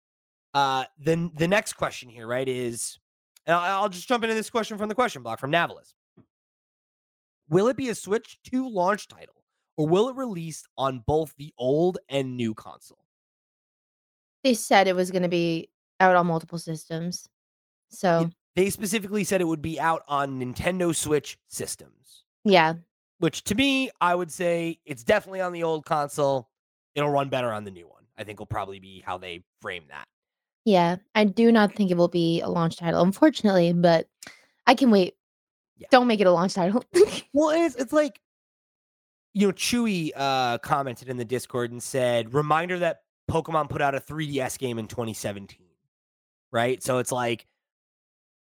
Uh, 0.54 0.84
then 1.00 1.32
the 1.36 1.48
next 1.48 1.74
question 1.74 2.10
here, 2.10 2.28
right, 2.28 2.50
is 2.50 3.00
and 3.46 3.56
I'll, 3.56 3.84
I'll 3.84 3.90
just 3.90 4.10
jump 4.10 4.26
into 4.26 4.36
this 4.36 4.50
question 4.50 4.78
from 4.78 4.90
the 4.90 4.96
question 4.96 5.24
block 5.24 5.40
from 5.40 5.52
Navalis. 5.52 5.94
Will 7.52 7.68
it 7.68 7.76
be 7.78 7.90
a 7.90 7.96
Switch 7.96 8.40
2 8.46 8.68
launch 8.70 9.08
title, 9.08 9.36
or 9.78 9.86
will 9.88 10.10
it 10.10 10.16
release 10.16 10.64
on 10.78 11.04
both 11.06 11.36
the 11.38 11.54
old 11.60 12.00
and 12.10 12.36
new 12.36 12.56
console? 12.56 12.98
they 14.44 14.56
said 14.56 14.88
it 14.88 14.96
was 14.96 15.12
gonna 15.12 15.30
be 15.30 15.70
out 16.00 16.16
on 16.16 16.26
multiple 16.26 16.58
systems. 16.58 17.30
So 17.92 18.32
They 18.56 18.72
specifically 18.72 19.24
said 19.24 19.40
it 19.40 19.44
would 19.46 19.62
be 19.62 19.80
out 19.80 20.02
on 20.08 20.40
Nintendo 20.40 20.96
Switch 20.96 21.38
systems. 21.48 22.24
yeah. 22.44 22.74
which 23.20 23.44
to 23.44 23.54
me, 23.54 23.92
I 24.02 24.16
would 24.16 24.32
say 24.32 24.80
it's 24.84 25.04
definitely 25.04 25.42
on 25.42 25.52
the 25.54 25.62
old 25.62 25.86
console. 25.86 26.50
It'll 26.96 27.12
run 27.12 27.30
better 27.30 27.52
on 27.54 27.66
the 27.66 27.70
new 27.70 27.88
one. 27.88 28.04
I 28.18 28.24
think 28.24 28.40
will 28.40 28.48
probably 28.48 28.80
be 28.80 29.02
how 29.06 29.20
they 29.20 29.44
frame 29.62 29.84
that. 29.90 30.06
Yeah. 30.66 30.96
I 31.14 31.26
do 31.26 31.52
not 31.52 31.76
think 31.76 31.92
it 31.92 31.98
will 31.98 32.08
be 32.08 32.42
a 32.42 32.50
launch 32.50 32.78
title, 32.78 33.04
unfortunately, 33.04 33.74
but 33.74 34.08
I 34.66 34.74
can 34.74 34.90
wait. 34.90 35.14
Yeah. 35.82 35.88
Don't 35.90 36.06
make 36.06 36.20
it 36.20 36.28
a 36.28 36.32
launch 36.32 36.54
title. 36.54 36.84
Well, 37.34 37.50
it's 37.50 37.76
it's 37.76 37.94
like 37.94 38.20
you 39.34 39.48
know, 39.48 39.54
Chewy 39.54 40.12
uh 40.16 40.60
commented 40.60 41.10
in 41.10 41.18
the 41.18 41.26
Discord 41.26 41.72
and 41.72 41.82
said, 41.82 42.34
reminder 42.34 42.78
that 42.80 43.00
Pokemon 43.30 43.70
put 43.70 43.82
out 43.82 43.96
a 43.96 44.00
3DS 44.00 44.60
game 44.60 44.78
in 44.78 44.88
2017. 44.88 45.58
Right? 46.52 46.84
So 46.84 47.00
it's 47.00 47.12
like 47.12 47.48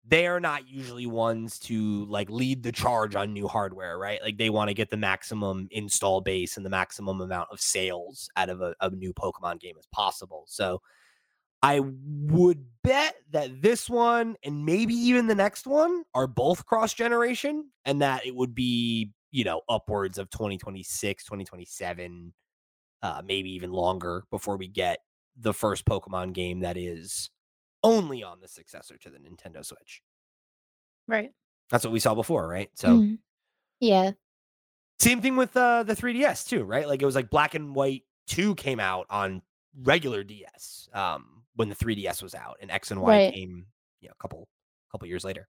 they 0.06 0.26
are 0.26 0.38
not 0.38 0.68
usually 0.68 1.06
ones 1.06 1.58
to 1.60 2.04
like 2.06 2.28
lead 2.28 2.62
the 2.62 2.72
charge 2.72 3.16
on 3.16 3.32
new 3.32 3.48
hardware, 3.48 3.98
right? 3.98 4.22
Like 4.22 4.36
they 4.36 4.50
want 4.50 4.68
to 4.68 4.74
get 4.74 4.90
the 4.90 4.98
maximum 4.98 5.66
install 5.70 6.20
base 6.20 6.56
and 6.56 6.64
the 6.64 6.70
maximum 6.70 7.20
amount 7.22 7.48
of 7.50 7.58
sales 7.58 8.28
out 8.36 8.50
of 8.50 8.60
a, 8.60 8.74
a 8.80 8.90
new 8.90 9.14
Pokemon 9.14 9.60
game 9.60 9.76
as 9.78 9.86
possible. 9.86 10.44
So 10.46 10.82
I 11.64 11.80
would 11.80 12.66
bet 12.82 13.16
that 13.30 13.62
this 13.62 13.88
one 13.88 14.36
and 14.44 14.66
maybe 14.66 14.94
even 14.94 15.26
the 15.28 15.34
next 15.34 15.66
one 15.66 16.04
are 16.14 16.26
both 16.26 16.66
cross 16.66 16.92
generation 16.92 17.70
and 17.86 18.02
that 18.02 18.26
it 18.26 18.34
would 18.36 18.54
be, 18.54 19.12
you 19.30 19.44
know, 19.44 19.62
upwards 19.68 20.18
of 20.18 20.28
2026, 20.28 21.24
2027, 21.24 22.34
uh, 23.02 23.22
maybe 23.24 23.50
even 23.52 23.72
longer 23.72 24.24
before 24.30 24.58
we 24.58 24.68
get 24.68 25.00
the 25.36 25.54
first 25.54 25.86
Pokemon 25.86 26.34
game 26.34 26.60
that 26.60 26.76
is 26.76 27.30
only 27.82 28.22
on 28.22 28.40
the 28.40 28.48
successor 28.48 28.98
to 28.98 29.10
the 29.10 29.18
Nintendo 29.18 29.64
Switch. 29.64 30.02
right. 31.06 31.32
That's 31.70 31.84
what 31.84 31.92
we 31.92 32.00
saw 32.00 32.14
before, 32.14 32.46
right? 32.48 32.70
So 32.74 33.00
Mhm. 33.00 33.18
Yeah. 33.80 34.14
same 34.98 35.20
thing 35.20 35.36
with 35.36 35.56
uh, 35.56 35.82
the 35.82 35.94
3DS 35.96 36.44
too, 36.44 36.64
right? 36.64 36.86
Like 36.88 37.02
it 37.02 37.06
was 37.06 37.14
like 37.14 37.30
Black 37.30 37.54
and 37.54 37.74
White 37.74 38.04
2 38.26 38.54
came 38.54 38.80
out 38.80 39.06
on 39.10 39.42
regular 39.82 40.22
DS 40.24 40.88
um, 40.92 41.43
when 41.56 41.68
the 41.68 41.74
3DS 41.76 42.22
was 42.22 42.34
out, 42.34 42.56
and 42.60 42.70
X 42.70 42.90
and 42.90 43.00
Y 43.00 43.08
Right. 43.08 43.32
came, 43.34 43.66
you 44.00 44.08
know, 44.08 44.14
a 44.18 44.22
couple 44.22 44.48
couple 44.90 45.08
years 45.08 45.24
later. 45.24 45.48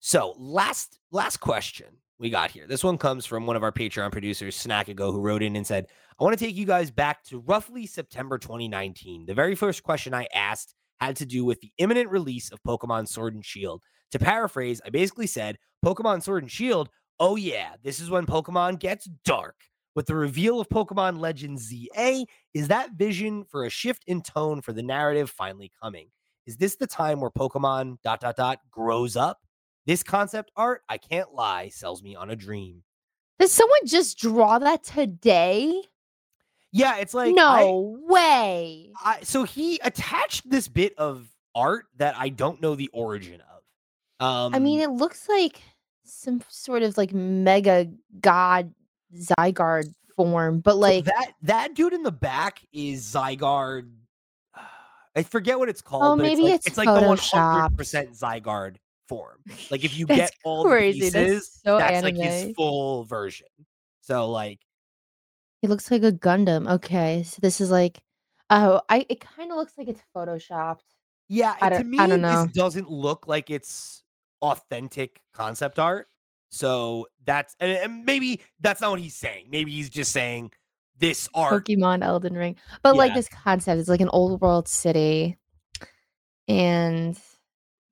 So 0.00 0.34
last 0.38 0.98
last 1.10 1.38
question 1.38 1.86
we 2.18 2.30
got 2.30 2.50
here. 2.50 2.66
This 2.66 2.82
one 2.84 2.98
comes 2.98 3.26
from 3.26 3.46
one 3.46 3.56
of 3.56 3.62
our 3.62 3.72
Patreon 3.72 4.10
producers, 4.12 4.56
Snackago, 4.56 5.12
who 5.12 5.20
wrote 5.20 5.42
in 5.42 5.54
and 5.56 5.66
said, 5.66 5.86
I 6.18 6.24
want 6.24 6.36
to 6.36 6.44
take 6.44 6.56
you 6.56 6.66
guys 6.66 6.90
back 6.90 7.22
to 7.24 7.38
roughly 7.40 7.86
September 7.86 8.38
2019. 8.38 9.26
The 9.26 9.34
very 9.34 9.54
first 9.54 9.82
question 9.84 10.14
I 10.14 10.26
asked 10.34 10.74
had 11.00 11.14
to 11.16 11.26
do 11.26 11.44
with 11.44 11.60
the 11.60 11.70
imminent 11.78 12.10
release 12.10 12.50
of 12.50 12.60
Pokemon 12.66 13.06
Sword 13.06 13.34
and 13.34 13.44
Shield. 13.44 13.82
To 14.10 14.18
paraphrase, 14.18 14.80
I 14.84 14.90
basically 14.90 15.28
said, 15.28 15.58
Pokemon 15.84 16.22
Sword 16.24 16.42
and 16.42 16.50
Shield, 16.50 16.88
oh 17.20 17.36
yeah, 17.36 17.74
this 17.84 18.00
is 18.00 18.10
when 18.10 18.26
Pokemon 18.26 18.80
gets 18.80 19.04
dark. 19.24 19.54
With 19.98 20.06
the 20.06 20.14
reveal 20.14 20.60
of 20.60 20.68
Pokemon 20.68 21.18
Legends 21.18 21.72
ZA, 21.72 22.24
is 22.54 22.68
that 22.68 22.92
vision 22.92 23.42
for 23.42 23.64
a 23.64 23.68
shift 23.68 24.04
in 24.06 24.22
tone 24.22 24.62
for 24.62 24.72
the 24.72 24.80
narrative 24.80 25.28
finally 25.28 25.72
coming? 25.82 26.06
Is 26.46 26.56
this 26.56 26.76
the 26.76 26.86
time 26.86 27.18
where 27.20 27.32
Pokemon 27.32 28.00
dot 28.04 28.20
dot 28.20 28.36
dot 28.36 28.60
grows 28.70 29.16
up? 29.16 29.40
This 29.86 30.04
concept 30.04 30.52
art, 30.54 30.82
I 30.88 30.98
can't 30.98 31.34
lie, 31.34 31.70
sells 31.70 32.00
me 32.00 32.14
on 32.14 32.30
a 32.30 32.36
dream. 32.36 32.84
Did 33.40 33.50
someone 33.50 33.86
just 33.86 34.20
draw 34.20 34.60
that 34.60 34.84
today? 34.84 35.82
Yeah, 36.70 36.98
it's 36.98 37.12
like 37.12 37.30
I- 37.30 37.32
no 37.32 37.98
way. 38.06 38.92
I, 39.04 39.18
so 39.24 39.42
he 39.42 39.80
attached 39.82 40.48
this 40.48 40.68
bit 40.68 40.96
of 40.96 41.26
art 41.56 41.86
that 41.96 42.14
I 42.16 42.28
don't 42.28 42.62
know 42.62 42.76
the 42.76 42.88
origin 42.92 43.40
of. 43.40 44.24
Um, 44.24 44.54
I 44.54 44.60
mean, 44.60 44.78
it 44.78 44.90
looks 44.90 45.28
like 45.28 45.60
some 46.04 46.40
sort 46.48 46.84
of 46.84 46.96
like 46.96 47.12
mega 47.12 47.88
god 48.20 48.72
Zygarde 49.14 49.92
form, 50.16 50.60
but 50.60 50.72
so 50.72 50.78
like 50.78 51.04
that 51.04 51.32
that 51.42 51.74
dude 51.74 51.92
in 51.92 52.02
the 52.02 52.12
back 52.12 52.60
is 52.72 53.04
Zygarde. 53.04 53.90
I 55.16 55.22
forget 55.22 55.58
what 55.58 55.68
it's 55.68 55.82
oh, 55.86 55.88
called. 55.88 56.02
Oh, 56.04 56.16
but 56.16 56.22
maybe 56.22 56.42
like, 56.42 56.54
it's 56.54 56.66
it's 56.66 56.78
like 56.78 56.86
the 56.86 56.92
one 56.92 57.02
hundred 57.02 57.18
photoshopped. 57.18 57.76
percent 57.76 58.12
Zygarde 58.12 58.76
form. 59.08 59.38
Like 59.70 59.84
if 59.84 59.98
you 59.98 60.06
get 60.06 60.30
all 60.44 60.64
crazy. 60.64 61.00
the 61.00 61.10
That's 61.10 61.30
pieces, 61.30 61.60
so 61.64 61.78
that's 61.78 62.02
like 62.02 62.16
his 62.16 62.54
full 62.54 63.04
version. 63.04 63.48
So 64.02 64.30
like 64.30 64.60
it 65.62 65.70
looks 65.70 65.90
like 65.90 66.02
a 66.02 66.12
Gundam. 66.12 66.70
Okay, 66.70 67.24
so 67.24 67.38
this 67.42 67.60
is 67.60 67.70
like, 67.70 68.00
oh, 68.50 68.80
I 68.88 69.06
it 69.08 69.20
kind 69.20 69.50
of 69.50 69.56
looks 69.56 69.76
like 69.76 69.88
it's 69.88 70.02
photoshopped. 70.14 70.80
Yeah, 71.28 71.54
I 71.60 71.70
to 71.70 71.84
me, 71.84 71.98
I 71.98 72.06
don't 72.06 72.22
know. 72.22 72.44
this 72.44 72.52
doesn't 72.52 72.90
look 72.90 73.26
like 73.26 73.50
it's 73.50 74.02
authentic 74.40 75.20
concept 75.34 75.78
art. 75.78 76.08
So 76.50 77.06
that's 77.24 77.54
and, 77.60 77.72
and 77.72 78.04
maybe 78.04 78.40
that's 78.60 78.80
not 78.80 78.90
what 78.90 79.00
he's 79.00 79.16
saying. 79.16 79.46
Maybe 79.50 79.70
he's 79.70 79.90
just 79.90 80.12
saying 80.12 80.52
this 80.98 81.28
art. 81.34 81.66
Pokemon 81.66 82.02
Elden 82.02 82.34
Ring. 82.34 82.56
But 82.82 82.96
like 82.96 83.14
this 83.14 83.28
concept 83.28 83.78
is 83.80 83.88
like 83.88 84.00
an 84.00 84.08
old 84.08 84.40
world 84.40 84.68
city. 84.68 85.36
And 86.48 87.10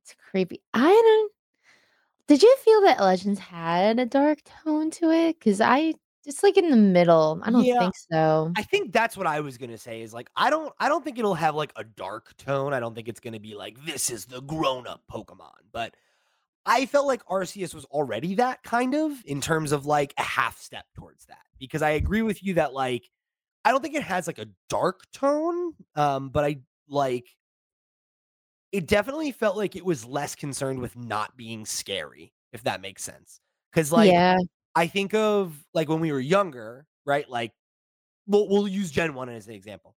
it's 0.03 0.15
creepy. 0.31 0.61
I 0.73 0.89
don't 0.89 1.33
Did 2.27 2.43
you 2.43 2.57
feel 2.65 2.81
that 2.83 3.01
Legends 3.01 3.39
had 3.39 3.99
a 3.99 4.07
dark 4.07 4.39
tone 4.65 4.91
to 4.93 5.11
it? 5.11 5.41
Cuz 5.41 5.61
I 5.61 5.95
it's 6.25 6.43
like 6.43 6.57
in 6.57 6.71
the 6.71 6.77
middle. 6.77 7.41
I 7.45 7.51
don't 7.51 7.63
Yeah. 7.63 7.79
think 7.79 7.95
so. 8.11 8.53
I 8.57 8.63
think 8.63 8.93
that's 8.93 9.17
what 9.17 9.29
I 9.29 9.41
was 9.41 9.59
gonna 9.59 9.79
say. 9.79 10.03
Is 10.03 10.13
like 10.15 10.31
I 10.35 10.51
don't 10.51 10.73
I 10.81 10.89
don't 10.89 11.05
think 11.05 11.19
it'll 11.19 11.35
have 11.35 11.55
like 11.55 11.73
a 11.77 11.85
dark 11.85 12.37
tone. 12.39 12.73
I 12.73 12.81
don't 12.81 12.95
think 12.95 13.09
it's 13.09 13.21
gonna 13.21 13.39
be 13.39 13.55
like 13.55 13.85
this 13.85 14.11
is 14.11 14.25
the 14.25 14.41
grown 14.41 14.87
up 14.87 15.03
Pokemon. 15.13 15.53
But 15.71 15.95
I 16.67 16.87
felt 16.87 17.07
like 17.07 17.25
Arceus 17.27 17.75
was 17.75 17.85
already 17.87 18.35
that 18.37 18.63
kind 18.65 18.95
of 18.95 19.13
in 19.25 19.41
terms 19.41 19.73
of 19.73 19.87
like 19.87 20.13
a 20.19 20.23
half 20.23 20.59
step 20.61 20.85
towards 20.95 21.27
that 21.27 21.43
because 21.59 21.81
I 21.83 21.91
agree 21.91 22.23
with 22.23 22.43
you 22.43 22.55
that 22.55 22.75
like 22.75 23.09
I 23.65 23.71
don't 23.73 23.83
think 23.83 23.95
it 23.95 24.03
has 24.03 24.27
like 24.27 24.39
a 24.39 24.49
dark 24.69 25.03
tone, 25.13 25.75
um, 25.95 26.31
but 26.31 26.45
I 26.45 26.59
like 26.89 27.27
it 28.73 28.87
definitely 28.87 29.33
felt 29.33 29.57
like 29.57 29.77
it 29.77 29.85
was 29.85 30.05
less 30.05 30.35
concerned 30.35 30.81
with 30.81 30.97
not 30.97 31.37
being 31.37 31.65
scary, 31.65 32.33
if 32.53 32.63
that 32.65 32.81
makes 32.81 33.03
sense. 33.05 33.41
Because 33.73 33.93
like 33.93 34.11
Yeah. 34.13 34.37
I 34.75 34.87
think 34.89 35.15
of 35.15 35.65
like 35.75 35.89
when 35.89 36.01
we 36.01 36.13
were 36.13 36.21
younger, 36.21 36.87
right? 37.07 37.29
Like 37.29 37.53
we'll 38.27 38.49
we'll 38.49 38.69
use 38.69 38.91
Gen 38.91 39.15
1 39.15 39.29
as 39.31 39.47
an 39.47 39.55
example. 39.55 39.97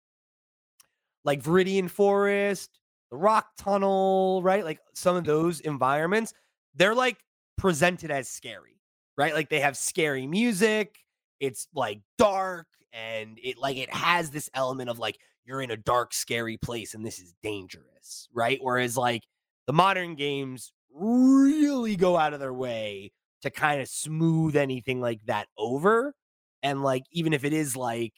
Like 1.24 1.42
Viridian 1.42 1.90
Forest, 1.90 2.80
the 3.10 3.16
Rock 3.16 3.48
Tunnel, 3.58 4.42
right? 4.42 4.64
Like 4.64 4.80
some 4.94 5.16
of 5.16 5.24
those 5.24 5.60
environments, 5.60 6.32
they're 6.74 6.94
like 6.94 7.18
presented 7.56 8.10
as 8.10 8.28
scary, 8.28 8.80
right? 9.16 9.34
Like 9.34 9.48
they 9.48 9.60
have 9.60 9.76
scary 9.76 10.26
music, 10.26 10.98
it's 11.40 11.66
like 11.74 12.00
dark 12.18 12.66
and 12.92 13.38
it 13.42 13.58
like 13.58 13.76
it 13.76 13.92
has 13.92 14.30
this 14.30 14.50
element 14.54 14.90
of 14.90 14.98
like 14.98 15.18
you're 15.44 15.62
in 15.62 15.70
a 15.70 15.76
dark 15.76 16.12
scary 16.12 16.56
place 16.56 16.94
and 16.94 17.04
this 17.04 17.18
is 17.18 17.34
dangerous, 17.42 18.28
right? 18.32 18.58
Whereas 18.60 18.96
like 18.96 19.22
the 19.66 19.72
modern 19.72 20.14
games 20.14 20.72
really 20.92 21.96
go 21.96 22.16
out 22.16 22.34
of 22.34 22.40
their 22.40 22.52
way 22.52 23.12
to 23.42 23.50
kind 23.50 23.80
of 23.80 23.88
smooth 23.88 24.56
anything 24.56 25.00
like 25.00 25.24
that 25.26 25.48
over. 25.56 26.14
And 26.62 26.82
like, 26.82 27.04
even 27.12 27.32
if 27.32 27.44
it 27.44 27.52
is 27.52 27.76
like, 27.76 28.12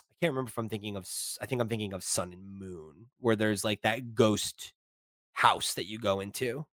I 0.00 0.14
can't 0.20 0.32
remember 0.32 0.48
if 0.48 0.58
I'm 0.58 0.68
thinking 0.68 0.96
of, 0.96 1.08
I 1.40 1.46
think 1.46 1.60
I'm 1.60 1.68
thinking 1.68 1.92
of 1.92 2.02
Sun 2.02 2.32
and 2.32 2.58
Moon, 2.58 3.06
where 3.20 3.36
there's 3.36 3.64
like 3.64 3.82
that 3.82 4.14
ghost 4.14 4.72
house 5.32 5.74
that 5.74 5.86
you 5.86 5.98
go 5.98 6.20
into. 6.20 6.66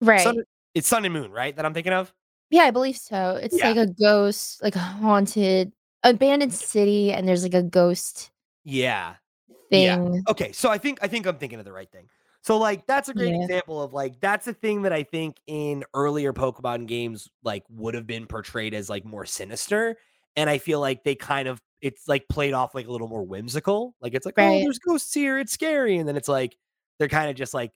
Right. 0.00 0.20
Sun, 0.22 0.42
it's 0.74 0.88
Sun 0.88 1.04
and 1.04 1.14
Moon, 1.14 1.30
right? 1.30 1.54
That 1.54 1.64
I'm 1.64 1.74
thinking 1.74 1.92
of. 1.92 2.12
Yeah, 2.50 2.62
I 2.62 2.70
believe 2.70 2.96
so. 2.96 3.38
It's 3.40 3.56
Yeah. 3.58 3.68
like 3.70 3.76
a 3.76 3.92
ghost, 3.92 4.62
like 4.62 4.74
a 4.76 4.80
haunted, 4.80 5.72
abandoned 6.02 6.52
city, 6.54 7.12
and 7.12 7.28
there's 7.28 7.42
like 7.42 7.54
a 7.54 7.62
ghost 7.62 8.30
Yeah. 8.64 9.14
Yeah. 9.70 9.96
thing. 9.96 10.22
Okay, 10.28 10.52
so 10.52 10.68
I 10.70 10.78
think 10.78 10.98
I 11.02 11.06
think 11.08 11.26
I'm 11.26 11.38
thinking 11.38 11.58
of 11.58 11.64
the 11.64 11.72
right 11.72 11.90
thing. 11.90 12.08
So 12.42 12.56
like 12.56 12.86
that's 12.86 13.08
a 13.08 13.14
great 13.14 13.34
Yeah. 13.34 13.42
example 13.44 13.82
of 13.82 13.92
like 13.92 14.18
that's 14.20 14.48
a 14.48 14.54
thing 14.54 14.82
that 14.82 14.92
I 14.92 15.02
think 15.02 15.36
in 15.46 15.84
earlier 15.94 16.32
Pokemon 16.32 16.86
games 16.86 17.28
like 17.44 17.64
would 17.68 17.94
have 17.94 18.06
been 18.06 18.26
portrayed 18.26 18.74
as 18.74 18.88
like 18.88 19.04
more 19.04 19.26
sinister 19.26 19.96
and 20.36 20.48
I 20.48 20.58
feel 20.58 20.80
like 20.80 21.04
they 21.04 21.14
kind 21.14 21.46
of 21.48 21.60
it's 21.82 22.08
like 22.08 22.26
played 22.28 22.52
off 22.54 22.74
like 22.74 22.86
a 22.86 22.90
little 22.90 23.08
more 23.08 23.22
whimsical. 23.22 23.94
Like 24.00 24.14
it's 24.14 24.24
like 24.26 24.34
oh 24.38 24.60
there's 24.60 24.78
ghosts 24.78 25.12
here, 25.14 25.38
it's 25.38 25.52
scary 25.52 25.98
and 25.98 26.08
then 26.08 26.16
it's 26.16 26.28
like 26.28 26.56
they're 26.98 27.08
kind 27.08 27.30
of 27.30 27.36
just 27.36 27.54
like 27.54 27.70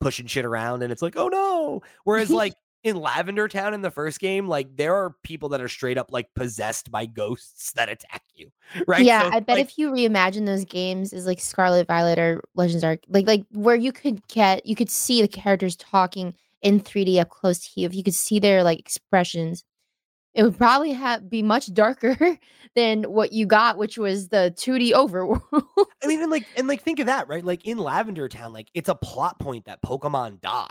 pushing 0.00 0.26
shit 0.26 0.44
around 0.44 0.82
and 0.82 0.92
it's 0.92 1.02
like 1.02 1.16
oh 1.16 1.28
no. 1.28 1.82
Whereas 2.04 2.30
like 2.42 2.54
in 2.84 2.96
Lavender 2.96 3.48
Town 3.48 3.74
in 3.74 3.82
the 3.82 3.90
first 3.90 4.20
game, 4.20 4.46
like 4.46 4.76
there 4.76 4.94
are 4.94 5.14
people 5.22 5.48
that 5.50 5.60
are 5.60 5.68
straight 5.68 5.98
up 5.98 6.12
like 6.12 6.32
possessed 6.34 6.90
by 6.90 7.06
ghosts 7.06 7.72
that 7.72 7.88
attack 7.88 8.22
you. 8.34 8.50
Right? 8.86 9.04
Yeah, 9.04 9.22
So, 9.22 9.36
I 9.36 9.40
bet 9.40 9.56
like, 9.56 9.64
if 9.64 9.78
you 9.78 9.90
reimagine 9.90 10.44
those 10.44 10.66
games 10.66 11.14
as 11.14 11.26
like 11.26 11.40
Scarlet 11.40 11.86
Violet 11.86 12.18
or 12.18 12.42
Legends 12.54 12.84
Arc, 12.84 13.00
like 13.08 13.26
like 13.26 13.44
where 13.50 13.74
you 13.74 13.92
could 13.92 14.26
get 14.28 14.66
you 14.66 14.76
could 14.76 14.90
see 14.90 15.22
the 15.22 15.28
characters 15.28 15.74
talking 15.76 16.34
in 16.60 16.80
3D 16.80 17.18
up 17.18 17.30
close 17.30 17.60
to 17.60 17.80
you, 17.80 17.86
if 17.86 17.94
you 17.94 18.02
could 18.02 18.14
see 18.14 18.38
their 18.38 18.62
like 18.62 18.78
expressions, 18.78 19.64
it 20.38 20.44
would 20.44 20.56
probably 20.56 20.92
have 20.92 21.28
be 21.28 21.42
much 21.42 21.74
darker 21.74 22.16
than 22.76 23.02
what 23.02 23.32
you 23.32 23.44
got, 23.44 23.76
which 23.76 23.98
was 23.98 24.28
the 24.28 24.54
2D 24.56 24.92
overworld. 24.92 25.42
I 26.00 26.06
mean, 26.06 26.22
and 26.22 26.30
like, 26.30 26.46
and 26.56 26.68
like, 26.68 26.82
think 26.82 27.00
of 27.00 27.06
that, 27.06 27.26
right? 27.28 27.44
Like 27.44 27.66
in 27.66 27.76
Lavender 27.76 28.28
Town, 28.28 28.52
like 28.52 28.68
it's 28.72 28.88
a 28.88 28.94
plot 28.94 29.40
point 29.40 29.64
that 29.64 29.82
Pokemon 29.82 30.40
die, 30.40 30.68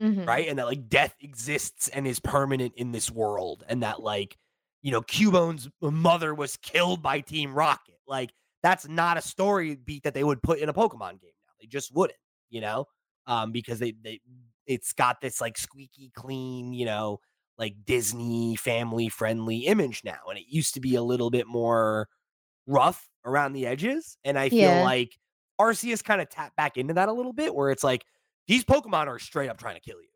Mhm. 0.00 0.26
right? 0.28 0.46
And 0.46 0.60
that 0.60 0.66
like 0.66 0.88
death 0.88 1.16
exists 1.20 1.88
and 1.88 2.06
is 2.06 2.20
permanent 2.20 2.74
in 2.76 2.92
this 2.92 3.10
world, 3.10 3.64
and 3.68 3.82
that 3.82 4.00
like, 4.00 4.36
you 4.82 4.92
know, 4.92 5.02
Cubone's 5.02 5.68
mother 5.82 6.34
was 6.36 6.56
killed 6.58 7.02
by 7.02 7.20
Team 7.20 7.52
Rocket. 7.52 7.98
Like 8.06 8.30
that's 8.62 8.86
not 8.86 9.16
a 9.18 9.22
story 9.22 9.74
beat 9.74 10.04
that 10.04 10.14
they 10.14 10.22
would 10.22 10.40
put 10.42 10.60
in 10.60 10.68
a 10.68 10.72
Pokemon 10.74 11.20
game 11.20 11.32
now. 11.46 11.52
They 11.60 11.66
just 11.66 11.92
wouldn't, 11.92 12.18
you 12.48 12.60
know, 12.60 12.86
um, 13.26 13.50
because 13.50 13.80
they 13.80 13.94
they 14.04 14.20
it's 14.66 14.92
got 14.92 15.20
this 15.20 15.40
like 15.40 15.58
squeaky 15.58 16.12
clean, 16.14 16.72
you 16.74 16.84
know, 16.86 17.18
like 17.58 17.74
Disney 17.84 18.56
family 18.56 19.08
friendly 19.08 19.66
image 19.66 20.02
now, 20.04 20.18
and 20.28 20.38
it 20.38 20.44
used 20.48 20.74
to 20.74 20.80
be 20.80 20.94
a 20.94 21.02
little 21.02 21.30
bit 21.30 21.46
more 21.46 22.08
rough 22.66 23.08
around 23.24 23.52
the 23.52 23.66
edges. 23.66 24.16
And 24.24 24.38
I 24.38 24.48
feel 24.48 24.58
Yeah. 24.60 24.82
like 24.84 25.18
Arceus 25.60 26.02
kind 26.04 26.20
of 26.20 26.28
tapped 26.28 26.56
back 26.56 26.76
into 26.76 26.94
that 26.94 27.08
a 27.08 27.12
little 27.12 27.32
bit, 27.32 27.54
where 27.54 27.70
it's 27.70 27.82
like 27.82 28.04
these 28.46 28.64
Pokemon 28.64 29.08
are 29.08 29.18
straight 29.18 29.48
up 29.50 29.58
trying 29.58 29.74
to 29.74 29.80
kill 29.80 30.00
you, 30.00 30.08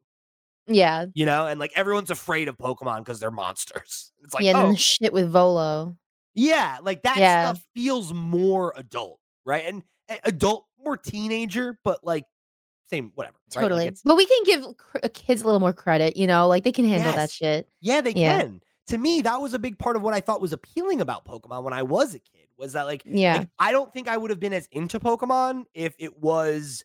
Yeah. 0.75 1.07
you 1.15 1.27
know, 1.27 1.47
and 1.49 1.59
like 1.59 1.73
everyone's 1.75 2.11
afraid 2.11 2.49
of 2.49 2.57
Pokemon 2.59 2.99
because 2.99 3.19
they're 3.21 3.31
monsters. 3.31 4.13
It's 4.25 4.35
like, 4.35 4.45
yeah, 4.45 4.63
oh, 4.63 4.75
shit 4.77 5.13
with 5.13 5.29
Volo. 5.31 5.97
yeah, 6.35 6.79
like 6.81 7.03
that 7.03 7.17
Yeah. 7.17 7.53
stuff 7.53 7.65
feels 7.75 8.13
more 8.13 8.73
adult, 8.77 9.19
right? 9.45 9.65
And 9.67 9.83
a- 10.09 10.21
adult, 10.25 10.67
more 10.79 10.97
teenager, 10.97 11.77
but 11.85 12.05
like 12.05 12.25
same, 12.91 13.13
whatever. 13.15 13.37
right? 13.55 13.57
Like, 13.57 13.63
Totally. 13.63 13.83
it's- 13.87 14.03
but 14.05 14.17
we 14.17 14.27
can 14.27 14.43
give 14.45 14.77
cr- 14.77 14.99
uh, 15.03 15.09
kids 15.13 15.43
a 15.43 15.45
little 15.47 15.61
more 15.61 15.73
credit, 15.73 16.17
you 16.17 16.27
know, 16.27 16.47
like 16.49 16.65
they 16.65 16.73
can 16.73 16.87
handle 16.87 17.13
that 17.13 17.31
shit. 17.31 17.69
Yeah, 17.81 18.01
they 18.01 18.13
Yeah. 18.13 18.39
can. 18.43 18.61
To 18.89 18.99
me, 18.99 19.23
that 19.23 19.41
was 19.41 19.55
a 19.55 19.59
big 19.59 19.79
part 19.79 19.97
of 19.97 20.03
what 20.03 20.13
I 20.13 20.21
thought 20.21 20.41
was 20.41 20.53
appealing 20.53 21.01
about 21.01 21.25
Pokemon 21.25 21.63
when 21.63 21.73
I 21.73 21.83
was 21.85 22.15
a 22.15 22.19
kid. 22.19 22.49
Was 22.59 22.73
that 22.75 22.83
like 22.85 23.03
Yeah. 23.07 23.39
Like, 23.39 23.49
I 23.59 23.73
don't 23.73 23.93
think 23.93 24.09
I 24.09 24.17
would 24.17 24.31
have 24.31 24.41
been 24.41 24.53
as 24.53 24.67
into 24.73 25.01
Pokemon 25.01 25.65
if 25.75 25.95
it 25.99 26.19
was 26.19 26.83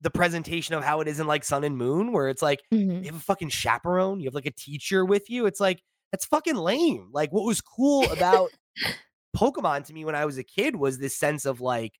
the 0.00 0.10
presentation 0.10 0.74
of 0.74 0.82
how 0.82 1.00
it 1.02 1.08
is 1.08 1.20
in 1.20 1.26
like 1.26 1.44
Sun 1.44 1.62
and 1.64 1.76
Moon, 1.76 2.12
where 2.12 2.28
it's 2.28 2.40
like 2.40 2.60
Mhm. 2.72 3.00
you 3.00 3.06
have 3.06 3.16
a 3.16 3.20
fucking 3.20 3.50
chaperone, 3.50 4.20
you 4.20 4.26
have 4.26 4.34
like 4.34 4.46
a 4.46 4.50
teacher 4.50 5.04
with 5.04 5.28
you. 5.28 5.44
It's 5.46 5.60
like 5.60 5.82
that's 6.12 6.24
fucking 6.24 6.56
lame. 6.56 7.10
Like 7.12 7.32
what 7.32 7.44
was 7.44 7.60
cool 7.60 8.10
about 8.10 8.50
Pokemon 9.36 9.84
to 9.86 9.92
me 9.92 10.04
when 10.04 10.14
I 10.14 10.24
was 10.24 10.38
a 10.38 10.44
kid 10.44 10.76
was 10.76 10.98
this 10.98 11.16
sense 11.16 11.44
of 11.44 11.60
like, 11.60 11.92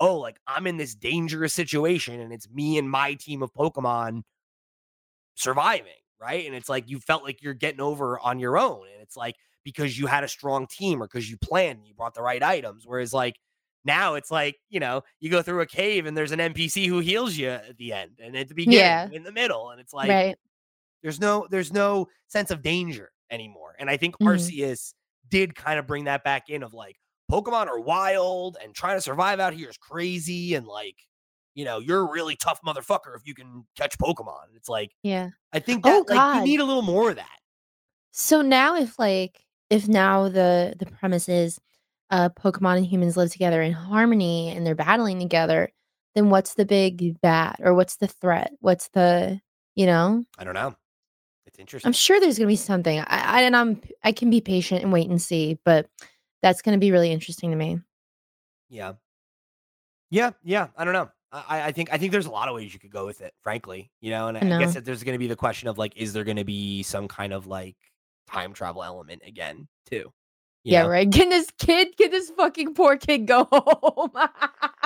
oh, 0.00 0.16
like 0.16 0.38
I'm 0.46 0.66
in 0.66 0.76
this 0.76 0.94
dangerous 0.94 1.52
situation 1.54 2.20
and 2.20 2.32
it's 2.32 2.48
me 2.50 2.78
and 2.78 2.88
my 2.90 3.14
team 3.14 3.42
of 3.42 3.52
Pokemon 3.52 4.22
surviving, 5.34 5.92
right? 6.20 6.46
And 6.46 6.54
it's 6.54 6.68
like 6.68 6.88
you 6.88 6.98
felt 7.00 7.24
like 7.24 7.42
you're 7.42 7.54
getting 7.54 7.80
over 7.80 8.18
on 8.20 8.38
your 8.38 8.58
own. 8.58 8.86
And 8.92 9.02
it's 9.02 9.16
like 9.16 9.36
because 9.64 9.98
you 9.98 10.06
had 10.06 10.24
a 10.24 10.28
strong 10.28 10.66
team 10.66 11.02
or 11.02 11.06
because 11.06 11.30
you 11.30 11.36
planned 11.36 11.78
and 11.78 11.86
you 11.88 11.94
brought 11.94 12.14
the 12.14 12.22
right 12.22 12.42
items. 12.42 12.84
Whereas 12.86 13.12
like 13.12 13.36
now 13.84 14.14
it's 14.14 14.30
like, 14.30 14.56
you 14.68 14.80
know, 14.80 15.02
you 15.20 15.30
go 15.30 15.42
through 15.42 15.60
a 15.60 15.66
cave 15.66 16.06
and 16.06 16.16
there's 16.16 16.32
an 16.32 16.40
NPC 16.40 16.86
who 16.86 16.98
heals 17.00 17.36
you 17.36 17.48
at 17.48 17.76
the 17.76 17.92
end 17.92 18.12
and 18.22 18.36
at 18.36 18.48
the 18.48 18.54
beginning 18.54 18.78
Yeah. 18.80 19.08
in 19.12 19.22
the 19.22 19.32
middle. 19.32 19.70
And 19.70 19.80
it's 19.80 19.92
like 19.92 20.08
right. 20.10 20.36
there's 21.02 21.20
no 21.20 21.46
there's 21.50 21.72
no 21.72 22.08
sense 22.28 22.50
of 22.50 22.62
danger 22.62 23.10
anymore. 23.30 23.74
And 23.78 23.88
I 23.90 23.96
think 23.96 24.18
Mhm. 24.18 24.26
Arceus 24.28 24.94
did 25.28 25.54
kind 25.54 25.78
of 25.78 25.86
bring 25.86 26.04
that 26.04 26.24
back 26.24 26.48
in 26.48 26.62
of 26.62 26.72
like 26.74 26.96
Pokemon 27.30 27.66
are 27.66 27.80
wild 27.80 28.56
and 28.62 28.74
trying 28.74 28.96
to 28.96 29.00
survive 29.00 29.40
out 29.40 29.52
here 29.52 29.68
is 29.68 29.76
crazy 29.76 30.54
and 30.54 30.66
like 30.66 30.96
you 31.54 31.64
know 31.64 31.78
you're 31.78 32.00
a 32.00 32.10
really 32.10 32.36
tough 32.36 32.60
motherfucker 32.66 33.14
if 33.16 33.22
you 33.24 33.34
can 33.34 33.66
catch 33.76 33.98
Pokemon. 33.98 34.54
It's 34.56 34.68
like 34.68 34.92
Yeah. 35.02 35.30
I 35.52 35.58
think 35.58 35.82
Oh, 35.84 36.04
that 36.08 36.14
like 36.14 36.36
you 36.36 36.44
need 36.44 36.60
a 36.60 36.64
little 36.64 36.82
more 36.82 37.10
of 37.10 37.16
that. 37.16 37.38
So 38.12 38.42
now 38.42 38.76
if 38.76 38.98
like 38.98 39.44
if 39.70 39.88
now 39.88 40.28
the 40.28 40.74
the 40.78 40.86
premise 40.86 41.28
is 41.28 41.60
uh 42.10 42.30
Pokemon 42.30 42.78
and 42.78 42.86
humans 42.86 43.16
live 43.16 43.30
together 43.30 43.60
in 43.60 43.72
harmony 43.72 44.48
and 44.48 44.66
they're 44.66 44.74
battling 44.74 45.18
together, 45.18 45.70
then 46.14 46.30
what's 46.30 46.54
the 46.54 46.64
big 46.64 47.20
bad 47.20 47.56
or 47.60 47.74
what's 47.74 47.96
the 47.96 48.08
threat? 48.08 48.52
What's 48.60 48.88
the 48.90 49.40
you 49.74 49.86
know? 49.86 50.24
I 50.38 50.44
don't 50.44 50.54
know. 50.54 50.74
It's 51.46 51.58
interesting. 51.58 51.88
I'm 51.88 51.92
sure 51.92 52.20
there's 52.20 52.38
gonna 52.38 52.48
be 52.48 52.56
something. 52.56 53.00
I, 53.00 53.04
I 53.08 53.42
and 53.42 53.56
I'm 53.56 53.80
I 54.04 54.12
can 54.12 54.30
be 54.30 54.40
patient 54.40 54.82
and 54.82 54.92
wait 54.92 55.08
and 55.08 55.20
see, 55.20 55.58
but 55.64 55.88
that's 56.42 56.62
gonna 56.62 56.78
be 56.78 56.92
really 56.92 57.10
interesting 57.10 57.50
to 57.50 57.56
me. 57.56 57.80
Yeah. 58.68 58.94
Yeah, 60.10 60.30
yeah. 60.42 60.68
I 60.76 60.84
don't 60.84 60.94
know. 60.94 61.10
I, 61.30 61.62
I 61.66 61.72
think 61.72 61.92
I 61.92 61.98
think 61.98 62.12
there's 62.12 62.26
a 62.26 62.30
lot 62.30 62.48
of 62.48 62.54
ways 62.54 62.72
you 62.72 62.80
could 62.80 62.90
go 62.90 63.04
with 63.04 63.20
it, 63.20 63.34
frankly. 63.42 63.90
You 64.00 64.10
know, 64.10 64.28
and 64.28 64.38
I, 64.38 64.40
I 64.40 64.56
I 64.56 64.60
guess 64.60 64.74
that 64.74 64.84
there's 64.84 65.02
gonna 65.02 65.18
be 65.18 65.26
the 65.26 65.36
question 65.36 65.68
of 65.68 65.76
like, 65.78 65.96
is 65.96 66.12
there 66.12 66.24
gonna 66.24 66.44
be 66.44 66.82
some 66.82 67.08
kind 67.08 67.32
of 67.32 67.46
like 67.46 67.76
time 68.26 68.52
travel 68.52 68.82
element 68.82 69.22
again, 69.26 69.68
too? 69.90 70.12
You 70.64 70.72
yeah, 70.72 70.82
know? 70.82 70.88
right. 70.88 71.10
Can 71.10 71.28
this 71.28 71.50
kid, 71.58 71.96
can 71.96 72.10
this 72.10 72.30
fucking 72.30 72.74
poor 72.74 72.96
kid 72.96 73.26
go 73.26 73.46
home? 73.52 74.10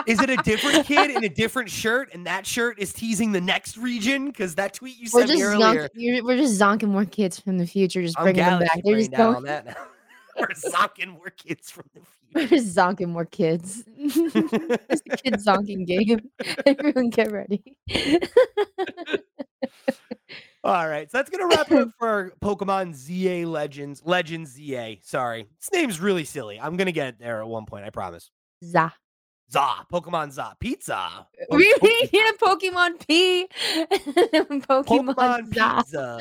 Is 0.06 0.20
it 0.20 0.30
a 0.30 0.36
different 0.36 0.84
kid 0.84 1.10
in 1.10 1.24
a 1.24 1.28
different 1.30 1.70
shirt, 1.70 2.10
and 2.12 2.26
that 2.26 2.46
shirt 2.46 2.78
is 2.78 2.92
teasing 2.92 3.32
the 3.32 3.40
next 3.40 3.76
region? 3.76 4.26
Because 4.26 4.54
that 4.56 4.74
tweet 4.74 4.96
you 4.96 5.08
We're 5.12 5.26
sent 5.26 5.38
me 5.38 5.42
earlier, 5.42 5.84
zonk, 5.84 5.90
you're, 5.94 6.24
we're 6.24 6.36
just 6.36 6.60
zonking 6.60 6.88
more 6.88 7.04
kids 7.04 7.40
from 7.40 7.58
the 7.58 7.66
future, 7.66 8.02
just 8.02 8.18
I'm 8.18 8.24
bringing 8.24 8.44
them 8.44 8.60
back. 8.60 8.80
They're 8.84 8.96
just 8.96 9.12
going. 9.12 9.44
We're 10.38 10.46
zonking 10.48 11.08
more 11.08 11.30
kids 11.30 11.70
from 11.70 11.84
the 11.94 12.00
future. 12.00 12.54
We're 12.54 12.60
zonking 12.62 13.08
more 13.08 13.24
kids. 13.26 13.84
it's 13.96 15.02
a 15.10 15.16
kid 15.16 15.34
zonking 15.34 15.86
game. 15.86 16.30
Everyone 16.66 17.10
get 17.10 17.30
ready. 17.32 17.76
All 20.64 20.88
right, 20.88 21.10
so 21.10 21.18
that's 21.18 21.28
gonna 21.28 21.48
wrap 21.48 21.72
it 21.72 21.78
up 21.78 21.88
for 21.98 22.32
Pokemon 22.40 22.94
ZA 22.94 23.48
Legends, 23.48 24.00
Legends 24.04 24.52
ZA. 24.52 24.94
Sorry, 25.02 25.48
this 25.60 25.72
name's 25.72 25.98
really 26.00 26.22
silly. 26.24 26.60
I'm 26.60 26.76
gonna 26.76 26.92
get 26.92 27.08
it 27.08 27.18
there 27.18 27.40
at 27.42 27.48
one 27.48 27.66
point, 27.66 27.84
I 27.84 27.90
promise. 27.90 28.30
Za. 28.64 28.92
za 29.50 29.84
Pokemon 29.92 30.30
za 30.30 30.54
pizza. 30.60 31.26
Po- 31.50 31.56
We 31.56 31.74
po- 31.80 31.86
need 31.88 32.12
a 32.14 32.32
Pokemon 32.38 33.06
P. 33.06 33.48
Pokemon, 34.30 34.84
Pokemon 34.86 35.52
Za. 35.52 35.76
Pizza 35.82 36.20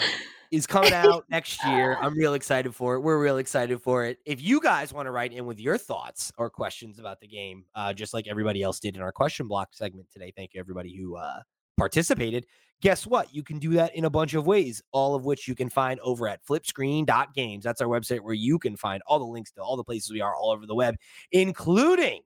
is 0.51 0.67
coming 0.67 0.93
out 0.93 1.25
next 1.29 1.63
year. 1.65 1.97
I'm 2.01 2.13
real 2.13 2.33
excited 2.33 2.75
for 2.75 2.95
it. 2.95 2.99
We're 2.99 3.21
real 3.21 3.37
excited 3.37 3.81
for 3.81 4.05
it. 4.05 4.19
If 4.25 4.41
you 4.41 4.59
guys 4.59 4.93
want 4.93 5.07
to 5.07 5.11
write 5.11 5.31
in 5.31 5.45
with 5.45 5.59
your 5.59 5.77
thoughts 5.77 6.31
or 6.37 6.49
questions 6.49 6.99
about 6.99 7.21
the 7.21 7.27
game, 7.27 7.63
uh, 7.73 7.93
just 7.93 8.13
like 8.13 8.27
everybody 8.27 8.61
else 8.61 8.79
did 8.79 8.95
in 8.95 9.01
our 9.01 9.13
question 9.13 9.47
block 9.47 9.69
segment 9.71 10.07
today, 10.11 10.33
thank 10.35 10.53
you 10.53 10.59
everybody 10.59 10.95
who 10.95 11.15
uh, 11.15 11.39
participated. 11.77 12.45
Guess 12.81 13.07
what? 13.07 13.33
You 13.33 13.43
can 13.43 13.59
do 13.59 13.71
that 13.71 13.95
in 13.95 14.05
a 14.05 14.09
bunch 14.09 14.33
of 14.33 14.45
ways, 14.45 14.81
all 14.91 15.15
of 15.15 15.23
which 15.23 15.47
you 15.47 15.55
can 15.55 15.69
find 15.69 15.99
over 16.01 16.27
at 16.27 16.45
flipscreen.games. 16.45 17.63
That's 17.63 17.79
our 17.79 17.87
website 17.87 18.21
where 18.21 18.33
you 18.33 18.59
can 18.59 18.75
find 18.75 19.01
all 19.05 19.19
the 19.19 19.25
links 19.25 19.51
to 19.53 19.61
all 19.61 19.77
the 19.77 19.83
places 19.83 20.11
we 20.11 20.19
are 20.19 20.35
all 20.35 20.51
over 20.51 20.65
the 20.65 20.75
web, 20.75 20.95
including 21.31 22.21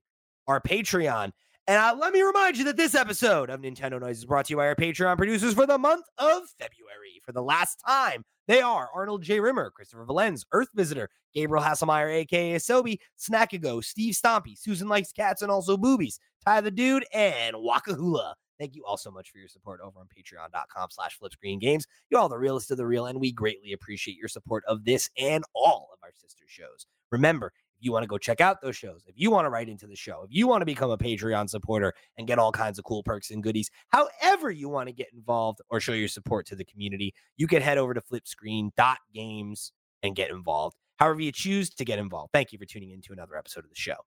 our 0.47 0.61
Patreon. 0.61 1.31
And 1.67 1.77
uh, 1.77 1.95
let 1.99 2.13
me 2.13 2.21
remind 2.21 2.57
you 2.57 2.63
that 2.65 2.77
this 2.77 2.93
episode 2.93 3.49
of 3.49 3.59
Nintendo 3.59 3.99
Noise 3.99 4.19
is 4.19 4.25
brought 4.25 4.45
to 4.45 4.53
you 4.53 4.57
by 4.57 4.67
our 4.67 4.75
Patreon 4.75 5.17
producers 5.17 5.55
for 5.55 5.65
the 5.65 5.79
month 5.79 6.05
of 6.19 6.43
February. 6.59 7.21
For 7.25 7.31
the 7.31 7.41
last 7.41 7.81
time, 7.87 8.23
they 8.47 8.61
are 8.61 8.87
Arnold 8.93 9.23
J. 9.23 9.39
Rimmer, 9.39 9.71
Christopher 9.71 10.05
Valenz, 10.05 10.43
Earth 10.51 10.67
Visitor, 10.75 11.09
Gabriel 11.33 11.63
Hasselmeyer, 11.63 12.13
aka 12.13 12.57
Sobi, 12.57 12.99
Snackago, 13.17 13.83
Steve 13.83 14.13
Stompy, 14.13 14.55
Susan 14.55 14.87
Likes 14.87 15.11
Cats 15.11 15.41
and 15.41 15.49
also 15.49 15.75
Boobies, 15.75 16.19
Ty 16.45 16.61
the 16.61 16.69
Dude, 16.69 17.05
and 17.11 17.55
Wakahula. 17.55 18.33
Thank 18.59 18.75
you 18.75 18.85
all 18.85 18.97
so 18.97 19.09
much 19.09 19.31
for 19.31 19.39
your 19.39 19.49
support 19.49 19.81
over 19.81 19.99
on 19.99 20.05
patreon.com 20.05 20.89
slash 20.91 21.17
flipscreen 21.19 21.59
games. 21.59 21.87
You're 22.11 22.21
all 22.21 22.29
the 22.29 22.37
realest 22.37 22.69
of 22.69 22.77
the 22.77 22.85
real, 22.85 23.07
and 23.07 23.19
we 23.19 23.31
greatly 23.31 23.73
appreciate 23.73 24.17
your 24.17 24.29
support 24.29 24.63
of 24.67 24.85
this 24.85 25.09
and 25.17 25.43
all 25.55 25.89
of 25.91 25.99
our 26.03 26.11
sister 26.13 26.45
shows. 26.47 26.85
Remember, 27.11 27.51
if 27.77 27.83
you 27.85 27.91
want 27.91 28.03
to 28.03 28.07
go 28.07 28.17
check 28.17 28.41
out 28.41 28.61
those 28.61 28.75
shows, 28.75 29.01
if 29.07 29.15
you 29.17 29.31
want 29.31 29.45
to 29.45 29.49
write 29.49 29.69
into 29.69 29.87
the 29.87 29.95
show, 29.95 30.23
if 30.23 30.29
you 30.31 30.47
want 30.47 30.61
to 30.61 30.65
become 30.65 30.91
a 30.91 30.97
Patreon 30.97 31.49
supporter 31.49 31.93
and 32.17 32.27
get 32.27 32.39
all 32.39 32.51
kinds 32.51 32.79
of 32.79 32.85
cool 32.85 33.03
perks 33.03 33.31
and 33.31 33.43
goodies, 33.43 33.69
however 33.89 34.51
you 34.51 34.69
want 34.69 34.87
to 34.87 34.93
get 34.93 35.07
involved 35.13 35.59
or 35.69 35.79
show 35.79 35.93
your 35.93 36.07
support 36.07 36.45
to 36.47 36.55
the 36.55 36.65
community, 36.65 37.13
you 37.37 37.47
can 37.47 37.61
head 37.61 37.77
over 37.77 37.93
to 37.93 38.01
flipscreen.games 38.01 39.71
and 40.03 40.15
get 40.15 40.29
involved. 40.29 40.75
However 40.97 41.21
you 41.21 41.31
choose 41.31 41.69
to 41.71 41.85
get 41.85 41.99
involved. 41.99 42.31
Thank 42.33 42.53
you 42.53 42.59
for 42.59 42.65
tuning 42.65 42.91
in 42.91 43.01
to 43.01 43.13
another 43.13 43.35
episode 43.35 43.65
of 43.65 43.69
the 43.69 43.75
show. 43.75 43.97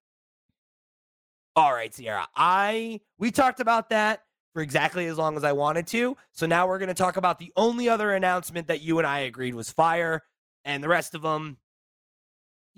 All 1.55 1.73
right, 1.73 1.93
Sierra. 1.93 2.29
I 2.37 3.01
we 3.19 3.31
talked 3.31 3.61
about 3.61 3.91
that 3.91 4.23
for 4.55 4.63
exactly 4.63 5.07
as 5.07 5.19
long 5.19 5.37
as 5.37 5.45
I 5.45 5.53
wanted 5.53 5.87
to. 5.89 6.17
So 6.33 6.47
now 6.47 6.67
we're 6.67 6.79
going 6.79 6.89
to 6.89 6.95
talk 6.95 7.17
about 7.17 7.39
the 7.39 7.53
only 7.57 7.89
other 7.89 8.13
announcement 8.13 8.69
that 8.69 8.81
you 8.81 8.99
and 8.99 9.07
I 9.07 9.21
agreed 9.21 9.55
was 9.55 9.71
fire 9.71 10.23
and 10.65 10.83
the 10.83 10.89
rest 10.89 11.15
of 11.15 11.23
them 11.23 11.59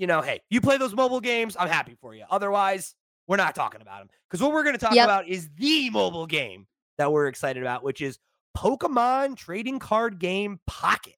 you 0.01 0.07
know, 0.07 0.23
hey, 0.23 0.41
you 0.49 0.61
play 0.63 0.79
those 0.79 0.95
mobile 0.95 1.21
games, 1.21 1.57
I'm 1.61 1.69
happy 1.69 1.95
for 2.01 2.15
you. 2.15 2.25
Otherwise, 2.31 2.95
we're 3.29 3.37
not 3.37 3.55
talking 3.55 3.83
about 3.83 3.99
them. 3.99 4.09
Because 4.29 4.43
what 4.43 4.53
we're 4.53 4.63
going 4.65 4.75
to 4.75 4.81
talk 4.81 4.95
Yep. 4.95 5.05
about 5.05 5.29
is 5.29 5.51
the 5.57 5.91
mobile 5.91 6.27
game 6.27 6.67
that 6.97 7.13
we're 7.13 7.27
excited 7.29 7.63
about, 7.63 7.85
which 7.85 8.01
is 8.01 8.19
Pokemon 8.57 9.37
trading 9.37 9.79
card 9.79 10.19
game 10.19 10.59
Pocket. 10.67 11.17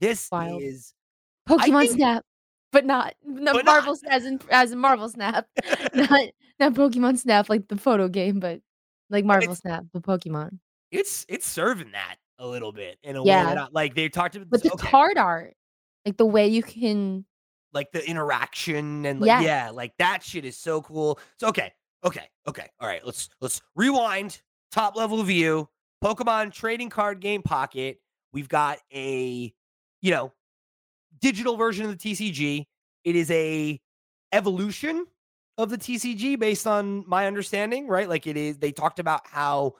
This 0.00 0.28
Wild. 0.30 0.62
is 0.62 0.92
Pokemon 1.48 1.80
think- 1.80 1.92
Snap, 1.92 2.24
but 2.72 2.84
not 2.84 3.14
no 3.24 3.54
But 3.54 3.64
Marvel 3.64 3.96
as 4.10 4.24
in 4.26 4.38
as 4.50 4.72
in 4.72 4.78
Marvel 4.78 5.08
Snap, 5.08 5.46
not 5.94 6.10
not 6.60 6.74
Pokemon 6.74 7.18
Snap 7.18 7.48
like 7.48 7.68
the 7.68 7.78
photo 7.78 8.08
game, 8.08 8.38
but 8.38 8.60
like 9.08 9.24
Marvel 9.24 9.44
it's- 9.52 9.60
Snap, 9.60 9.84
the 9.94 10.00
Pokemon. 10.00 10.58
it's 10.90 11.24
it's 11.28 11.46
serving 11.48 11.92
that 11.92 12.16
a 12.38 12.46
little 12.46 12.72
bit 12.72 12.98
in 13.02 13.16
a 13.16 13.22
way 13.22 13.28
Yeah. 13.28 13.44
that 13.46 13.58
I, 13.58 13.66
like 13.72 13.94
they 13.94 14.10
talked 14.10 14.36
about 14.36 14.50
But 14.50 14.62
the 14.62 14.72
okay, 14.74 14.88
card 14.88 15.16
art, 15.16 15.54
like 16.04 16.18
the 16.18 16.26
way 16.26 16.48
you 16.48 16.62
can, 16.62 17.24
like 17.76 17.92
the 17.92 18.04
interaction 18.08 19.06
and 19.06 19.20
like, 19.20 19.28
Yeah. 19.28 19.40
yeah, 19.40 19.70
like 19.70 19.92
that 19.98 20.24
shit 20.24 20.44
is 20.44 20.56
so 20.56 20.82
cool. 20.82 21.20
So 21.38 21.46
okay, 21.48 21.72
okay, 22.02 22.28
okay. 22.48 22.68
All 22.80 22.88
right, 22.88 23.04
let's 23.06 23.28
let's 23.40 23.60
rewind. 23.76 24.40
Top 24.72 24.96
level 24.96 25.22
view. 25.22 25.68
Pokemon 26.02 26.52
trading 26.52 26.90
card 26.90 27.20
game 27.20 27.42
pocket. 27.42 28.00
We've 28.32 28.48
got 28.48 28.78
a, 28.92 29.52
you 30.02 30.10
know, 30.10 30.32
digital 31.20 31.56
version 31.56 31.86
of 31.86 31.96
the 31.96 32.12
TCG. 32.12 32.66
It 33.04 33.16
is 33.16 33.30
a 33.30 33.80
evolution 34.32 35.06
of 35.58 35.70
the 35.70 35.78
TCG 35.78 36.38
based 36.38 36.66
on 36.66 37.04
my 37.06 37.26
understanding, 37.26 37.86
right? 37.88 38.08
Like 38.08 38.26
it 38.26 38.36
is. 38.36 38.58
They 38.58 38.72
talked 38.72 38.98
about 38.98 39.22
how 39.24 39.74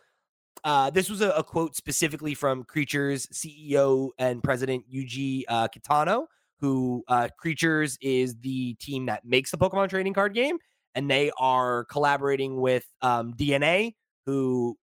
uh, 0.65 0.91
this 0.91 1.11
was 1.11 1.21
a, 1.21 1.31
a 1.31 1.45
quote 1.45 1.77
specifically 1.77 2.35
from 2.35 2.65
Creatures 2.65 3.27
CEO 3.27 4.11
and 4.19 4.43
President 4.43 4.85
Yuji 4.91 5.45
uh, 5.49 5.69
Kitano, 5.69 6.27
who 6.61 7.05
uh, 7.09 7.29
Creatures 7.39 7.99
is 8.01 8.37
the 8.41 8.75
team 8.75 9.07
that 9.07 9.25
makes 9.25 9.51
the 9.51 9.59
Pokemon 9.59 9.89
trading 9.89 10.15
card 10.15 10.35
game, 10.35 10.59
and 10.95 11.11
they 11.11 11.31
are 11.39 11.85
collaborating 11.87 12.61
with 12.61 12.87
um, 13.03 13.35
DeNA, 13.35 13.95
who 14.25 14.77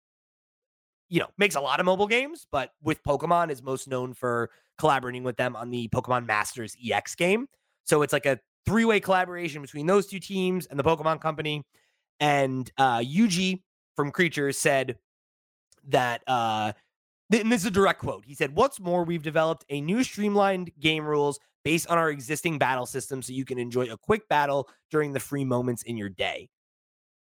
you 1.09 1.19
know 1.19 1.27
makes 1.37 1.55
a 1.55 1.61
lot 1.61 1.79
of 1.79 1.85
mobile 1.85 2.07
games, 2.07 2.45
but 2.51 2.71
with 2.81 3.01
Pokemon 3.03 3.51
is 3.51 3.61
most 3.61 3.87
known 3.87 4.13
for 4.13 4.49
collaborating 4.77 5.23
with 5.23 5.37
them 5.37 5.55
on 5.55 5.69
the 5.69 5.87
Pokemon 5.89 6.25
Masters 6.25 6.75
EX 6.83 7.15
game. 7.15 7.47
So 7.85 8.01
it's 8.01 8.13
like 8.13 8.25
a 8.25 8.39
three-way 8.65 8.99
collaboration 8.99 9.61
between 9.61 9.85
those 9.85 10.07
two 10.07 10.19
teams 10.19 10.65
and 10.67 10.79
the 10.79 10.83
Pokemon 10.83 11.21
Company. 11.21 11.63
And 12.19 12.71
uh, 12.77 12.99
Yuji 12.99 13.63
from 13.95 14.11
Creatures 14.11 14.57
said 14.57 14.97
that 15.89 16.21
uh 16.27 16.73
and 17.31 17.51
this 17.51 17.61
is 17.61 17.67
a 17.67 17.71
direct 17.71 17.99
quote. 18.01 18.25
He 18.25 18.35
said, 18.35 18.55
What's 18.55 18.79
more, 18.79 19.03
we've 19.03 19.23
developed 19.23 19.65
a 19.69 19.79
new 19.81 20.03
streamlined 20.03 20.71
game 20.79 21.05
rules 21.05 21.39
based 21.63 21.87
on 21.89 21.97
our 21.97 22.09
existing 22.09 22.57
battle 22.59 22.85
system 22.85 23.21
so 23.21 23.33
you 23.33 23.45
can 23.45 23.57
enjoy 23.59 23.91
a 23.91 23.97
quick 23.97 24.27
battle 24.27 24.69
during 24.89 25.13
the 25.13 25.19
free 25.19 25.45
moments 25.45 25.83
in 25.83 25.97
your 25.97 26.09
day. 26.09 26.49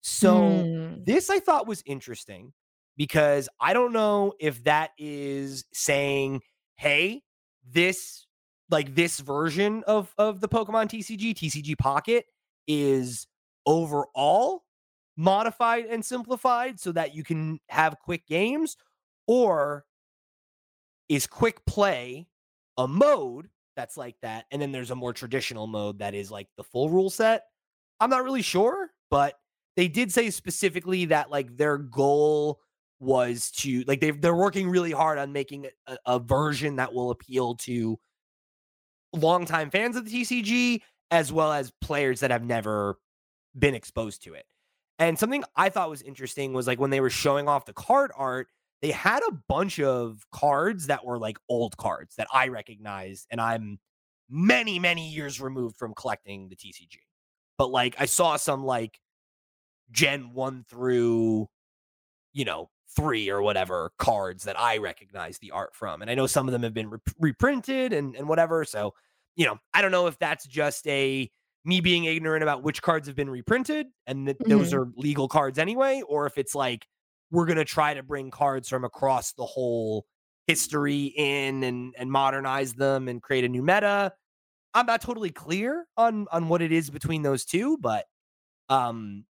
So 0.00 0.68
Hmm. 0.72 1.04
this 1.04 1.30
I 1.30 1.40
thought 1.40 1.66
was 1.66 1.82
interesting 1.86 2.52
because 2.96 3.48
I 3.60 3.72
don't 3.72 3.92
know 3.92 4.34
if 4.40 4.64
that 4.64 4.90
is 4.98 5.64
saying, 5.72 6.42
hey, 6.76 7.22
this 7.64 8.26
like 8.70 8.94
this 8.94 9.20
version 9.20 9.84
of 9.86 10.14
of 10.18 10.40
the 10.40 10.48
Pokemon 10.48 10.88
TCG, 10.88 11.34
TCG 11.34 11.74
Pocket 11.74 12.26
is 12.66 13.26
overall 13.66 14.64
modified 15.16 15.86
and 15.86 16.04
simplified 16.04 16.78
so 16.78 16.92
that 16.92 17.14
you 17.14 17.24
can 17.24 17.58
have 17.68 17.98
quick 17.98 18.26
games 18.26 18.76
or 19.26 19.84
is 21.08 21.26
quick 21.26 21.64
play 21.66 22.28
a 22.76 22.86
mode 22.86 23.48
that's 23.78 23.96
like 23.96 24.16
that 24.22 24.44
and 24.50 24.60
then 24.60 24.72
there's 24.72 24.90
a 24.90 24.96
more 24.96 25.12
traditional 25.12 25.68
mode 25.68 26.00
that 26.00 26.12
is 26.12 26.30
like 26.32 26.48
the 26.56 26.64
full 26.64 26.90
rule 26.90 27.08
set 27.08 27.44
i'm 28.00 28.10
not 28.10 28.24
really 28.24 28.42
sure 28.42 28.90
but 29.08 29.34
they 29.76 29.86
did 29.86 30.12
say 30.12 30.30
specifically 30.30 31.04
that 31.04 31.30
like 31.30 31.56
their 31.56 31.78
goal 31.78 32.58
was 32.98 33.52
to 33.52 33.84
like 33.86 34.00
they 34.00 34.10
they're 34.10 34.34
working 34.34 34.68
really 34.68 34.90
hard 34.90 35.18
on 35.18 35.32
making 35.32 35.68
a, 35.86 35.96
a 36.04 36.18
version 36.18 36.76
that 36.76 36.92
will 36.92 37.12
appeal 37.12 37.54
to 37.54 37.96
longtime 39.12 39.70
fans 39.70 39.96
of 39.96 40.04
the 40.04 40.22
TCG 40.22 40.82
as 41.10 41.32
well 41.32 41.52
as 41.52 41.72
players 41.80 42.20
that 42.20 42.30
have 42.30 42.44
never 42.44 42.98
been 43.58 43.74
exposed 43.74 44.22
to 44.24 44.34
it. 44.34 44.44
And 44.98 45.18
something 45.18 45.44
I 45.56 45.68
thought 45.68 45.90
was 45.90 46.02
interesting 46.02 46.52
was 46.52 46.66
like 46.66 46.80
when 46.80 46.90
they 46.90 47.00
were 47.00 47.10
showing 47.10 47.48
off 47.48 47.64
the 47.64 47.72
card 47.72 48.10
art, 48.16 48.48
they 48.82 48.90
had 48.90 49.22
a 49.28 49.32
bunch 49.48 49.80
of 49.80 50.24
cards 50.32 50.86
that 50.86 51.04
were 51.04 51.18
like 51.18 51.38
old 51.48 51.76
cards 51.76 52.14
that 52.16 52.28
I 52.32 52.48
recognized 52.48 53.26
and 53.30 53.40
I'm 53.40 53.78
many 54.30 54.78
many 54.78 55.08
years 55.08 55.40
removed 55.40 55.76
from 55.76 55.94
collecting 55.94 56.48
the 56.48 56.56
TCG. 56.56 56.98
But 57.56 57.70
like 57.70 57.96
I 57.98 58.06
saw 58.06 58.36
some 58.36 58.64
like 58.64 59.00
gen 59.90 60.32
1 60.32 60.64
through 60.68 61.48
you 62.34 62.44
know, 62.44 62.70
3 62.94 63.30
or 63.30 63.42
whatever 63.42 63.90
cards 63.98 64.44
that 64.44 64.58
I 64.58 64.78
recognize 64.78 65.38
the 65.38 65.50
art 65.50 65.74
from. 65.74 66.02
And 66.02 66.10
I 66.10 66.14
know 66.14 66.26
some 66.26 66.46
of 66.46 66.52
them 66.52 66.62
have 66.62 66.74
been 66.74 66.90
rep- 66.90 67.14
reprinted 67.18 67.92
and 67.92 68.14
and 68.16 68.28
whatever, 68.28 68.64
so 68.64 68.94
you 69.36 69.46
know, 69.46 69.58
I 69.72 69.82
don't 69.82 69.92
know 69.92 70.08
if 70.08 70.18
that's 70.18 70.46
just 70.46 70.86
a 70.88 71.30
me 71.64 71.80
being 71.80 72.04
ignorant 72.04 72.42
about 72.42 72.62
which 72.62 72.82
cards 72.82 73.06
have 73.06 73.16
been 73.16 73.30
reprinted 73.30 73.88
and 74.06 74.26
that 74.26 74.36
those 74.46 74.72
mm-hmm. 74.72 74.78
are 74.78 74.92
legal 74.96 75.28
cards 75.28 75.58
anyway, 75.58 76.02
or 76.08 76.26
if 76.26 76.38
it's 76.38 76.54
like 76.54 76.86
we're 77.30 77.46
gonna 77.46 77.64
try 77.64 77.94
to 77.94 78.02
bring 78.02 78.30
cards 78.30 78.68
from 78.68 78.84
across 78.84 79.32
the 79.32 79.46
whole 79.46 80.06
history 80.46 81.06
in 81.16 81.62
and 81.64 81.94
and 81.98 82.10
modernize 82.10 82.74
them 82.74 83.08
and 83.08 83.22
create 83.22 83.44
a 83.44 83.48
new 83.48 83.62
meta. 83.62 84.12
I'm 84.74 84.86
not 84.86 85.00
totally 85.02 85.30
clear 85.30 85.86
on 85.96 86.26
on 86.32 86.48
what 86.48 86.62
it 86.62 86.72
is 86.72 86.90
between 86.90 87.22
those 87.22 87.44
two, 87.44 87.78
but 87.78 88.06
um 88.70 89.26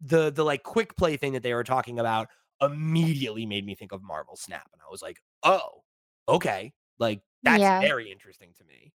the 0.00 0.30
the 0.30 0.44
like 0.44 0.62
quick 0.62 0.96
play 0.96 1.16
thing 1.16 1.32
that 1.34 1.42
they 1.42 1.54
were 1.54 1.64
talking 1.64 1.98
about 1.98 2.28
immediately 2.60 3.46
made 3.46 3.64
me 3.66 3.74
think 3.74 3.92
of 3.92 4.02
Marvel 4.02 4.36
Snap, 4.36 4.68
and 4.72 4.82
I 4.86 4.90
was 4.90 5.02
like, 5.02 5.18
oh, 5.44 5.84
okay, 6.28 6.72
like 6.98 7.22
that's 7.42 7.58
Yeah. 7.60 7.80
very 7.80 8.10
interesting 8.12 8.52
to 8.58 8.64
me. 8.64 8.92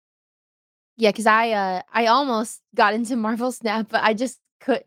Yeah, 0.97 1.11
because 1.11 1.27
I 1.27 1.51
uh 1.53 1.83
I 1.93 2.07
almost 2.07 2.63
got 2.75 2.95
into 2.95 3.17
Marvel 3.17 3.53
Snap, 3.53 3.89
but 3.89 4.03
I 4.03 4.15
just 4.15 4.41
could 4.61 4.85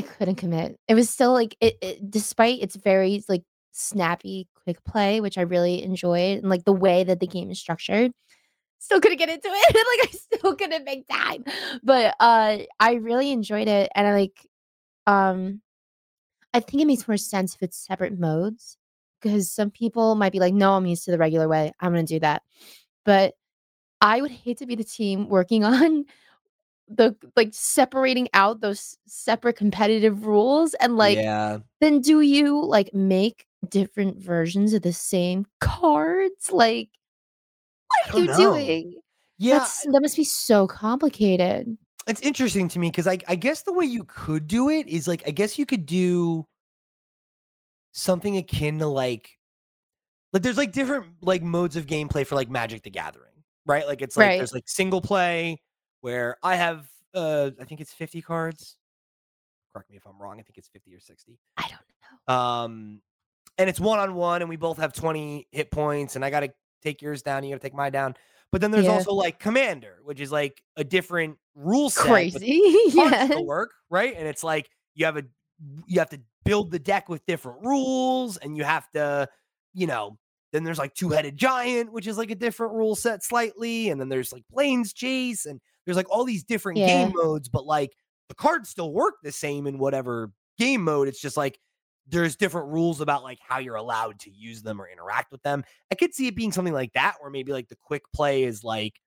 I 0.00 0.14
couldn't 0.14 0.36
commit. 0.36 0.78
It 0.88 0.94
was 0.94 1.10
still 1.10 1.32
like 1.32 1.56
it, 1.60 1.76
it 1.82 2.10
despite 2.10 2.62
its 2.62 2.76
very 2.76 3.22
like 3.28 3.42
snappy 3.72 4.48
quick 4.64 4.82
play, 4.84 5.20
which 5.20 5.36
I 5.38 5.42
really 5.42 5.82
enjoyed, 5.82 6.38
and 6.38 6.48
like 6.48 6.64
the 6.64 6.72
way 6.72 7.04
that 7.04 7.20
the 7.20 7.26
game 7.26 7.50
is 7.50 7.60
structured. 7.60 8.12
Still 8.78 9.00
couldn't 9.00 9.18
get 9.18 9.28
into 9.28 9.48
it. 9.48 9.74
like 10.00 10.08
I 10.08 10.16
still 10.16 10.56
couldn't 10.56 10.84
make 10.84 11.06
time. 11.08 11.44
But 11.82 12.14
uh 12.20 12.58
I 12.80 12.94
really 12.94 13.30
enjoyed 13.30 13.68
it 13.68 13.90
and 13.94 14.06
I 14.06 14.14
like 14.14 14.46
um 15.06 15.60
I 16.54 16.60
think 16.60 16.82
it 16.82 16.86
makes 16.86 17.06
more 17.08 17.16
sense 17.18 17.54
if 17.54 17.62
it's 17.62 17.78
separate 17.86 18.18
modes 18.18 18.78
because 19.20 19.50
some 19.52 19.70
people 19.70 20.14
might 20.14 20.32
be 20.32 20.40
like, 20.40 20.54
"No, 20.54 20.74
I'm 20.74 20.86
used 20.86 21.04
to 21.04 21.10
the 21.12 21.18
regular 21.18 21.48
way. 21.48 21.72
I'm 21.80 21.92
gonna 21.92 22.04
do 22.04 22.20
that." 22.20 22.42
But 23.04 23.34
I 24.00 24.20
would 24.22 24.30
hate 24.32 24.58
to 24.58 24.66
be 24.66 24.76
the 24.76 24.84
team 24.84 25.28
working 25.28 25.64
on 25.66 26.06
the 26.90 27.16
like 27.36 27.50
separating 27.52 28.28
out 28.34 28.60
those 28.60 28.98
separate 29.06 29.56
competitive 29.56 30.26
rules 30.26 30.74
and 30.74 30.96
like 30.96 31.18
Yeah. 31.18 31.58
then 31.80 32.00
do 32.00 32.20
you 32.20 32.60
like 32.64 32.92
make 32.92 33.46
different 33.68 34.16
versions 34.18 34.72
of 34.74 34.82
the 34.82 34.92
same 34.92 35.46
cards? 35.60 36.50
Like 36.50 36.88
what 37.86 38.14
are 38.14 38.20
you 38.20 38.26
know. 38.26 38.36
doing? 38.36 38.94
Yeah, 39.38 39.60
That's 39.60 39.84
that 39.86 40.02
must 40.02 40.16
be 40.16 40.24
so 40.24 40.66
complicated. 40.66 41.78
it's 42.06 42.20
interesting 42.20 42.68
to 42.68 42.78
me 42.78 42.90
because 42.90 43.06
I 43.06 43.18
I 43.28 43.36
guess 43.36 43.62
the 43.62 43.72
way 43.72 43.84
you 43.86 44.04
could 44.04 44.46
do 44.46 44.68
it 44.68 44.86
is 44.88 45.06
like 45.08 45.22
I 45.26 45.30
guess 45.30 45.58
you 45.58 45.64
could 45.66 45.86
do 45.86 46.46
something 47.92 48.36
akin 48.36 48.78
to 48.80 48.86
like 48.86 49.30
like 50.32 50.42
there's 50.42 50.56
like 50.58 50.72
different 50.72 51.06
like 51.22 51.42
modes 51.42 51.76
of 51.76 51.86
gameplay 51.86 52.26
for 52.26 52.34
like 52.34 52.50
Magic 52.50 52.82
the 52.82 52.90
Gathering, 52.90 53.42
right? 53.66 53.86
Like 53.86 54.02
it's 54.02 54.16
like 54.16 54.26
Right. 54.26 54.38
there's 54.38 54.52
like 54.52 54.68
single 54.68 55.00
play 55.00 55.60
where 56.00 56.36
I 56.42 56.56
have 56.56 56.88
uh 57.14 57.50
I 57.60 57.64
think 57.64 57.80
it's 57.80 57.92
50 57.92 58.22
cards. 58.22 58.76
Correct 59.72 59.90
me 59.90 59.96
if 59.96 60.06
I'm 60.06 60.20
wrong. 60.20 60.34
I 60.40 60.42
think 60.42 60.58
it's 60.58 60.68
50 60.68 60.94
or 60.94 61.00
60. 61.00 61.38
I 61.56 61.62
don't 61.62 61.72
know. 62.28 62.34
Um 62.34 63.02
and 63.58 63.68
it's 63.68 63.80
one 63.80 63.98
on 63.98 64.14
one 64.14 64.42
and 64.42 64.48
we 64.48 64.56
both 64.56 64.78
have 64.78 64.92
20 64.92 65.46
hit 65.52 65.70
points 65.70 66.16
and 66.16 66.24
I 66.24 66.30
got 66.30 66.40
to 66.40 66.52
take 66.82 67.02
yours 67.02 67.22
down, 67.22 67.44
you 67.44 67.50
got 67.50 67.60
to 67.60 67.66
take 67.68 67.74
mine 67.74 67.92
down. 67.92 68.14
But 68.52 68.60
then 68.60 68.70
there's 68.70 68.86
Yeah. 68.86 68.92
also 68.92 69.12
like 69.12 69.38
Commander, 69.38 69.98
which 70.02 70.20
is 70.20 70.32
like 70.32 70.62
a 70.76 70.82
different 70.84 71.36
rule 71.54 71.90
set. 71.90 72.06
Crazy. 72.06 72.60
yeah. 72.88 73.38
work, 73.40 73.70
right? 73.90 74.14
And 74.16 74.26
it's 74.26 74.42
like 74.42 74.70
you 74.94 75.04
have 75.04 75.16
a 75.16 75.24
you 75.86 75.98
have 75.98 76.08
to 76.10 76.20
build 76.44 76.70
the 76.70 76.78
deck 76.78 77.08
with 77.10 77.24
different 77.26 77.58
rules, 77.62 78.38
and 78.38 78.56
you 78.56 78.64
have 78.64 78.90
to, 78.92 79.28
you 79.74 79.86
know, 79.86 80.16
then 80.52 80.64
there's 80.64 80.78
like 80.78 80.94
two-headed 80.94 81.36
giant, 81.36 81.92
which 81.92 82.06
is 82.06 82.16
like 82.16 82.30
a 82.30 82.34
different 82.34 82.72
rule 82.72 82.96
set 82.96 83.22
slightly, 83.22 83.90
and 83.90 84.00
then 84.00 84.08
there's 84.08 84.32
like 84.32 84.42
Planechase, 84.52 85.44
and 85.44 85.60
there's 85.84 85.96
like 85.96 86.10
all 86.10 86.24
these 86.24 86.44
different 86.44 86.78
Yeah. 86.78 86.86
game 86.86 87.12
modes, 87.14 87.48
but 87.48 87.66
like 87.66 87.92
the 88.28 88.34
cards 88.34 88.68
still 88.68 88.92
work 88.92 89.14
the 89.22 89.32
same 89.32 89.66
in 89.66 89.78
whatever 89.78 90.32
game 90.58 90.82
mode. 90.84 91.08
It's 91.08 91.20
just 91.20 91.36
like 91.36 91.58
there's 92.06 92.36
different 92.36 92.68
rules 92.68 93.00
about 93.00 93.22
like 93.22 93.38
how 93.40 93.58
you're 93.58 93.76
allowed 93.76 94.18
to 94.20 94.30
use 94.30 94.62
them 94.62 94.80
or 94.80 94.88
interact 94.88 95.30
with 95.32 95.42
them. 95.42 95.64
I 95.92 95.94
could 95.94 96.14
see 96.14 96.26
it 96.26 96.34
being 96.36 96.52
something 96.52 96.74
like 96.74 96.92
that, 96.94 97.16
where 97.20 97.30
maybe 97.30 97.52
like 97.52 97.68
the 97.68 97.76
quick 97.76 98.02
play 98.14 98.42
is 98.44 98.64
like, 98.64 99.00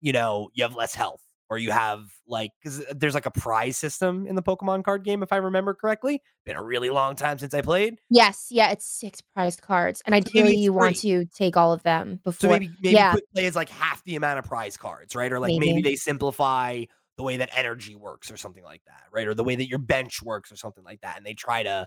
you 0.00 0.12
know, 0.12 0.50
you 0.54 0.62
have 0.64 0.74
less 0.76 0.94
health 0.94 1.22
or 1.48 1.58
you 1.58 1.70
have 1.70 2.00
like 2.26 2.50
because 2.60 2.80
uh, 2.80 2.94
there's 2.96 3.14
like 3.14 3.26
a 3.26 3.30
prize 3.30 3.76
system 3.76 4.26
in 4.26 4.34
the 4.34 4.42
Pokemon 4.42 4.84
card 4.84 5.04
game, 5.04 5.22
if 5.22 5.32
I 5.32 5.36
remember 5.36 5.74
correctly. 5.74 6.22
Been 6.44 6.56
a 6.56 6.62
really 6.62 6.90
long 6.90 7.16
time 7.16 7.38
since 7.38 7.54
I 7.54 7.60
played. 7.60 7.98
Yes, 8.10 8.48
yeah, 8.50 8.70
it's 8.70 8.86
6 9.00 9.20
prize 9.34 9.56
cards, 9.56 10.02
and 10.06 10.12
maybe 10.12 10.30
ideally 10.30 10.56
you 10.56 10.72
want 10.72 10.96
to 10.96 11.24
take 11.26 11.56
all 11.56 11.72
of 11.72 11.82
them 11.82 12.20
before. 12.24 12.48
So 12.48 12.48
maybe 12.48 12.70
maybe 12.80 12.94
yeah. 12.94 13.12
quick 13.12 13.24
play 13.34 13.46
is 13.46 13.56
like 13.56 13.68
half 13.68 14.02
the 14.04 14.16
amount 14.16 14.38
of 14.38 14.44
prize 14.44 14.76
cards, 14.76 15.14
right? 15.14 15.32
Or 15.32 15.40
like 15.40 15.50
maybe 15.50 15.74
Maybe. 15.74 15.82
they 15.82 15.96
simplify 15.96 16.84
the 17.16 17.22
way 17.22 17.38
that 17.38 17.50
energy 17.56 17.94
works 17.94 18.30
or 18.30 18.36
something 18.36 18.64
like 18.64 18.82
that, 18.86 19.04
right? 19.10 19.26
Or 19.26 19.34
the 19.34 19.44
way 19.44 19.56
that 19.56 19.68
your 19.68 19.78
bench 19.78 20.22
works 20.22 20.52
or 20.52 20.56
something 20.56 20.84
like 20.84 21.00
that. 21.00 21.16
And 21.16 21.24
they 21.24 21.34
try 21.34 21.62
to 21.62 21.86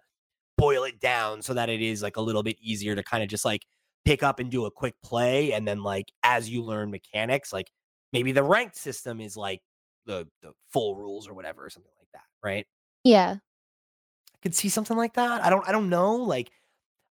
boil 0.57 0.83
it 0.83 0.99
down 0.99 1.41
so 1.41 1.53
that 1.53 1.69
it 1.69 1.81
is 1.81 2.01
like 2.01 2.17
a 2.17 2.21
little 2.21 2.43
bit 2.43 2.57
easier 2.61 2.95
to 2.95 3.03
kind 3.03 3.23
of 3.23 3.29
just 3.29 3.45
like 3.45 3.65
pick 4.05 4.23
up 4.23 4.39
and 4.39 4.49
do 4.49 4.65
a 4.65 4.71
quick 4.71 4.95
play. 5.03 5.53
And 5.53 5.67
then 5.67 5.83
like 5.83 6.11
as 6.23 6.49
you 6.49 6.63
learn 6.63 6.89
mechanics, 6.89 7.53
like 7.53 7.69
maybe 8.13 8.31
the 8.31 8.43
ranked 8.43 8.75
system 8.75 9.19
is 9.19 9.37
like 9.37 9.61
the 10.05 10.27
the 10.41 10.53
full 10.71 10.95
rules 10.95 11.27
or 11.27 11.33
whatever 11.33 11.65
or 11.65 11.69
something 11.69 11.91
like 11.99 12.09
that, 12.13 12.23
right? 12.43 12.65
Yeah. 13.03 13.35
I 13.37 14.37
could 14.41 14.55
see 14.55 14.69
something 14.69 14.97
like 14.97 15.13
that. 15.13 15.43
I 15.43 15.49
don't 15.49 15.67
I 15.67 15.71
don't 15.71 15.89
know. 15.89 16.15
Like 16.15 16.51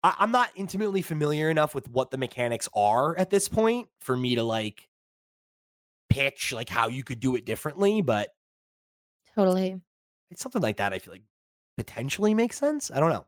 I, 0.02 0.14
I'm 0.18 0.30
not 0.30 0.50
intimately 0.54 1.02
familiar 1.02 1.50
enough 1.50 1.74
with 1.74 1.88
what 1.88 2.10
the 2.10 2.18
mechanics 2.18 2.68
are 2.74 3.16
at 3.18 3.30
this 3.30 3.48
point 3.48 3.88
for 4.00 4.16
me 4.16 4.36
to 4.36 4.42
like 4.42 4.88
pitch 6.10 6.52
like 6.52 6.68
how 6.68 6.88
you 6.88 7.02
could 7.02 7.20
do 7.20 7.34
it 7.36 7.44
differently, 7.44 8.02
but 8.02 8.30
Totally. 9.34 9.80
it's 10.30 10.42
something 10.42 10.62
like 10.62 10.76
that 10.76 10.92
I 10.92 10.98
feel 10.98 11.14
like 11.14 11.24
potentially 11.76 12.34
makes 12.34 12.56
sense. 12.56 12.90
I 12.94 13.00
don't 13.00 13.10
know. 13.10 13.26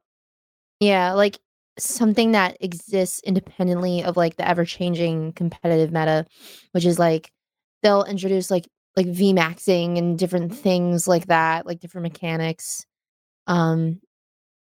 Yeah, 0.78 1.14
like 1.14 1.38
something 1.78 2.32
that 2.32 2.56
exists 2.60 3.20
independently 3.24 4.04
of 4.04 4.16
like 4.16 4.36
the 4.36 4.46
ever-changing 4.46 5.32
competitive 5.32 5.90
meta, 5.90 6.26
which 6.72 6.84
is 6.86 6.98
like 6.98 7.32
they'll 7.87 8.05
introduce 8.05 8.51
like 8.51 8.68
like 8.97 9.07
VMAXing 9.07 9.97
and 9.97 10.18
different 10.18 10.53
things 10.53 11.07
like 11.07 11.26
that, 11.26 11.66
like 11.66 11.78
different 11.80 12.03
mechanics 12.03 12.84
um 13.47 14.01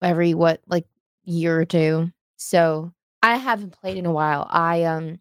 every 0.01 0.33
what 0.33 0.61
like 0.67 0.85
year 1.25 1.59
or 1.59 1.65
two. 1.65 2.11
So, 2.37 2.93
I 3.21 3.35
haven't 3.35 3.71
played 3.81 3.97
in 3.97 4.05
a 4.05 4.13
while. 4.13 4.47
I 4.49 4.83
um 4.83 5.19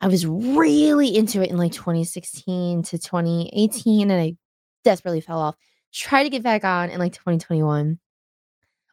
I 0.00 0.08
was 0.08 0.26
really 0.26 1.14
into 1.14 1.42
it 1.42 1.50
in 1.50 1.58
like 1.58 1.72
2016 1.72 2.84
to 2.84 2.98
2018 2.98 4.10
and 4.10 4.20
I 4.20 4.36
desperately 4.84 5.20
fell 5.20 5.40
off. 5.40 5.56
Tried 5.92 6.22
to 6.24 6.30
get 6.30 6.42
back 6.42 6.64
on 6.64 6.88
in 6.90 6.98
like 6.98 7.12
2021 7.12 7.98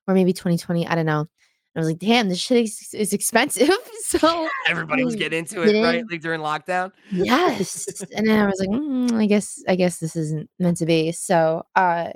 or 0.08 0.14
maybe 0.14 0.34
2020, 0.34 0.88
I 0.88 0.96
don't 0.96 1.06
know. 1.06 1.28
I 1.76 1.80
was 1.80 1.88
like, 1.90 2.00
"Damn, 2.00 2.30
this 2.30 2.40
shit 2.40 2.64
is, 2.64 2.90
is 2.94 3.14
expensive." 3.14 3.70
so 4.06 4.48
Everybody 4.68 5.04
was 5.04 5.16
getting 5.16 5.40
into 5.40 5.62
it, 5.64 5.84
right? 5.84 6.04
Like 6.10 6.22
during 6.22 6.42
lockdown. 6.42 6.92
yes, 7.12 8.02
and 8.16 8.28
then 8.28 8.40
I 8.40 8.46
was 8.46 8.60
like, 8.60 8.70
mm, 8.70 9.12
"I 9.20 9.26
guess, 9.26 9.62
I 9.68 9.76
guess 9.76 9.98
this 9.98 10.16
isn't 10.16 10.50
meant 10.60 10.78
to 10.78 10.86
be." 10.86 11.12
So, 11.12 11.64
uh, 11.76 12.12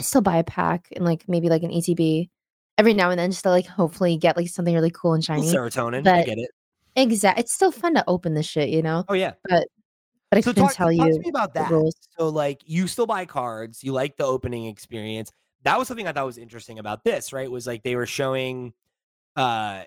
I 0.00 0.02
still 0.02 0.20
buy 0.22 0.36
a 0.38 0.44
pack 0.44 0.88
and 0.96 1.04
like 1.04 1.24
maybe 1.28 1.48
like 1.48 1.62
an 1.62 1.70
ETB 1.70 2.30
every 2.78 2.94
now 2.94 3.10
and 3.10 3.18
then, 3.18 3.30
just 3.30 3.42
to 3.44 3.50
like 3.50 3.66
hopefully 3.66 4.16
get 4.16 4.36
like 4.36 4.48
something 4.48 4.74
really 4.74 4.90
cool 4.90 5.14
and 5.14 5.24
shiny. 5.24 5.46
serotonin. 5.52 6.06
I 6.06 6.24
get 6.24 6.38
it. 6.38 6.50
Exactly. 6.96 7.42
It's 7.42 7.52
still 7.52 7.70
fun 7.70 7.94
to 7.94 8.04
open 8.08 8.34
this 8.34 8.46
shit, 8.46 8.70
you 8.70 8.82
know. 8.82 9.04
Oh 9.08 9.14
yeah. 9.14 9.34
But 9.48 9.68
but 10.30 10.38
I 10.38 10.40
So 10.40 10.50
couldn't 10.50 10.64
talk, 10.64 10.74
tell 10.74 10.86
talk 10.96 11.06
you 11.06 11.12
to 11.14 11.18
me 11.20 11.28
about 11.28 11.54
that. 11.54 11.70
rules. 11.70 11.94
So 12.18 12.28
like 12.28 12.60
you 12.66 12.86
still 12.88 13.06
buy 13.06 13.24
cards, 13.24 13.82
you 13.84 13.92
like 13.92 14.16
the 14.16 14.24
opening 14.24 14.66
experience. 14.66 15.30
That 15.64 15.78
was 15.78 15.88
something 15.88 16.06
I 16.06 16.12
thought 16.12 16.26
was 16.26 16.38
interesting 16.38 16.78
about 16.78 17.04
this, 17.04 17.32
right? 17.32 17.50
Was 17.50 17.66
like 17.66 17.82
they 17.82 17.96
were 17.96 18.06
showing 18.06 18.72
uh 19.36 19.84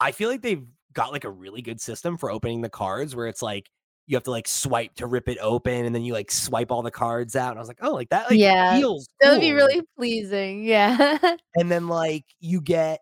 I 0.00 0.12
feel 0.12 0.30
like 0.30 0.42
they've 0.42 0.66
got 0.92 1.12
like 1.12 1.24
a 1.24 1.30
really 1.30 1.62
good 1.62 1.80
system 1.80 2.16
for 2.16 2.30
opening 2.30 2.60
the 2.62 2.68
cards 2.68 3.14
where 3.14 3.26
it's 3.26 3.42
like 3.42 3.70
you 4.06 4.16
have 4.16 4.24
to 4.24 4.30
like 4.30 4.48
swipe 4.48 4.94
to 4.96 5.06
rip 5.06 5.28
it 5.28 5.38
open 5.40 5.84
and 5.84 5.94
then 5.94 6.02
you 6.02 6.12
like 6.12 6.30
swipe 6.30 6.72
all 6.72 6.82
the 6.82 6.90
cards 6.90 7.36
out. 7.36 7.50
And 7.50 7.58
I 7.58 7.60
was 7.60 7.68
like, 7.68 7.78
oh, 7.80 7.94
like 7.94 8.08
that 8.08 8.30
like 8.30 8.38
Yeah, 8.38 8.76
feels 8.78 9.08
That 9.20 9.32
would 9.32 9.40
be 9.40 9.52
really 9.52 9.82
pleasing. 9.96 10.64
Yeah. 10.64 11.18
and 11.54 11.70
then 11.70 11.86
like 11.86 12.24
you 12.40 12.60
get 12.60 13.00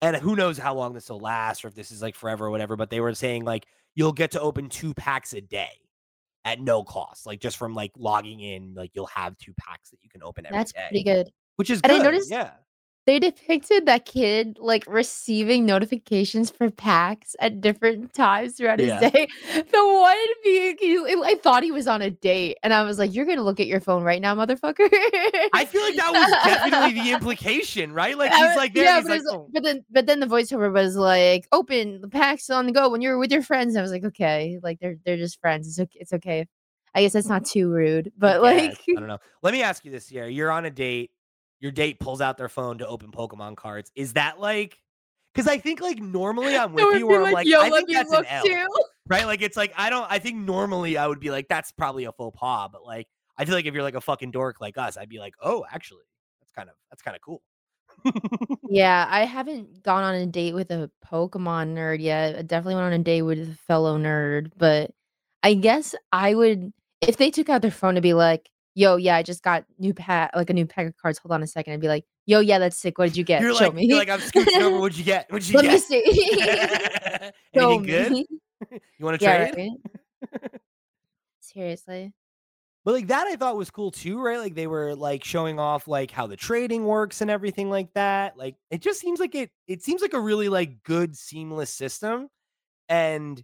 and 0.00 0.16
who 0.16 0.34
knows 0.34 0.58
how 0.58 0.74
long 0.74 0.94
this 0.94 1.08
will 1.08 1.20
last 1.20 1.64
or 1.64 1.68
if 1.68 1.74
this 1.74 1.90
is 1.90 2.02
like 2.02 2.14
forever 2.14 2.46
or 2.46 2.50
whatever 2.50 2.76
but 2.76 2.90
they 2.90 3.00
were 3.00 3.14
saying 3.14 3.44
like 3.44 3.66
you'll 3.94 4.12
get 4.12 4.32
to 4.32 4.40
open 4.40 4.68
two 4.68 4.92
packs 4.94 5.32
a 5.32 5.40
day 5.40 5.70
at 6.44 6.60
no 6.60 6.82
cost 6.82 7.24
like 7.26 7.40
just 7.40 7.56
from 7.56 7.74
like 7.74 7.92
logging 7.96 8.40
in 8.40 8.74
like 8.74 8.90
you'll 8.94 9.06
have 9.06 9.36
two 9.38 9.52
packs 9.58 9.90
that 9.90 9.98
you 10.02 10.08
can 10.10 10.22
open 10.22 10.44
every 10.46 10.54
day, 10.54 10.58
That's 10.58 10.72
pretty 10.72 11.02
good. 11.04 11.30
which 11.56 11.70
is 11.70 11.80
And 11.82 11.92
I 11.92 11.98
noticed- 11.98 12.30
yeah 12.30 12.50
They 13.04 13.18
depicted 13.18 13.86
that 13.86 14.04
kid 14.04 14.58
like 14.60 14.84
receiving 14.86 15.66
notifications 15.66 16.50
for 16.50 16.70
packs 16.70 17.34
at 17.40 17.60
different 17.60 18.14
times 18.14 18.54
throughout 18.54 18.78
his 18.78 18.88
Yeah. 18.88 19.10
day. 19.10 19.28
The 19.72 19.84
one 19.84 20.16
being, 20.44 20.76
I 21.24 21.34
thought 21.42 21.62
he 21.62 21.72
was 21.72 21.88
on 21.88 22.00
a 22.02 22.10
date, 22.10 22.58
and 22.62 22.72
I 22.72 22.82
was 22.82 22.98
like, 22.98 23.14
"You're 23.14 23.24
gonna 23.24 23.42
look 23.42 23.58
at 23.58 23.66
your 23.66 23.80
phone 23.80 24.02
right 24.02 24.20
now, 24.20 24.34
motherfucker." 24.34 24.88
i 25.52 25.64
feel 25.64 25.82
like 25.82 25.96
that 25.96 26.12
was 26.12 26.30
definitely 26.44 27.00
the 27.00 27.10
implication 27.10 27.92
right 27.92 28.16
like 28.16 28.32
he's 28.32 28.56
like 28.56 28.74
there 28.74 28.84
yeah, 28.84 29.00
but, 29.00 29.10
like 29.10 29.22
oh. 29.30 29.48
but 29.52 29.62
then 29.62 29.84
but 29.90 30.06
then 30.06 30.20
the 30.20 30.26
voiceover 30.26 30.72
was 30.72 30.96
like, 30.96 31.48
"Open 31.52 32.00
the 32.00 32.08
packs 32.08 32.50
on 32.50 32.66
the 32.66 32.72
go 32.72 32.88
when 32.88 33.00
you're 33.00 33.18
with 33.18 33.32
your 33.32 33.42
friends." 33.42 33.76
I 33.76 33.82
was 33.82 33.90
like, 33.90 34.04
"Okay, 34.04 34.58
like 34.62 34.78
they're 34.80 34.96
they're 35.04 35.16
just 35.16 35.40
friends. 35.40 35.66
It's 35.66 35.78
okay. 35.80 35.98
It's 36.00 36.12
okay." 36.12 36.46
I 36.94 37.02
guess 37.02 37.14
that's 37.14 37.28
not 37.28 37.44
too 37.44 37.70
rude, 37.70 38.12
but 38.18 38.36
I 38.36 38.38
like. 38.38 38.80
I 38.88 38.94
don't 38.94 39.08
know. 39.08 39.18
Let 39.42 39.52
me 39.52 39.62
ask 39.62 39.84
you 39.84 39.90
this: 39.90 40.08
Here, 40.08 40.26
you're 40.26 40.50
on 40.50 40.66
a 40.66 40.70
date. 40.70 41.10
Your 41.62 41.70
date 41.70 42.00
pulls 42.00 42.20
out 42.20 42.36
their 42.36 42.48
phone 42.48 42.78
to 42.78 42.86
open 42.88 43.12
Pokemon 43.12 43.56
cards. 43.56 43.92
Is 43.94 44.14
that 44.14 44.40
like? 44.40 44.78
Because 45.32 45.46
I 45.46 45.58
think 45.58 45.80
like 45.80 46.00
normally 46.00 46.58
I'm 46.58 46.72
with 46.74 46.82
you 46.82 46.92
be 46.98 47.04
where 47.04 47.22
I'm 47.24 47.32
like, 47.32 47.46
"Yo, 47.46 47.60
I 47.60 47.70
think 47.70 47.88
that's 47.88 48.10
an 48.10 48.18
look 48.18 48.26
L, 48.28 48.44
too." 48.44 48.66
right? 49.06 49.26
Like 49.26 49.42
it's 49.42 49.56
like 49.56 49.72
I 49.76 49.88
don't. 49.88 50.06
I 50.10 50.18
think 50.18 50.38
normally 50.38 50.98
I 50.98 51.06
would 51.06 51.20
be 51.20 51.30
like, 51.30 51.46
that's 51.48 51.70
probably 51.70 52.04
a 52.04 52.12
faux 52.12 52.36
pas. 52.36 52.68
But 52.72 52.84
like, 52.84 53.06
I 53.38 53.44
feel 53.44 53.54
like 53.54 53.66
if 53.66 53.74
you're 53.74 53.84
like 53.84 53.94
a 53.94 54.00
fucking 54.00 54.32
dork 54.32 54.60
like 54.60 54.76
us, 54.76 54.96
I'd 54.96 55.08
be 55.08 55.20
like, 55.20 55.34
oh, 55.40 55.64
actually, 55.72 56.02
that's 56.40 56.50
kind 56.50 56.68
of 56.68 56.74
that's 56.90 57.00
kind 57.00 57.14
of 57.14 57.22
cool. 57.22 57.42
Yeah, 58.68 59.06
I 59.08 59.24
haven't 59.24 59.82
gone 59.82 60.02
on 60.02 60.14
a 60.14 60.26
date 60.26 60.54
with 60.54 60.70
a 60.70 60.90
Pokemon 61.06 61.74
nerd 61.74 62.00
yet. 62.00 62.36
I 62.36 62.42
definitely 62.42 62.76
went 62.76 62.86
on 62.86 62.92
a 62.94 62.98
date 62.98 63.22
with 63.22 63.38
a 63.38 63.54
fellow 63.66 63.98
nerd, 63.98 64.50
but 64.56 64.90
I 65.42 65.54
guess 65.54 65.94
I 66.10 66.34
would 66.34 66.72
if 67.02 67.18
they 67.18 67.30
took 67.30 67.48
out 67.48 67.62
their 67.62 67.70
phone 67.70 67.96
to 67.96 68.00
be 68.00 68.14
like, 68.14 68.48
"Yo, 68.74 68.96
yeah, 68.96 69.16
I 69.16 69.22
just 69.22 69.42
got 69.42 69.64
new 69.78 69.92
pack, 69.94 70.30
like 70.34 70.50
a 70.50 70.52
new 70.54 70.66
pack 70.66 70.86
of 70.86 70.96
cards. 70.96 71.18
Hold 71.18 71.32
on 71.32 71.42
a 71.42 71.46
second. 71.46 71.72
I'd 71.74 71.80
be 71.80 71.88
like, 71.88 72.04
"Yo, 72.26 72.40
yeah, 72.40 72.58
that's 72.58 72.76
sick. 72.78 72.98
What 72.98 73.06
did 73.06 73.16
you 73.16 73.24
get? 73.24 73.42
you're 73.42 73.54
Show 73.54 73.66
like, 73.66 73.74
me." 73.74 73.86
you're 73.86 73.98
like, 73.98 74.08
I'm 74.08 74.20
scooching 74.20 74.60
over. 74.62 74.80
What'd 74.80 74.98
you 74.98 75.04
get? 75.04 75.30
What'd 75.30 75.48
you 75.48 75.56
Let 75.56 75.64
me 75.66 75.70
get? 75.72 75.82
see. 75.82 76.02
Show 77.54 77.78
Anything 77.78 77.82
good? 77.82 78.12
me. 78.12 78.26
You 78.98 79.04
want 79.04 79.18
to 79.20 79.24
Yeah, 79.24 79.48
trade? 79.50 79.54
right? 79.56 80.60
Seriously. 81.40 82.12
But, 82.84 82.94
like, 82.94 83.08
that 83.08 83.26
I 83.26 83.36
thought 83.36 83.56
was 83.56 83.70
cool 83.70 83.90
too, 83.90 84.20
right? 84.20 84.38
Like, 84.38 84.54
they 84.54 84.66
were, 84.66 84.94
like, 84.94 85.24
showing 85.24 85.58
off, 85.58 85.86
like, 85.88 86.10
how 86.10 86.26
the 86.26 86.36
trading 86.36 86.84
works 86.84 87.20
and 87.20 87.30
everything 87.30 87.70
like 87.70 87.92
that. 87.94 88.36
Like, 88.36 88.56
it 88.70 88.80
just 88.80 89.00
seems 89.00 89.20
like 89.20 89.34
it 89.34 89.50
it 89.68 89.82
seems 89.82 90.00
like 90.02 90.14
a 90.14 90.20
really, 90.20 90.48
like, 90.48 90.82
good 90.84 91.16
seamless 91.16 91.72
system, 91.72 92.28
and 92.88 93.42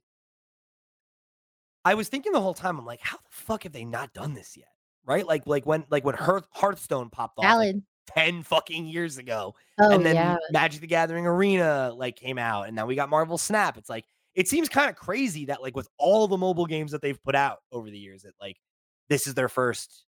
I 1.84 1.94
was 1.94 2.08
thinking 2.08 2.32
the 2.32 2.40
whole 2.40 2.54
time, 2.54 2.78
I'm 2.78 2.86
like, 2.86 3.00
"How 3.00 3.16
the 3.18 3.22
fuck 3.30 3.62
have 3.64 3.72
they 3.72 3.84
not 3.84 4.12
done 4.12 4.34
this 4.34 4.56
yet?" 4.56 4.68
Right? 5.08 5.26
Like 5.26 5.44
like, 5.46 5.64
when 5.64 5.86
like, 5.90 6.04
when 6.04 6.14
Hearth 6.14 6.46
Hearthstone 6.52 7.08
popped 7.08 7.38
off, 7.38 7.56
like, 7.56 7.74
10 8.08 8.42
fucking 8.42 8.86
years 8.86 9.16
ago, 9.16 9.54
Oh, 9.80 9.90
and 9.92 10.04
yeah. 10.04 10.34
then 10.34 10.38
Magic: 10.52 10.82
The 10.82 10.86
Gathering 10.86 11.26
Arena, 11.26 11.92
like, 11.96 12.16
came 12.16 12.36
out, 12.38 12.64
and 12.66 12.76
now 12.76 12.84
we 12.84 12.94
got 12.94 13.08
Marvel 13.08 13.38
Snap. 13.38 13.78
It's 13.78 13.88
like 13.88 14.04
it 14.34 14.48
seems 14.48 14.68
kinda 14.68 14.92
crazy 14.92 15.46
that, 15.46 15.62
like, 15.62 15.74
with 15.74 15.88
all 15.98 16.28
the 16.28 16.36
mobile 16.36 16.66
games 16.66 16.92
that 16.92 17.00
they've 17.02 17.20
put 17.24 17.34
out 17.34 17.60
over 17.72 17.90
the 17.90 17.98
years 17.98 18.22
that, 18.22 18.34
like, 18.40 18.58
this 19.08 19.26
is 19.26 19.32
their 19.34 19.48
first 19.48 20.04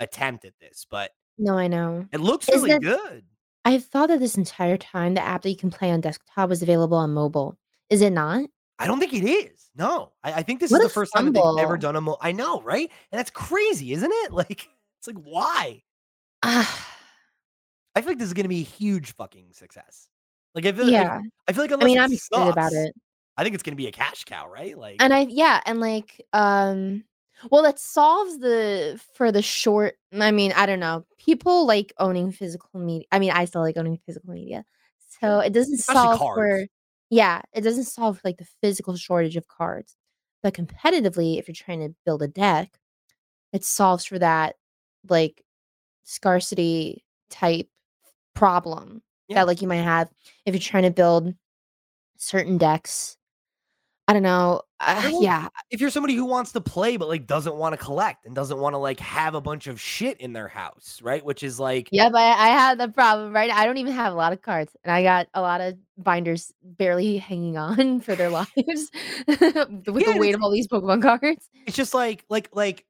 attempt 0.00 0.44
at 0.44 0.54
this, 0.60 0.86
but 0.88 1.10
No, 1.38 1.58
I 1.58 1.66
know. 1.66 2.06
it 2.12 2.20
looks 2.20 2.48
Is 2.48 2.62
really 2.62 2.70
it 2.70 2.82
good. 2.82 3.24
I 3.64 3.78
thought 3.80 4.08
that 4.08 4.20
this 4.20 4.36
entire 4.38 4.76
time 4.78 5.14
the 5.14 5.22
app 5.22 5.42
that 5.42 5.50
you 5.50 5.56
can 5.56 5.70
play 5.70 5.90
on 5.90 6.00
desktop 6.00 6.48
was 6.50 6.62
available 6.62 6.96
on 6.98 7.12
mobile. 7.14 7.58
Is 7.90 8.02
it 8.02 8.12
not? 8.12 8.48
I 8.78 8.86
don't 8.86 8.98
think 8.98 9.12
it 9.12 9.24
is. 9.24 9.70
No. 9.76 10.12
I 10.22 10.32
I 10.34 10.42
think 10.42 10.60
this 10.60 10.72
is 10.72 10.78
the 10.78 10.88
first 10.88 11.12
time 11.14 11.26
that 11.26 11.32
they've 11.32 11.64
ever 11.64 11.76
done 11.76 11.96
a 11.96 12.00
mo 12.00 12.16
I 12.20 12.32
know, 12.32 12.60
right? 12.62 12.90
And 13.12 13.18
that's 13.18 13.30
crazy, 13.30 13.92
isn't 13.92 14.10
it? 14.12 14.32
Like, 14.32 14.68
it's 14.98 15.06
like, 15.06 15.22
why? 15.22 15.82
I 16.42 18.00
feel 18.00 18.06
like 18.06 18.18
this 18.18 18.26
is 18.28 18.34
gonna 18.34 18.48
be 18.48 18.60
a 18.60 18.64
huge 18.64 19.14
fucking 19.14 19.52
success. 19.52 20.08
Like, 20.54 20.66
I 20.66 20.72
feel 20.72 20.84
like 20.86 20.92
Yeah. 20.92 21.20
I 21.48 21.52
feel 21.52 21.64
like 21.64 21.72
I 21.72 21.76
mean, 21.76 21.98
I'm 21.98 22.12
excited 22.12 22.48
about 22.50 22.72
it. 22.72 22.94
I 23.36 23.42
think 23.42 23.54
it's 23.54 23.62
gonna 23.62 23.76
be 23.76 23.86
a 23.86 23.92
cash 23.92 24.24
cow, 24.24 24.48
right? 24.48 24.76
Like 24.76 24.96
And 25.00 25.12
I 25.14 25.26
yeah, 25.28 25.60
and, 25.66 25.80
like, 25.80 26.24
um 26.32 27.04
well, 27.50 27.62
that 27.64 27.78
solves 27.78 28.38
the 28.38 29.00
for 29.14 29.30
the 29.30 29.42
short 29.42 29.96
I 30.12 30.30
mean, 30.30 30.52
I 30.52 30.66
don't 30.66 30.80
know. 30.80 31.04
People 31.18 31.66
like 31.66 31.92
owning 31.98 32.32
physical 32.32 32.80
media 32.80 33.06
I 33.12 33.18
mean, 33.18 33.30
I 33.30 33.44
still 33.44 33.62
like 33.62 33.76
owning 33.76 33.98
physical 34.06 34.30
media. 34.32 34.64
So, 35.20 35.38
it 35.38 35.52
doesn't 35.52 35.78
solve 35.78 36.18
cards. 36.18 36.38
for 36.38 36.66
yeah, 37.14 37.42
it 37.52 37.62
doesn't 37.62 37.84
solve, 37.84 38.20
like, 38.24 38.38
the 38.38 38.46
physical 38.62 38.96
shortage 38.96 39.36
of 39.36 39.48
cards. 39.48 39.96
But 40.42 40.54
competitively, 40.54 41.38
if 41.38 41.48
you're 41.48 41.54
trying 41.54 41.80
to 41.80 41.94
build 42.06 42.22
a 42.22 42.28
deck, 42.28 42.78
it 43.52 43.64
solves 43.64 44.04
for 44.06 44.18
that, 44.20 44.56
like, 45.08 45.44
scarcity 46.04 47.04
type 47.30 47.68
problem 48.34 49.02
Yeah. 49.28 49.36
that, 49.36 49.48
like, 49.48 49.62
you 49.62 49.68
might 49.68 49.76
have 49.82 50.10
if 50.46 50.54
you're 50.54 50.60
trying 50.62 50.84
to 50.84 50.90
build 50.92 51.34
certain 52.18 52.58
decks. 52.58 53.16
I 54.08 54.12
don't 54.12 54.22
know. 54.22 54.62
Uh, 54.80 55.10
yeah. 55.20 55.48
if 55.70 55.80
you're 55.80 55.90
somebody 55.90 56.14
who 56.14 56.24
wants 56.26 56.52
to 56.52 56.60
play, 56.60 56.96
but, 56.96 57.08
like, 57.08 57.26
doesn't 57.26 57.56
wanna 57.56 57.76
collect 57.76 58.26
and 58.26 58.34
doesn't 58.34 58.58
wanna, 58.58 58.78
like, 58.78 59.00
have 59.00 59.34
a 59.34 59.40
bunch 59.40 59.66
of 59.66 59.80
shit 59.80 60.18
in 60.20 60.32
their 60.32 60.48
house, 60.48 61.00
right? 61.02 61.24
Which 61.24 61.42
is 61.42 61.58
like 61.60 61.90
Yep, 61.90 62.12
I 62.14 62.32
I 62.32 62.48
have 62.48 62.78
the 62.78 62.88
problem, 62.88 63.32
right? 63.32 63.50
I 63.50 63.64
don't 63.66 63.76
even 63.76 63.92
have 63.92 64.12
a 64.12 64.16
lot 64.16 64.32
of 64.32 64.42
cards, 64.42 64.74
and 64.82 64.90
I 64.92 65.02
got 65.02 65.28
a 65.34 65.40
lot 65.40 65.60
of 65.60 65.76
binders 65.96 66.52
barely 66.62 67.18
hanging 67.18 67.56
on 67.56 68.00
for 68.00 68.16
their 68.16 68.30
lives 68.30 68.90
with 69.28 69.40
Yeah, 69.94 70.06
the 70.06 70.12
weight 70.12 70.34
of 70.34 70.42
all 70.42 70.50
these 70.50 70.66
Pokemon 70.68 71.02
cards. 71.02 71.48
It's 71.66 71.76
just 71.76 71.94
like 71.94 72.24
like 72.28 72.48
like 72.52 72.84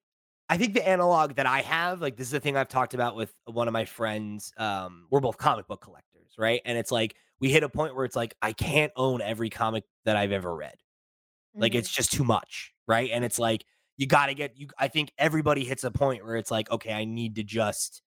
I 0.49 0.59
think 0.59 0.75
the 0.75 0.87
analog 0.87 1.37
that 1.37 1.47
I 1.47 1.63
have, 1.63 2.03
like, 2.03 2.17
this 2.17 2.29
is 2.29 2.33
the 2.33 2.41
thing 2.41 2.57
I've 2.57 2.69
talked 2.69 2.93
about 2.95 3.17
with 3.17 3.35
one 3.47 3.67
of 3.67 3.73
my 3.73 3.87
friends, 3.87 4.53
um, 4.59 5.07
we're 5.11 5.21
both 5.21 5.39
comic 5.39 5.67
book 5.67 5.81
collectors, 5.81 6.35
right? 6.39 6.61
And 6.67 6.77
it's 6.77 6.93
like, 6.93 7.17
we 7.41 7.51
hit 7.51 7.63
a 7.65 7.69
point 7.71 7.97
where 7.97 8.05
it's 8.05 8.15
like, 8.17 8.37
I 8.43 8.53
can't 8.53 8.93
own 8.95 9.23
every 9.23 9.51
comic 9.51 9.85
that 10.05 10.17
I've 10.17 10.33
ever 10.33 10.55
read. 10.55 10.75
Like, 11.61 11.75
mm-hmm. 11.75 11.79
it's 11.79 11.91
just 11.91 12.13
too 12.13 12.25
much, 12.25 12.73
right? 12.89 13.11
And 13.11 13.25
it's 13.25 13.39
like, 13.39 13.65
you 13.97 14.07
gotta 14.09 14.35
get 14.35 14.57
you 14.59 14.69
I 14.79 14.89
think 14.89 15.13
everybody 15.19 15.65
hits 15.65 15.85
a 15.85 15.91
point 15.91 16.25
where 16.25 16.37
it's 16.37 16.51
like, 16.51 16.71
"Okay, 16.71 16.93
I 16.93 17.05
need 17.05 17.37
to 17.37 17.45
just 17.45 18.03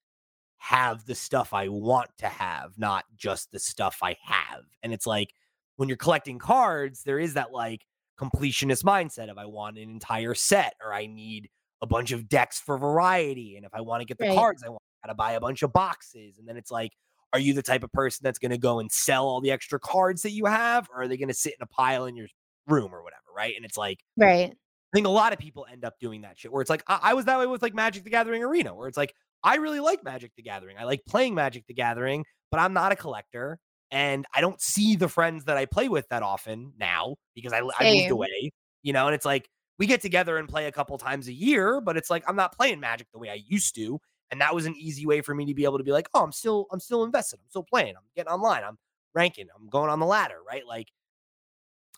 have 0.60 1.06
the 1.06 1.16
stuff 1.16 1.54
I 1.54 1.68
want 1.70 2.10
to 2.20 2.28
have, 2.30 2.78
not 2.80 3.06
just 3.16 3.52
the 3.52 3.60
stuff 3.60 4.00
I 4.04 4.18
have." 4.24 4.64
And 4.84 4.94
it's 4.94 5.08
like, 5.08 5.34
when 5.78 5.90
you're 5.90 5.98
collecting 5.98 6.40
cards, 6.40 7.04
there 7.04 7.20
is 7.20 7.36
that, 7.36 7.52
like, 7.54 7.86
completionist 8.20 8.84
mindset 8.84 9.30
of, 9.30 9.38
"I 9.38 9.46
want 9.46 9.78
an 9.78 9.90
entire 9.90 10.36
set," 10.36 10.76
or, 10.84 10.94
"I 10.94 11.06
need 11.08 11.50
a 11.82 11.88
bunch 11.88 12.12
of 12.12 12.28
decks 12.30 12.60
for 12.60 12.78
variety," 12.78 13.56
and 13.58 13.66
if 13.66 13.74
I 13.76 13.82
wanna 13.82 14.06
get 14.06 14.20
the 14.20 14.26
Right. 14.26 14.28
cards 14.28 14.64
I 14.64 14.70
want, 14.70 14.82
I 15.04 15.08
gotta 15.08 15.16
buy 15.16 15.34
a 15.34 15.40
bunch 15.42 15.64
of 15.64 15.74
boxes, 15.74 16.38
and 16.40 16.48
then 16.48 16.58
it's 16.58 16.72
like, 16.72 16.94
are 17.34 17.40
you 17.40 17.54
the 17.54 17.64
type 17.64 17.84
of 17.84 17.92
person 17.92 18.24
that's 18.24 18.40
gonna 18.40 18.58
go 18.58 18.80
and 18.80 18.92
sell 18.92 19.26
all 19.28 19.42
the 19.42 19.52
extra 19.52 19.80
cards 19.80 20.22
that 20.24 20.32
you 20.32 20.46
have, 20.46 20.90
or 20.92 21.04
are 21.04 21.08
they 21.08 21.18
gonna 21.18 21.34
sit 21.34 21.54
in 21.56 21.62
a 21.64 21.68
pile 21.68 22.06
in 22.06 22.16
your 22.16 22.28
room 22.68 22.94
or 22.94 23.04
whatever, 23.04 23.24
right? 23.36 23.56
And 23.56 23.66
it's 23.66 23.78
like 23.78 24.00
Right. 24.18 24.52
I 24.52 24.96
think 24.96 25.08
a 25.08 25.12
lot 25.12 25.34
of 25.34 25.40
people 25.40 25.66
end 25.72 25.84
up 25.84 25.96
doing 26.00 26.22
that 26.22 26.40
shit 26.40 26.52
where 26.52 26.62
it's 26.62 26.70
like 26.70 26.84
I, 26.88 27.00
I 27.04 27.14
was 27.14 27.26
that 27.26 27.40
way 27.40 27.46
with 27.46 27.62
like 27.62 27.74
Magic 27.74 28.04
the 28.04 28.10
Gathering 28.10 28.44
Arena, 28.44 28.74
where 28.74 28.88
it's 28.88 28.98
like 28.98 29.14
I 29.44 29.56
really 29.56 29.80
like 29.80 30.04
Magic 30.04 30.32
the 30.36 30.44
Gathering. 30.44 30.78
I 30.78 30.86
like 30.86 31.02
playing 31.08 31.36
Magic 31.36 31.66
the 31.68 31.74
Gathering, 31.74 32.26
but 32.52 32.60
I'm 32.60 32.74
not 32.74 32.92
a 32.92 32.96
collector. 32.96 33.60
And 33.92 34.26
I 34.34 34.42
don't 34.42 34.60
see 34.62 34.96
the 34.96 35.08
friends 35.08 35.46
that 35.46 35.56
I 35.56 35.66
play 35.66 35.88
with 35.88 36.08
that 36.10 36.22
often 36.22 36.74
now 36.78 37.16
because 37.36 37.54
I, 37.54 37.62
I 37.80 37.94
moved 37.94 38.12
away, 38.12 38.52
you 38.84 38.92
know, 38.92 39.06
and 39.08 39.16
it's 39.16 39.26
like 39.26 39.48
we 39.80 39.86
get 39.86 40.02
together 40.02 40.38
and 40.38 40.50
play 40.50 40.66
a 40.66 40.72
couple 40.72 40.98
times 40.98 41.28
a 41.28 41.34
year, 41.34 41.80
but 41.80 41.96
it's 41.96 42.10
like 42.10 42.24
I'm 42.28 42.36
not 42.36 42.56
playing 42.56 42.80
Magic 42.80 43.08
the 43.14 43.20
way 43.20 43.30
I 43.30 43.40
used 43.48 43.76
to. 43.76 44.00
And 44.30 44.42
that 44.42 44.54
was 44.54 44.66
an 44.66 44.76
easy 44.76 45.06
way 45.06 45.22
for 45.22 45.34
me 45.34 45.46
to 45.46 45.54
be 45.54 45.64
able 45.64 45.78
to 45.78 45.86
be 45.86 45.94
like, 45.94 46.10
oh, 46.14 46.22
I'm 46.22 46.34
still, 46.34 46.66
I'm 46.72 46.82
still 46.82 47.06
invested. 47.06 47.40
I'm 47.40 47.50
still 47.50 47.64
playing. 47.64 47.96
I'm 47.96 48.04
getting 48.14 48.32
online. 48.32 48.64
I'm 48.64 48.78
ranking. 49.14 49.48
I'm 49.56 49.70
going 49.70 49.90
on 49.90 50.00
the 50.02 50.06
ladder, 50.06 50.40
right? 50.46 50.64
Like 50.68 50.90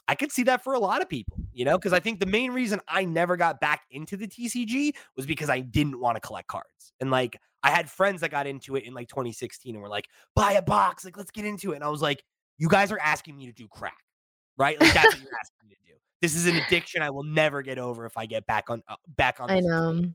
I 0.09 0.15
could 0.15 0.31
see 0.31 0.41
that 0.43 0.63
for 0.63 0.73
a 0.73 0.79
lot 0.79 1.03
of 1.03 1.07
people, 1.07 1.37
you 1.53 1.65
know, 1.65 1.77
because 1.77 1.93
I 1.93 1.99
think 1.99 2.19
the 2.19 2.25
main 2.25 2.51
reason 2.51 2.81
I 2.87 3.05
never 3.05 3.37
got 3.37 3.61
back 3.61 3.83
into 3.91 4.17
the 4.17 4.27
TCG 4.27 4.93
was 5.15 5.27
because 5.27 5.51
I 5.51 5.59
didn't 5.59 5.99
want 5.99 6.15
to 6.15 6.19
collect 6.19 6.47
cards. 6.47 6.93
And 6.99 7.11
like 7.11 7.39
I 7.61 7.69
had 7.69 7.87
friends 7.91 8.21
that 8.21 8.31
got 8.31 8.47
into 8.47 8.75
it 8.75 8.85
in 8.85 8.95
like 8.95 9.07
2016 9.07 9.75
and 9.75 9.83
were 9.83 9.87
like, 9.87 10.07
buy 10.35 10.53
a 10.53 10.63
box, 10.63 11.05
like 11.05 11.15
let's 11.15 11.29
get 11.29 11.45
into 11.45 11.73
it. 11.73 11.75
And 11.75 11.83
I 11.83 11.89
was 11.89 12.01
like, 12.01 12.23
you 12.57 12.67
guys 12.67 12.91
are 12.91 12.97
asking 12.99 13.37
me 13.37 13.45
to 13.45 13.51
do 13.51 13.67
crack, 13.67 13.99
right? 14.57 14.81
Like 14.81 14.95
that's 14.95 15.13
what 15.13 15.21
you're 15.21 15.37
asking 15.39 15.69
me 15.69 15.75
to 15.75 15.93
do. 15.93 15.93
This 16.23 16.33
is 16.33 16.47
an 16.47 16.55
addiction 16.55 17.03
I 17.03 17.11
will 17.11 17.23
never 17.23 17.61
get 17.61 17.77
over 17.77 18.07
if 18.07 18.17
I 18.17 18.25
get 18.25 18.47
back 18.47 18.71
on 18.71 18.81
uh, 18.87 18.95
back 19.15 19.39
on 19.39 19.51
I 19.51 19.59
know. 19.59 20.05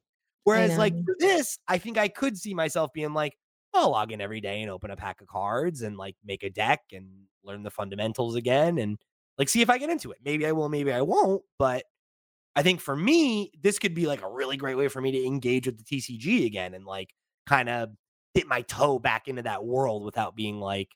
Whereas 0.43 0.77
like 0.77 0.95
know. 0.95 1.05
for 1.07 1.15
this, 1.21 1.57
I 1.69 1.79
think 1.79 1.99
I 1.99 2.09
could 2.09 2.37
see 2.37 2.53
myself 2.53 2.93
being 2.93 3.15
like, 3.15 3.39
I'll 3.73 3.93
log 3.93 4.11
in 4.11 4.21
every 4.21 4.41
day 4.41 4.61
and 4.61 4.73
open 4.73 4.91
a 4.91 4.97
pack 4.97 5.21
of 5.21 5.29
cards 5.29 5.83
and 5.83 5.97
like 5.97 6.17
make 6.25 6.43
a 6.43 6.51
deck 6.51 6.81
and 6.93 7.07
learn 7.45 7.63
the 7.63 7.71
fundamentals 7.71 8.35
again 8.35 8.79
and 8.79 8.99
like 9.39 9.49
see 9.49 9.63
if 9.63 9.71
I 9.71 9.79
get 9.79 9.91
into 9.91 10.13
it. 10.13 10.19
Maybe 10.25 10.47
I 10.47 10.53
will, 10.53 10.69
maybe 10.69 10.93
I 10.93 11.03
won't. 11.03 11.43
But 11.59 11.85
I 12.57 12.63
think 12.63 12.81
for 12.81 12.95
me, 12.95 13.53
this 13.63 13.79
could 13.79 13.95
be 13.95 14.07
like 14.07 14.23
a 14.23 14.31
really 14.31 14.57
great 14.57 14.77
way 14.77 14.89
for 14.89 15.01
me 15.01 15.11
to 15.13 15.27
engage 15.27 15.67
with 15.67 15.79
the 15.79 15.85
TCG 15.85 16.47
again 16.47 16.75
and 16.75 16.85
like 16.85 17.11
kind 17.47 17.69
of 17.69 17.91
dip 18.35 18.47
my 18.47 18.63
toe 18.63 18.99
back 18.99 19.29
into 19.29 19.43
that 19.43 19.65
world 19.65 20.05
without 20.05 20.37
being 20.37 20.61
like, 20.61 20.89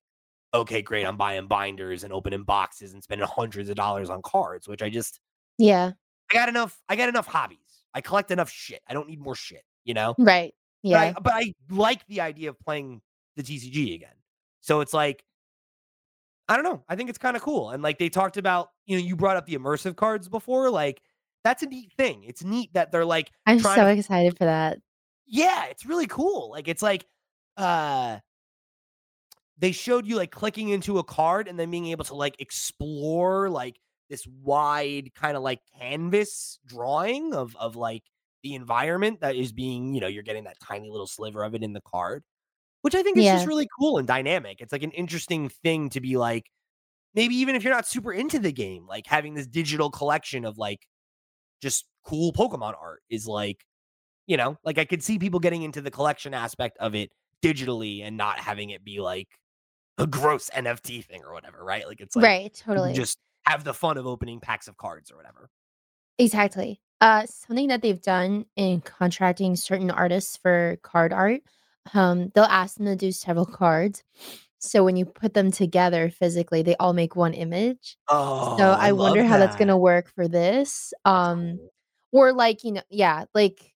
okay, 0.55 0.83
great, 0.83 1.05
I'm 1.05 1.17
buying 1.17 1.47
binders 1.47 2.05
and 2.05 2.13
opening 2.13 2.45
boxes 2.45 2.93
and 2.93 3.03
spending 3.03 3.27
hundreds 3.27 3.69
of 3.69 3.77
dollars 3.77 4.09
on 4.09 4.23
cards, 4.23 4.67
which 4.69 4.83
I 4.83 4.89
just 4.89 5.21
Yeah. 5.59 5.93
I 6.31 6.35
got 6.35 6.49
enough, 6.49 6.81
I 6.89 6.97
got 6.97 7.09
enough 7.09 7.27
hobbies. 7.27 7.59
I 7.95 8.01
collect 8.01 8.31
enough 8.31 8.51
shit. 8.51 8.81
I 8.89 8.95
don't 8.95 9.09
need 9.09 9.21
more 9.21 9.35
shit, 9.35 9.63
you 9.85 9.95
know? 9.95 10.15
Right. 10.19 10.55
Yeah. 10.83 11.13
But 11.13 11.17
I, 11.17 11.21
but 11.21 11.33
I 11.35 11.55
like 11.71 12.07
the 12.07 12.21
idea 12.21 12.51
of 12.51 12.61
playing 12.61 13.01
the 13.37 13.43
TCG 13.43 13.95
again. 13.95 14.15
So 14.61 14.81
it's 14.81 14.95
like, 14.95 15.25
I 16.49 16.55
don't 16.57 16.65
know. 16.65 16.83
I 16.89 16.97
think 16.97 17.11
it's 17.11 17.19
kind 17.19 17.37
of 17.37 17.43
cool. 17.43 17.71
And 17.71 17.83
like 17.83 17.99
they 17.99 18.09
talked 18.09 18.37
about, 18.37 18.71
you 18.87 18.97
know, 18.97 19.05
you 19.05 19.17
brought 19.17 19.37
up 19.37 19.47
the 19.47 19.55
immersive 19.57 19.97
cards 19.97 20.29
before. 20.29 20.71
Like 20.71 21.03
that's 21.45 21.63
a 21.63 21.67
neat 21.67 21.93
thing. 21.93 22.25
It's 22.25 22.43
neat 22.43 22.73
that 22.75 22.91
they're 22.91 23.05
like, 23.05 23.31
I'm 23.47 23.61
so 23.61 23.75
to- 23.75 23.89
excited 23.89 24.37
for 24.39 24.45
that. 24.45 24.79
yeah, 25.27 25.67
it's 25.67 25.85
really 25.85 26.07
cool. 26.07 26.51
Like 26.51 26.69
it's 26.69 26.83
like, 26.83 27.05
uh, 27.57 28.19
they 29.59 29.73
showed 29.73 30.07
you 30.07 30.17
like 30.17 30.31
clicking 30.31 30.69
into 30.69 30.99
a 30.99 31.05
card 31.05 31.49
and 31.49 31.59
then 31.59 31.71
being 31.71 31.87
able 31.87 32.05
to 32.05 32.15
like 32.15 32.37
explore 32.41 33.51
like 33.51 33.77
this 34.09 34.27
wide 34.43 35.13
kind 35.15 35.37
of 35.37 35.43
like 35.43 35.61
canvas 35.79 36.59
drawing 36.65 37.35
of 37.35 37.55
of 37.57 37.77
like 37.77 38.05
the 38.45 38.55
environment 38.55 39.21
that 39.21 39.35
is 39.35 39.53
being, 39.53 39.95
you 39.95 40.01
know, 40.01 40.07
you're 40.07 40.23
getting 40.23 40.45
that 40.45 40.61
tiny 40.61 40.89
little 40.89 41.09
sliver 41.09 41.43
of 41.43 41.55
it 41.57 41.63
in 41.65 41.73
the 41.73 41.81
card, 41.81 42.23
which 42.83 42.95
I 42.95 43.03
think 43.03 43.19
is 43.19 43.25
Yeah. 43.25 43.37
just 43.37 43.47
really 43.47 43.69
cool 43.79 43.99
and 43.99 44.07
dynamic. 44.07 44.61
It's 44.61 44.73
like 44.73 44.83
an 44.83 44.93
interesting 44.93 45.49
thing 45.49 45.91
to 45.91 46.01
be 46.01 46.17
like, 46.17 46.45
maybe 47.15 47.35
even 47.37 47.55
if 47.55 47.65
you're 47.65 47.73
not 47.75 47.87
super 47.87 48.13
into 48.13 48.39
the 48.39 48.53
game, 48.53 48.87
like 48.87 49.07
having 49.07 49.35
this 49.35 49.47
digital 49.47 49.91
collection 49.91 50.45
of 50.45 50.59
like 50.59 50.81
just 51.63 51.87
cool 52.07 52.33
Pokemon 52.33 52.75
art 52.81 53.01
is 53.11 53.27
like, 53.27 53.65
you 54.27 54.37
know, 54.37 54.57
like 54.65 54.79
I 54.79 54.85
could 54.85 55.03
see 55.03 55.19
people 55.19 55.41
getting 55.41 55.63
into 55.63 55.81
the 55.81 55.91
collection 55.91 56.35
aspect 56.35 56.77
of 56.79 56.95
it 56.95 57.11
digitally 57.43 58.03
and 58.05 58.17
not 58.17 58.39
having 58.39 58.71
it 58.71 58.85
be 58.85 59.01
like 59.01 59.29
a 59.99 60.07
gross 60.07 60.51
NFT 60.55 61.05
thing 61.05 61.23
or 61.25 61.33
whatever, 61.33 61.65
right? 61.65 61.87
Like 61.87 62.01
it's 62.01 62.15
like 62.15 62.25
right. 62.25 62.55
Totally. 62.55 62.93
just 62.93 63.19
have 63.47 63.65
the 63.65 63.75
fun 63.75 63.97
of 63.97 64.07
opening 64.07 64.41
packs 64.41 64.69
of 64.69 64.77
cards 64.77 65.11
or 65.11 65.17
whatever. 65.17 65.49
Exactly. 66.19 66.81
Uh, 67.01 67.25
something 67.27 67.69
that 67.69 67.81
they've 67.81 68.03
done 68.03 68.45
in 68.57 68.81
contracting 68.81 69.55
certain 69.57 69.91
artists 69.91 70.37
for 70.37 70.79
card 70.83 71.13
art, 71.13 71.41
um, 71.95 72.31
they'll 72.35 72.45
ask 72.45 72.77
them 72.77 72.87
to 72.87 72.97
do 72.97 73.13
several 73.13 73.47
cards. 73.47 74.03
So 74.59 74.85
when 74.85 74.97
you 74.97 75.05
put 75.05 75.35
them 75.35 75.53
together 75.53 76.11
physically, 76.11 76.63
they 76.63 76.77
all 76.77 76.93
make 76.93 77.15
one 77.15 77.33
image. 77.33 77.97
Oh, 78.09 78.57
So 78.59 78.71
I, 78.71 78.93
wonder 78.93 79.21
love 79.21 79.31
how 79.31 79.39
that's 79.39 79.57
gonna 79.57 79.79
work 79.79 80.11
for 80.15 80.27
this. 80.27 80.93
Um, 81.05 81.61
or 82.13 82.33
like, 82.33 82.65
you 82.65 82.73
know, 82.73 82.83
yeah, 82.91 83.25
like 83.35 83.73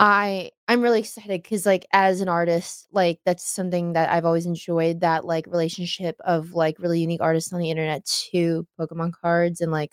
I 0.00 0.50
I'm 0.68 0.82
really 0.82 1.00
excited 1.00 1.42
because 1.42 1.64
like 1.64 1.86
as 1.92 2.20
an 2.20 2.28
artist, 2.28 2.88
like 2.92 3.20
that's 3.24 3.44
something 3.44 3.92
that 3.92 4.10
I've 4.10 4.24
always 4.24 4.46
enjoyed 4.46 5.00
that 5.00 5.24
like 5.24 5.46
relationship 5.46 6.16
of 6.24 6.54
like 6.54 6.78
really 6.78 7.00
unique 7.00 7.20
artists 7.22 7.52
on 7.52 7.60
the 7.60 7.70
internet 7.70 8.04
to 8.32 8.66
Pokemon 8.78 9.12
cards 9.12 9.60
and 9.60 9.70
like 9.70 9.92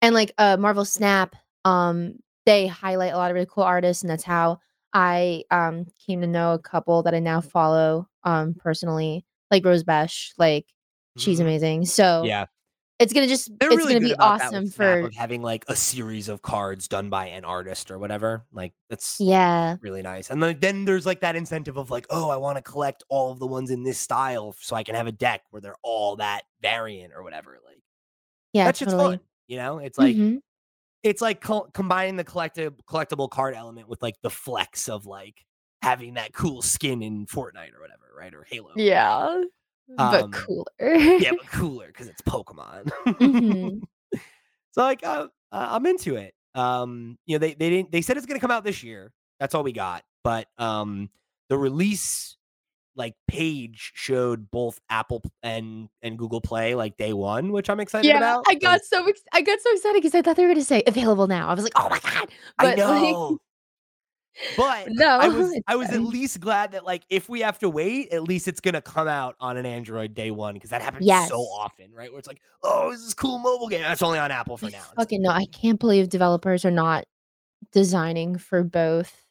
and 0.00 0.14
like 0.14 0.32
uh 0.38 0.56
Marvel 0.58 0.84
Snap, 0.84 1.36
um, 1.64 2.14
they 2.46 2.66
highlight 2.66 3.12
a 3.12 3.16
lot 3.16 3.30
of 3.30 3.34
really 3.34 3.46
cool 3.50 3.64
artists, 3.64 4.02
and 4.02 4.10
that's 4.10 4.24
how 4.24 4.58
I 4.94 5.44
um 5.50 5.86
came 6.06 6.20
to 6.20 6.26
know 6.26 6.52
a 6.54 6.58
couple 6.58 7.02
that 7.04 7.14
I 7.14 7.18
now 7.20 7.40
follow 7.40 8.08
um 8.24 8.54
personally, 8.54 9.24
like 9.50 9.64
Rose 9.64 9.84
Besh, 9.84 10.32
like 10.38 10.66
she's 11.18 11.38
Mhm. 11.38 11.42
amazing. 11.42 11.84
So 11.86 12.24
Yeah. 12.24 12.46
it's 12.98 13.12
gonna 13.12 13.26
just 13.26 13.50
They're 13.58 13.70
it's 13.70 13.76
really 13.78 13.94
gonna 13.94 14.06
be 14.06 14.14
awesome 14.16 14.70
for 14.70 15.10
having 15.16 15.42
like 15.42 15.64
a 15.68 15.76
series 15.76 16.28
of 16.28 16.42
cards 16.42 16.88
done 16.88 17.10
by 17.10 17.26
an 17.28 17.44
artist 17.44 17.90
or 17.90 17.98
whatever. 17.98 18.46
Like 18.52 18.74
that's 18.90 19.16
yeah. 19.20 19.76
really 19.80 20.02
nice. 20.02 20.30
And 20.30 20.42
then, 20.42 20.58
then 20.60 20.84
there's 20.84 21.06
like 21.06 21.20
that 21.20 21.36
incentive 21.36 21.76
of 21.76 21.90
like, 21.90 22.06
oh, 22.10 22.30
I 22.30 22.36
want 22.36 22.56
to 22.56 22.62
collect 22.62 23.02
all 23.08 23.32
of 23.32 23.38
the 23.40 23.46
ones 23.46 23.70
in 23.70 23.82
this 23.82 23.98
style 23.98 24.54
so 24.60 24.76
I 24.76 24.84
can 24.84 24.94
have 24.94 25.06
a 25.06 25.12
deck 25.12 25.42
where 25.50 25.60
they're 25.60 25.76
all 25.82 26.16
that 26.16 26.42
variant 26.60 27.12
or 27.14 27.22
whatever. 27.22 27.58
Like 27.66 27.80
Yeah, 28.52 28.66
that 28.66 28.76
shit's 28.76 28.92
totally. 28.92 29.16
fun. 29.16 29.24
You 29.48 29.56
know, 29.56 29.78
it's 29.78 29.98
like 29.98 30.16
Mhm. 30.16 30.40
It's 31.02 31.20
like 31.22 31.40
co- 31.40 31.68
combining 31.74 32.16
the 32.16 32.24
collective 32.24 32.74
collectible 32.88 33.28
card 33.30 33.54
element 33.54 33.88
with 33.88 34.02
like 34.02 34.14
the 34.22 34.30
flex 34.30 34.88
of 34.88 35.06
like 35.06 35.44
having 35.82 36.14
that 36.14 36.32
cool 36.32 36.62
skin 36.62 37.02
in 37.02 37.26
Fortnite 37.26 37.74
or 37.74 37.80
whatever, 37.80 38.04
right? 38.16 38.32
Or 38.34 38.44
Halo. 38.48 38.70
Yeah. 38.76 39.42
But 39.88 40.22
Um, 40.22 40.30
cooler. 40.32 40.64
yeah, 40.80 41.32
but 41.32 41.46
cooler 41.52 41.86
because 41.88 42.06
it's 42.08 42.22
Pokemon. 42.22 42.84
Mhm. 43.06 43.80
so 44.72 44.82
like, 44.82 45.04
uh, 45.04 45.26
uh, 45.50 45.68
I'm 45.70 45.84
into 45.86 46.16
it. 46.16 46.34
Um, 46.54 47.18
you 47.26 47.34
know, 47.34 47.38
they 47.40 47.54
they 47.54 47.68
didn't 47.70 47.90
they 47.92 48.00
said 48.02 48.16
it's 48.16 48.26
gonna 48.26 48.40
come 48.40 48.50
out 48.50 48.64
this 48.64 48.82
year. 48.82 49.12
That's 49.40 49.54
all 49.54 49.62
we 49.64 49.72
got. 49.72 50.04
But 50.22 50.46
um, 50.58 51.10
the 51.48 51.58
release 51.58 52.36
like 52.94 53.14
page 53.26 53.92
showed 53.94 54.50
both 54.50 54.78
Apple 54.90 55.22
and 55.42 55.88
and 56.02 56.18
Google 56.18 56.40
Play 56.40 56.74
like 56.74 56.96
day 56.96 57.12
one, 57.12 57.52
which 57.52 57.70
I'm 57.70 57.80
excited 57.80 58.08
Yeah, 58.08 58.18
about. 58.18 58.44
I 58.48 58.54
got 58.54 58.84
so 58.84 59.06
ex- 59.08 59.22
I 59.32 59.40
got 59.42 59.60
so 59.60 59.72
excited 59.72 60.02
because 60.02 60.14
I 60.14 60.22
thought 60.22 60.36
they 60.36 60.42
were 60.44 60.52
gonna 60.52 60.62
say 60.64 60.82
available 60.86 61.26
now. 61.26 61.48
I 61.48 61.54
was 61.54 61.64
like, 61.64 61.72
oh 61.76 61.88
my 61.88 61.98
god! 62.00 62.28
I 62.58 62.64
But 62.64 62.78
like, 62.78 62.78
know. 62.78 63.38
But 64.56 64.88
no, 64.90 65.18
I 65.20 65.28
was 65.28 65.60
I 65.66 65.76
was 65.76 65.90
at 65.90 66.00
least 66.02 66.40
glad 66.40 66.72
that 66.72 66.84
like 66.84 67.02
if 67.08 67.28
we 67.28 67.40
have 67.40 67.58
to 67.60 67.68
wait, 67.68 68.12
at 68.12 68.22
least 68.24 68.48
it's 68.48 68.60
gonna 68.60 68.82
come 68.82 69.08
out 69.08 69.36
on 69.40 69.56
an 69.56 69.66
Android 69.66 70.14
day 70.14 70.30
one 70.30 70.54
because 70.54 70.70
that 70.70 70.82
happens 70.82 71.06
Yes. 71.06 71.28
so 71.28 71.40
often, 71.40 71.92
right? 71.94 72.10
Where 72.10 72.18
it's 72.18 72.28
like, 72.28 72.40
oh, 72.62 72.90
this 72.90 73.00
is 73.00 73.14
cool 73.14 73.38
mobile 73.38 73.68
game. 73.68 73.82
That's 73.82 74.02
only 74.02 74.18
on 74.18 74.30
Apple 74.30 74.56
for 74.56 74.66
now. 74.70 74.78
Like, 74.88 74.96
fucking 74.96 75.22
no. 75.22 75.30
I 75.30 75.46
can't 75.46 75.78
believe 75.80 76.08
developers 76.08 76.64
are 76.64 76.70
not 76.70 77.04
designing 77.72 78.38
for 78.38 78.62
both. 78.62 79.21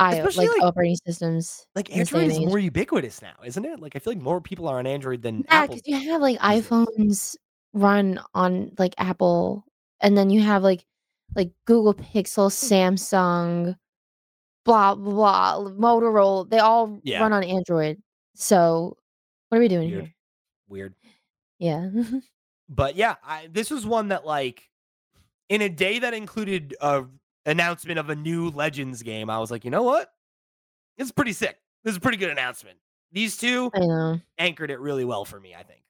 I 0.00 0.12
uh, 0.18 0.26
Especially, 0.26 0.48
like 0.48 0.58
like- 0.58 0.66
operating 0.68 0.96
systems. 1.06 1.66
like 1.76 1.90
in 1.90 1.98
this 1.98 2.08
day 2.10 2.20
Android 2.22 2.32
is 2.42 2.46
more 2.48 2.58
ubiquitous 2.58 3.20
now, 3.20 3.34
isn't 3.44 3.64
it? 3.64 3.80
Like 3.80 3.94
I 3.94 3.98
feel 3.98 4.14
like 4.14 4.22
more 4.22 4.40
people 4.40 4.66
are 4.66 4.78
on 4.78 4.86
Android 4.86 5.20
than 5.22 5.40
Yeah, 5.40 5.44
Apple. 5.50 5.74
because 5.76 5.86
you 5.86 6.10
have 6.10 6.20
like 6.22 6.38
iPhones 6.38 7.36
run 7.74 8.18
on 8.34 8.72
like 8.78 8.94
Apple, 8.98 9.64
and 10.00 10.16
then 10.16 10.30
you 10.30 10.40
have 10.42 10.62
like 10.62 10.84
like 11.36 11.52
Google 11.66 11.92
Pixel, 11.94 12.48
hmm. 12.50 12.72
Samsung, 12.94 13.76
blah 14.64 14.94
blah, 14.94 15.60
blah 15.62 15.70
Motorola. 15.70 16.48
They 16.48 16.58
all 16.60 16.98
Yeah. 17.04 17.20
run 17.20 17.32
on 17.34 17.44
Android. 17.44 17.98
So 18.34 18.96
what 19.50 19.58
are 19.58 19.60
we 19.60 19.68
doing 19.68 19.90
Weird. 19.90 20.04
here? 20.04 20.14
Weird. 20.68 20.94
Yeah. 21.58 21.90
But 22.72 22.94
yeah, 22.94 23.16
I, 23.24 23.48
this 23.50 23.68
was 23.68 23.84
one 23.84 24.08
that 24.08 24.24
like 24.24 24.70
in 25.48 25.60
a 25.60 25.68
day 25.68 25.98
that 25.98 26.14
included 26.14 26.76
a 26.80 27.02
announcement 27.46 27.98
of 27.98 28.10
a 28.10 28.14
new 28.14 28.50
Legends 28.50 29.02
game, 29.02 29.30
I 29.30 29.38
was 29.38 29.50
like, 29.50 29.64
you 29.64 29.70
know 29.70 29.82
what? 29.82 30.12
It's 30.98 31.12
pretty 31.12 31.32
sick. 31.32 31.58
This 31.84 31.92
is 31.92 31.96
a 31.96 32.00
pretty 32.00 32.18
good 32.18 32.30
announcement. 32.30 32.78
These 33.12 33.36
two 33.36 33.70
anchored 34.38 34.70
it 34.70 34.80
really 34.80 35.04
well 35.04 35.24
for 35.24 35.40
me, 35.40 35.54
I 35.54 35.62
think. 35.62 35.80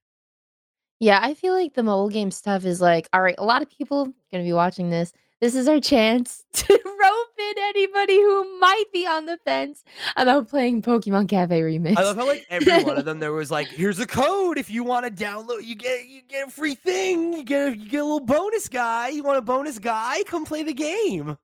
Yeah, 1.00 1.18
I 1.22 1.34
feel 1.34 1.54
like 1.54 1.74
the 1.74 1.82
mobile 1.82 2.10
game 2.10 2.30
stuff 2.30 2.64
is 2.64 2.80
like, 2.80 3.08
all 3.12 3.22
right, 3.22 3.34
a 3.38 3.44
lot 3.44 3.62
of 3.62 3.70
people 3.70 4.12
gonna 4.30 4.44
be 4.44 4.52
watching 4.52 4.90
this. 4.90 5.12
This 5.40 5.54
is 5.54 5.68
our 5.68 5.80
chance 5.80 6.44
to 6.52 6.72
rope 6.84 7.38
in 7.38 7.54
anybody 7.58 8.16
who 8.16 8.58
might 8.58 8.84
be 8.92 9.06
on 9.06 9.24
the 9.26 9.38
fence 9.38 9.82
about 10.16 10.48
playing 10.48 10.82
Pokemon 10.82 11.28
Cafe 11.28 11.58
Remix. 11.60 11.96
I 11.96 12.02
love 12.02 12.16
how 12.16 12.26
like 12.26 12.44
every 12.50 12.84
one 12.84 12.98
of 12.98 13.04
them 13.06 13.20
there 13.20 13.32
was 13.32 13.50
like, 13.50 13.68
here's 13.68 13.98
a 14.00 14.06
code 14.06 14.58
if 14.58 14.70
you 14.70 14.84
want 14.84 15.06
to 15.06 15.24
download, 15.24 15.64
you 15.64 15.74
get 15.74 16.06
you 16.08 16.20
get 16.28 16.48
a 16.48 16.50
free 16.50 16.74
thing, 16.74 17.32
you 17.32 17.42
get 17.42 17.68
a, 17.68 17.76
you 17.76 17.88
get 17.88 18.00
a 18.00 18.04
little 18.04 18.20
bonus 18.20 18.68
guy. 18.68 19.08
You 19.08 19.22
want 19.22 19.38
a 19.38 19.42
bonus 19.42 19.78
guy? 19.78 20.22
Come 20.24 20.44
play 20.44 20.62
the 20.62 20.74
game. 20.74 21.38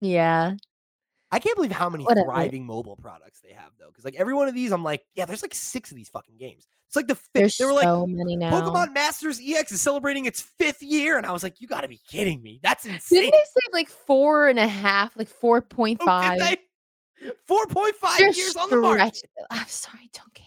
yeah. 0.00 0.54
I 1.32 1.40
can't 1.40 1.56
believe 1.56 1.72
how 1.72 1.90
many 1.90 2.04
Whatever. 2.04 2.26
thriving 2.26 2.64
mobile 2.64 2.94
products 2.96 3.40
they 3.40 3.52
have 3.52 3.72
though. 3.80 3.88
Because 3.88 4.04
like 4.04 4.14
every 4.14 4.32
one 4.32 4.46
of 4.46 4.54
these, 4.54 4.70
I'm 4.70 4.84
like, 4.84 5.04
yeah, 5.16 5.24
there's 5.26 5.42
like 5.42 5.54
six 5.54 5.90
of 5.90 5.96
these 5.96 6.08
fucking 6.08 6.36
games. 6.38 6.68
It's 6.86 6.96
like 6.96 7.08
the 7.08 7.14
fifth. 7.14 7.30
There's 7.34 7.56
They 7.56 7.64
were 7.64 7.72
like, 7.72 7.84
so 7.84 8.06
many 8.06 8.36
now. 8.36 8.50
Pokemon 8.50 8.94
Masters 8.94 9.40
EX 9.44 9.72
is 9.72 9.80
celebrating 9.80 10.26
its 10.26 10.40
fifth 10.40 10.82
year, 10.82 11.16
and 11.16 11.26
I 11.26 11.32
was 11.32 11.42
like, 11.42 11.60
you 11.60 11.66
got 11.66 11.80
to 11.80 11.88
be 11.88 12.00
kidding 12.08 12.42
me. 12.42 12.60
That's 12.62 12.84
insane." 12.84 13.22
Didn't 13.22 13.32
they 13.32 13.38
say 13.38 13.66
like 13.72 13.88
four 13.88 14.48
and 14.48 14.58
a 14.58 14.68
half, 14.68 15.16
like 15.16 15.28
four 15.28 15.60
point 15.60 16.00
Oh, 16.06 16.30
did 16.30 16.40
they? 16.40 16.56
Four 17.46 17.66
point 17.66 17.96
five 17.96 18.18
They're 18.18 18.30
years 18.30 18.56
on 18.56 18.70
the 18.70 18.76
market. 18.76 19.20
I'm 19.50 19.66
sorry, 19.66 20.10
don't 20.12 20.34
care. 20.34 20.46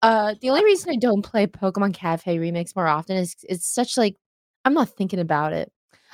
Uh, 0.00 0.34
the 0.40 0.50
only 0.50 0.64
reason 0.64 0.90
I 0.90 0.96
don't 0.96 1.22
play 1.22 1.46
Pokemon 1.46 1.92
Cafe 1.94 2.38
Remix 2.38 2.74
more 2.76 2.86
often 2.86 3.16
is 3.16 3.34
it's 3.48 3.66
such 3.66 3.96
like 3.96 4.16
I'm 4.64 4.74
not 4.74 4.90
thinking 4.90 5.18
about 5.18 5.52
it. 5.52 5.72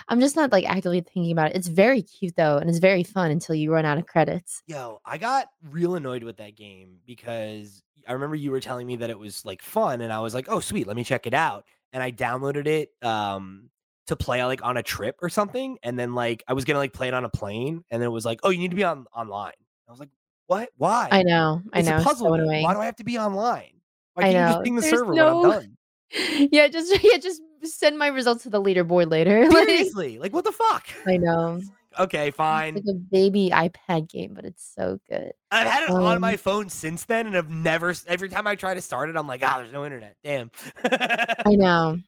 I'm 0.08 0.20
just 0.20 0.36
not 0.36 0.52
like 0.52 0.64
actively 0.68 1.00
thinking 1.00 1.32
about 1.32 1.50
it. 1.50 1.56
It's 1.56 1.68
very 1.68 2.02
cute 2.02 2.36
though, 2.36 2.58
and 2.58 2.68
it's 2.68 2.78
very 2.78 3.02
fun 3.02 3.30
until 3.30 3.54
you 3.54 3.72
run 3.72 3.84
out 3.84 3.98
of 3.98 4.06
credits. 4.06 4.62
Yo, 4.66 5.00
I 5.04 5.18
got 5.18 5.48
real 5.70 5.94
annoyed 5.94 6.22
with 6.22 6.36
that 6.38 6.56
game 6.56 6.98
because 7.06 7.82
I 8.08 8.12
remember 8.12 8.36
you 8.36 8.50
were 8.50 8.60
telling 8.60 8.86
me 8.86 8.96
that 8.96 9.10
it 9.10 9.18
was 9.18 9.44
like 9.44 9.62
fun, 9.62 10.00
and 10.00 10.12
I 10.12 10.20
was 10.20 10.34
like, 10.34 10.46
oh 10.48 10.60
sweet, 10.60 10.86
let 10.86 10.96
me 10.96 11.04
check 11.04 11.26
it 11.26 11.34
out. 11.34 11.64
And 11.92 12.02
I 12.02 12.10
downloaded 12.12 12.66
it 12.66 12.90
um 13.02 13.70
to 14.06 14.16
play 14.16 14.44
like 14.44 14.62
on 14.62 14.76
a 14.76 14.82
trip 14.82 15.16
or 15.22 15.28
something, 15.28 15.78
and 15.82 15.98
then 15.98 16.14
like 16.14 16.42
I 16.46 16.52
was 16.52 16.64
gonna 16.64 16.78
like 16.78 16.92
play 16.92 17.08
it 17.08 17.14
on 17.14 17.24
a 17.24 17.30
plane, 17.30 17.84
and 17.90 18.02
then 18.02 18.06
it 18.08 18.12
was 18.12 18.24
like, 18.24 18.40
oh, 18.42 18.50
you 18.50 18.58
need 18.58 18.70
to 18.70 18.76
be 18.76 18.84
on 18.84 19.06
online. 19.14 19.52
I 19.88 19.90
was 19.90 20.00
like, 20.00 20.10
what? 20.46 20.70
Why? 20.76 21.08
I 21.10 21.22
know, 21.22 21.62
I 21.72 21.80
It's 21.80 21.88
know, 21.88 22.00
puzzle 22.02 22.26
so 22.36 22.44
Why 22.44 22.74
do 22.74 22.80
I 22.80 22.84
have 22.86 22.96
to 22.96 23.04
be 23.04 23.18
online? 23.18 23.80
Why 24.14 24.22
I 24.24 24.32
can't 24.32 24.34
you 24.34 24.40
know. 24.40 24.48
just 24.52 24.64
ping 24.64 24.74
the 24.76 24.82
There's 24.82 24.92
server 24.92 25.14
no- 25.14 25.40
when 25.40 25.46
I'm 25.46 25.50
done? 25.60 25.76
yeah, 26.52 26.68
just 26.68 27.02
yeah, 27.02 27.16
just 27.18 27.40
send 27.66 27.98
my 27.98 28.06
results 28.08 28.42
to 28.44 28.50
the 28.50 28.62
leaderboard 28.62 29.10
later. 29.10 29.48
like, 29.50 29.66
Seriously, 29.68 30.18
like 30.18 30.32
what 30.32 30.44
the 30.44 30.52
fuck? 30.52 30.86
I 31.06 31.16
know. 31.16 31.60
Okay, 31.98 32.28
It's 32.28 32.36
fine. 32.36 32.74
like 32.74 32.84
a 32.88 32.94
baby 32.94 33.50
iPad 33.52 34.10
game, 34.10 34.34
but 34.34 34.44
it's 34.44 34.68
so 34.74 34.98
good. 35.08 35.32
I've 35.52 35.68
had 35.68 35.84
it 35.84 35.90
on 35.90 36.16
Um, 36.16 36.20
my 36.20 36.36
phone 36.36 36.68
since 36.68 37.04
then, 37.04 37.28
and 37.28 37.36
I've 37.36 37.50
never. 37.50 37.94
Every 38.08 38.28
time 38.28 38.46
I 38.48 38.56
try 38.56 38.74
to 38.74 38.80
start 38.80 39.10
it, 39.10 39.16
I'm 39.16 39.28
like, 39.28 39.42
ah, 39.44 39.58
there's 39.58 39.72
no 39.72 39.84
internet. 39.84 40.16
Damn. 40.24 40.50
I 40.84 41.36
know. 41.54 41.98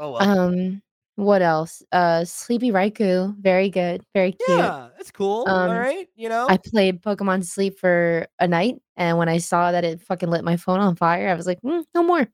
oh 0.00 0.10
well. 0.12 0.22
Um, 0.22 0.82
what 1.14 1.42
else? 1.42 1.80
Uh, 1.92 2.24
Sleepy 2.24 2.72
Raikou, 2.72 3.36
very 3.40 3.70
good, 3.70 4.02
very 4.14 4.32
cute. 4.32 4.58
yeah, 4.58 4.88
that's 4.96 5.12
cool. 5.12 5.48
um, 5.48 5.70
all 5.70 5.78
right, 5.78 6.08
you 6.16 6.28
know. 6.28 6.46
I 6.50 6.56
played 6.58 7.00
Pokemon 7.00 7.44
Sleep 7.44 7.78
for 7.78 8.26
a 8.40 8.48
night, 8.48 8.74
and 8.96 9.16
when 9.16 9.28
I 9.28 9.38
saw 9.38 9.70
that 9.72 9.84
it 9.84 10.00
fucking 10.02 10.28
lit 10.28 10.42
my 10.44 10.56
phone 10.56 10.80
on 10.80 10.96
fire, 10.96 11.28
I 11.28 11.34
was 11.34 11.46
like, 11.46 11.62
"Mm, 11.62 11.84
no 11.94 12.02
more, 12.02 12.26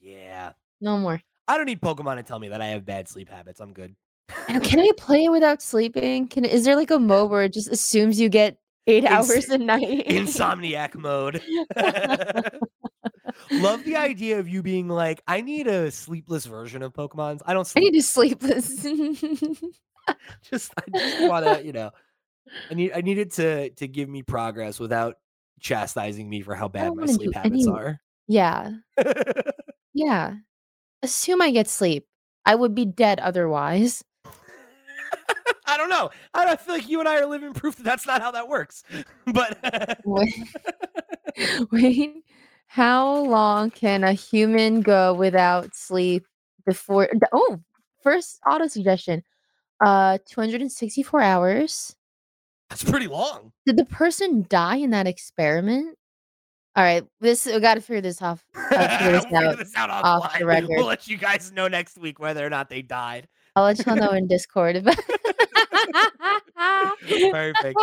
yeah, 0.00 0.52
no 0.80 0.98
more. 0.98 1.22
I 1.50 1.56
don't 1.56 1.66
need 1.66 1.80
Pokemon 1.80 2.14
to 2.14 2.22
tell 2.22 2.38
me 2.38 2.46
that 2.50 2.60
I 2.60 2.66
have 2.66 2.86
bad 2.86 3.08
sleep 3.08 3.28
habits. 3.28 3.60
I'm 3.60 3.72
good. 3.72 3.96
And 4.46 4.62
can 4.62 4.78
I 4.78 4.88
play 4.96 5.24
it 5.24 5.30
without 5.32 5.60
sleeping? 5.60 6.28
Can 6.28 6.44
is 6.44 6.64
there 6.64 6.76
like 6.76 6.92
a 6.92 6.98
mode 7.00 7.28
where 7.28 7.42
it 7.42 7.52
just 7.52 7.68
assumes 7.68 8.20
you 8.20 8.28
get 8.28 8.58
eight 8.86 9.02
Ins- 9.02 9.12
hours 9.12 9.48
a 9.48 9.58
night? 9.58 10.06
Insomniac 10.06 10.94
mode. 10.94 11.42
Love 13.50 13.82
the 13.82 13.96
idea 13.96 14.38
of 14.38 14.48
you 14.48 14.62
being 14.62 14.86
like, 14.86 15.22
I 15.26 15.40
need 15.40 15.66
a 15.66 15.90
sleepless 15.90 16.46
version 16.46 16.82
of 16.82 16.92
Pokemon's. 16.92 17.42
I 17.44 17.52
don't 17.52 17.66
sleep. 17.66 17.82
I 17.82 17.84
need 17.86 17.98
to 17.98 18.02
sleepless. 18.06 18.82
just 20.48 20.72
I 20.78 20.82
just 20.96 21.28
want 21.28 21.46
to, 21.46 21.66
you 21.66 21.72
know, 21.72 21.90
I 22.70 22.74
need 22.74 22.92
I 22.94 23.00
need 23.00 23.18
it 23.18 23.32
to 23.32 23.70
to 23.70 23.88
give 23.88 24.08
me 24.08 24.22
progress 24.22 24.78
without 24.78 25.16
chastising 25.58 26.30
me 26.30 26.42
for 26.42 26.54
how 26.54 26.68
bad 26.68 26.94
my 26.94 27.06
sleep 27.06 27.34
habits 27.34 27.66
any- 27.66 27.76
are. 27.76 28.00
yeah, 28.28 28.70
yeah. 29.94 30.34
Assume 31.02 31.40
I 31.42 31.50
get 31.50 31.68
sleep. 31.68 32.06
I 32.44 32.54
would 32.54 32.74
be 32.74 32.84
dead 32.84 33.20
otherwise. 33.20 34.04
I 35.66 35.76
don't 35.76 35.88
know. 35.88 36.10
I 36.34 36.44
don't 36.44 36.60
feel 36.60 36.74
like 36.74 36.88
you 36.88 37.00
and 37.00 37.08
I 37.08 37.18
are 37.20 37.26
living 37.26 37.52
proof 37.54 37.76
that 37.76 37.84
that's 37.84 38.06
not 38.06 38.20
how 38.22 38.30
that 38.32 38.48
works. 38.48 38.82
But 39.32 39.58
Wait, 40.04 40.34
wait, 41.70 42.24
how 42.66 43.16
long 43.24 43.70
can 43.70 44.02
a 44.02 44.12
human 44.12 44.80
go 44.80 45.14
without 45.14 45.74
sleep 45.74 46.26
before? 46.66 47.08
Oh, 47.32 47.60
first 48.02 48.40
auto 48.46 48.66
suggestion. 48.66 49.22
Uh, 49.80 50.18
264 50.26 51.20
hours. 51.22 51.94
that's 52.68 52.84
pretty 52.84 53.06
long. 53.06 53.52
Did 53.64 53.76
the 53.76 53.84
person 53.86 54.44
die 54.48 54.76
in 54.76 54.90
that 54.90 55.06
experiment? 55.06 55.96
All 56.76 56.84
right, 56.84 57.04
this 57.20 57.46
we 57.46 57.58
got 57.58 57.74
to 57.74 57.80
figure 57.80 58.00
this 58.00 58.22
off. 58.22 58.44
Uh, 58.54 58.98
figure 58.98 59.12
this 59.12 59.26
We'll 59.30 59.48
out 59.48 59.58
this 59.58 59.74
out 59.74 59.90
off 59.90 60.38
the 60.38 60.46
record. 60.46 60.68
We'll 60.70 60.86
let 60.86 61.08
you 61.08 61.16
guys 61.16 61.50
know 61.50 61.66
next 61.66 61.98
week 61.98 62.20
whether 62.20 62.46
or 62.46 62.50
not 62.50 62.70
they 62.70 62.80
died. 62.80 63.26
I'll 63.56 63.64
let 63.64 63.84
y'all 63.84 63.96
know 63.96 64.10
in 64.10 64.28
Discord. 64.28 64.84
Perfect. 67.32 67.78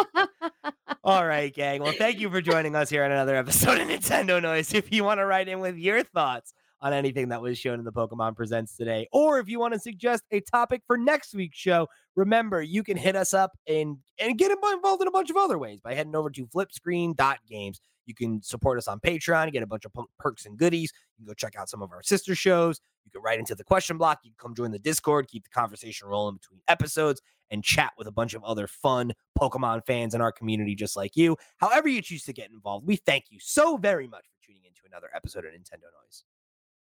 All 1.03 1.27
right, 1.27 1.53
gang. 1.53 1.83
Well, 1.83 1.91
thank 1.97 2.19
you 2.19 2.29
for 2.29 2.39
joining 2.41 2.77
us 2.77 2.89
here 2.89 3.03
on 3.03 3.11
another 3.11 3.35
episode 3.35 3.81
of 3.81 3.87
Nintendo 3.89 4.41
Noise. 4.41 4.73
If 4.73 4.93
you 4.93 5.03
want 5.03 5.19
to 5.19 5.25
write 5.25 5.49
in 5.49 5.59
with 5.59 5.75
your 5.75 6.03
thoughts 6.03 6.53
on 6.79 6.93
anything 6.93 7.27
that 7.29 7.41
was 7.41 7.57
shown 7.57 7.79
in 7.79 7.85
the 7.85 7.91
Pokemon 7.91 8.37
Presents 8.37 8.77
today, 8.77 9.09
or 9.11 9.39
if 9.39 9.49
you 9.49 9.59
want 9.59 9.73
to 9.73 9.79
suggest 9.79 10.23
a 10.31 10.39
topic 10.39 10.81
for 10.87 10.97
next 10.97 11.35
week's 11.35 11.57
show, 11.57 11.87
remember 12.15 12.61
you 12.61 12.83
can 12.83 12.95
hit 12.95 13.17
us 13.17 13.33
up 13.33 13.51
and 13.67 13.97
and 14.17 14.37
get 14.37 14.51
involved 14.51 15.01
in 15.01 15.09
a 15.09 15.11
bunch 15.11 15.29
of 15.29 15.35
other 15.35 15.57
ways 15.57 15.81
by 15.81 15.93
heading 15.93 16.15
over 16.15 16.29
to 16.29 16.47
flipscreen.games. 16.47 17.81
You 18.07 18.15
can 18.15 18.41
support 18.41 18.77
us 18.77 18.87
on 18.87 18.99
Patreon, 18.99 19.51
get 19.51 19.61
a 19.61 19.67
bunch 19.67 19.85
of 19.85 19.91
perks 20.17 20.45
and 20.45 20.57
goodies. 20.57 20.91
You 21.17 21.23
can 21.23 21.27
go 21.27 21.33
check 21.33 21.55
out 21.55 21.69
some 21.69 21.81
of 21.81 21.91
our 21.91 22.01
sister 22.01 22.33
shows. 22.33 22.79
You 23.05 23.11
can 23.11 23.21
write 23.21 23.39
into 23.39 23.53
the 23.53 23.63
question 23.63 23.97
block. 23.97 24.19
You 24.23 24.31
can 24.31 24.37
come 24.39 24.55
join 24.55 24.71
the 24.71 24.79
Discord, 24.79 25.27
keep 25.27 25.43
the 25.43 25.49
conversation 25.49 26.07
rolling 26.07 26.37
between 26.37 26.61
episodes, 26.67 27.21
and 27.51 27.63
chat 27.63 27.93
with 27.97 28.07
a 28.07 28.11
bunch 28.11 28.33
of 28.33 28.43
other 28.43 28.67
fun 28.67 29.13
Pokemon 29.39 29.85
fans 29.85 30.13
in 30.13 30.21
our 30.21 30.31
community 30.31 30.75
just 30.75 30.95
like 30.95 31.15
you. 31.15 31.37
However, 31.57 31.87
you 31.87 32.01
choose 32.01 32.23
to 32.23 32.33
get 32.33 32.49
involved, 32.49 32.87
we 32.87 32.95
thank 32.97 33.25
you 33.29 33.39
so 33.39 33.77
very 33.77 34.07
much 34.07 34.25
for 34.25 34.47
tuning 34.47 34.63
into 34.65 34.81
another 34.85 35.09
episode 35.15 35.45
of 35.45 35.51
Nintendo 35.51 35.83
Noise. 36.03 36.23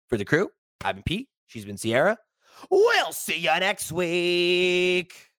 For 0.07 0.18
the 0.18 0.26
crew, 0.26 0.49
I've 0.84 0.95
been 0.95 1.03
Pete. 1.03 1.30
She's 1.47 1.66
been 1.66 1.78
Sierra. 1.78 2.18
We'll 2.70 3.14
see 3.14 3.38
you 3.38 3.59
next 3.59 3.91
week. 3.91 5.32